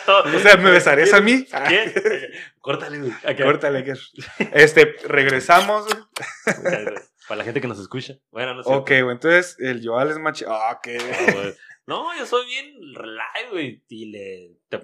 O 0.06 0.38
sea, 0.40 0.56
¿me 0.56 0.70
besarías 0.70 1.12
a 1.14 1.20
mí? 1.20 1.46
¿Qué? 1.68 2.30
Córtale, 2.60 2.98
güey. 2.98 3.12
Córtale, 3.42 3.84
Este, 4.52 4.96
regresamos, 5.06 5.86
güey. 5.86 5.98
Para 7.28 7.38
la 7.38 7.44
gente 7.44 7.60
que 7.60 7.68
nos 7.68 7.78
escucha. 7.78 8.18
Bueno, 8.30 8.54
no 8.54 8.62
sé. 8.62 8.72
Ok, 8.72 8.88
güey, 8.88 9.10
entonces 9.12 9.56
el 9.60 9.86
Joal 9.86 10.10
es 10.10 10.18
machista. 10.18 10.52
Ah, 10.70 10.72
ok. 10.78 10.88
No, 11.86 12.16
yo 12.16 12.24
soy 12.26 12.46
bien 12.46 12.78
live, 12.80 13.50
güey. 13.50 13.84
Y 13.88 14.06
le. 14.06 14.58
te- 14.68 14.80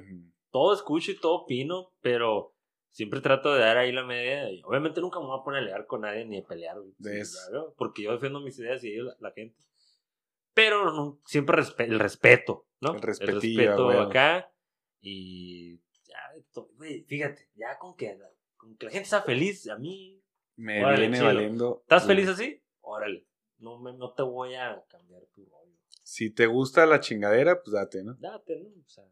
todo 0.51 0.75
escucho 0.75 1.13
y 1.13 1.17
todo 1.19 1.35
opino, 1.43 1.93
pero 2.01 2.55
siempre 2.91 3.21
trato 3.21 3.55
de 3.55 3.61
dar 3.61 3.79
ahí 3.79 3.93
la 3.93 4.05
media. 4.05 4.51
Y 4.51 4.63
obviamente 4.65 5.01
nunca 5.01 5.19
me 5.21 5.27
voy 5.27 5.39
a 5.41 5.45
poner 5.45 5.61
a 5.61 5.65
pelear 5.65 5.87
con 5.87 6.01
nadie 6.03 6.25
ni 6.27 6.39
a 6.39 6.45
pelear, 6.45 6.79
güey. 6.81 6.93
Porque 7.77 8.03
yo 8.03 8.13
defiendo 8.13 8.41
mis 8.41 8.59
ideas 8.59 8.83
y 8.85 8.93
ellos, 8.93 9.07
la, 9.07 9.17
la 9.29 9.33
gente. 9.33 9.57
Pero 10.53 10.93
no- 10.93 11.21
siempre 11.25 11.57
respe- 11.63 11.85
el 11.89 11.99
respeto, 12.01 12.67
¿no? 12.81 12.95
El 12.95 13.03
respetillo, 13.03 13.61
respeto 13.63 13.85
güey. 13.85 13.99
acá. 13.99 14.53
Y. 15.01 15.77
Ya, 16.07 16.19
güey, 16.77 17.05
fíjate, 17.05 17.49
ya 17.55 17.79
con 17.79 17.97
que, 17.97 18.19
con 18.57 18.77
que 18.77 18.87
la 18.87 18.93
gente 18.93 19.09
sea 19.09 19.23
feliz, 19.23 19.69
a 19.69 19.79
mí 19.79 20.20
me 20.61 20.97
viene 20.97 21.23
valiendo. 21.23 21.81
¿Estás 21.83 22.07
feliz 22.07 22.29
así? 22.29 22.63
Órale, 22.81 23.27
no, 23.59 23.79
me, 23.79 23.93
no 23.95 24.13
te 24.13 24.23
voy 24.23 24.55
a 24.55 24.85
cambiar 24.89 25.23
tu 25.33 25.45
rollo. 25.47 25.77
Si 26.03 26.31
te 26.31 26.47
gusta 26.47 26.87
la 26.87 27.01
chingadera, 27.01 27.63
pues 27.63 27.73
date, 27.73 28.05
¿no? 28.05 28.15
Date, 28.15 28.61
¿no? 28.61 28.69
O 28.69 28.89
sea, 28.89 29.05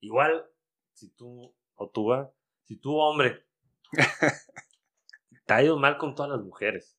igual, 0.00 0.44
si 0.92 1.10
tú, 1.10 1.54
o 1.74 1.90
tú, 1.90 2.08
si 2.64 2.76
tú, 2.76 2.96
hombre, 2.96 3.46
te 5.46 5.54
ha 5.54 5.62
ido 5.62 5.78
mal 5.78 5.98
con 5.98 6.14
todas 6.14 6.32
las 6.32 6.42
mujeres, 6.42 6.98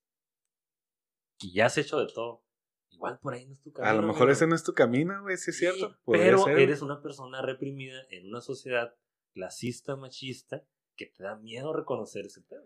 y 1.39 1.53
ya 1.53 1.65
has 1.65 1.77
hecho 1.77 1.99
de 1.99 2.07
todo, 2.07 2.45
igual 2.89 3.19
por 3.19 3.33
ahí 3.33 3.45
no 3.45 3.53
es 3.53 3.61
tu 3.61 3.73
camino. 3.73 3.91
A 3.91 4.01
lo 4.01 4.07
mejor 4.07 4.29
ese 4.29 4.47
no 4.47 4.55
es 4.55 4.63
tu 4.63 4.73
camino, 4.73 5.21
güey, 5.23 5.35
sí 5.37 5.51
es 5.51 5.57
cierto. 5.57 5.97
Pero 6.05 6.47
eres 6.47 6.81
una 6.81 7.01
persona 7.01 7.41
reprimida 7.41 8.01
en 8.11 8.27
una 8.27 8.39
sociedad 8.39 8.95
clasista, 9.33 9.97
machista, 9.97 10.63
que 10.95 11.07
te 11.07 11.23
da 11.23 11.35
miedo 11.35 11.73
reconocer 11.73 12.25
ese 12.25 12.41
tema. 12.43 12.65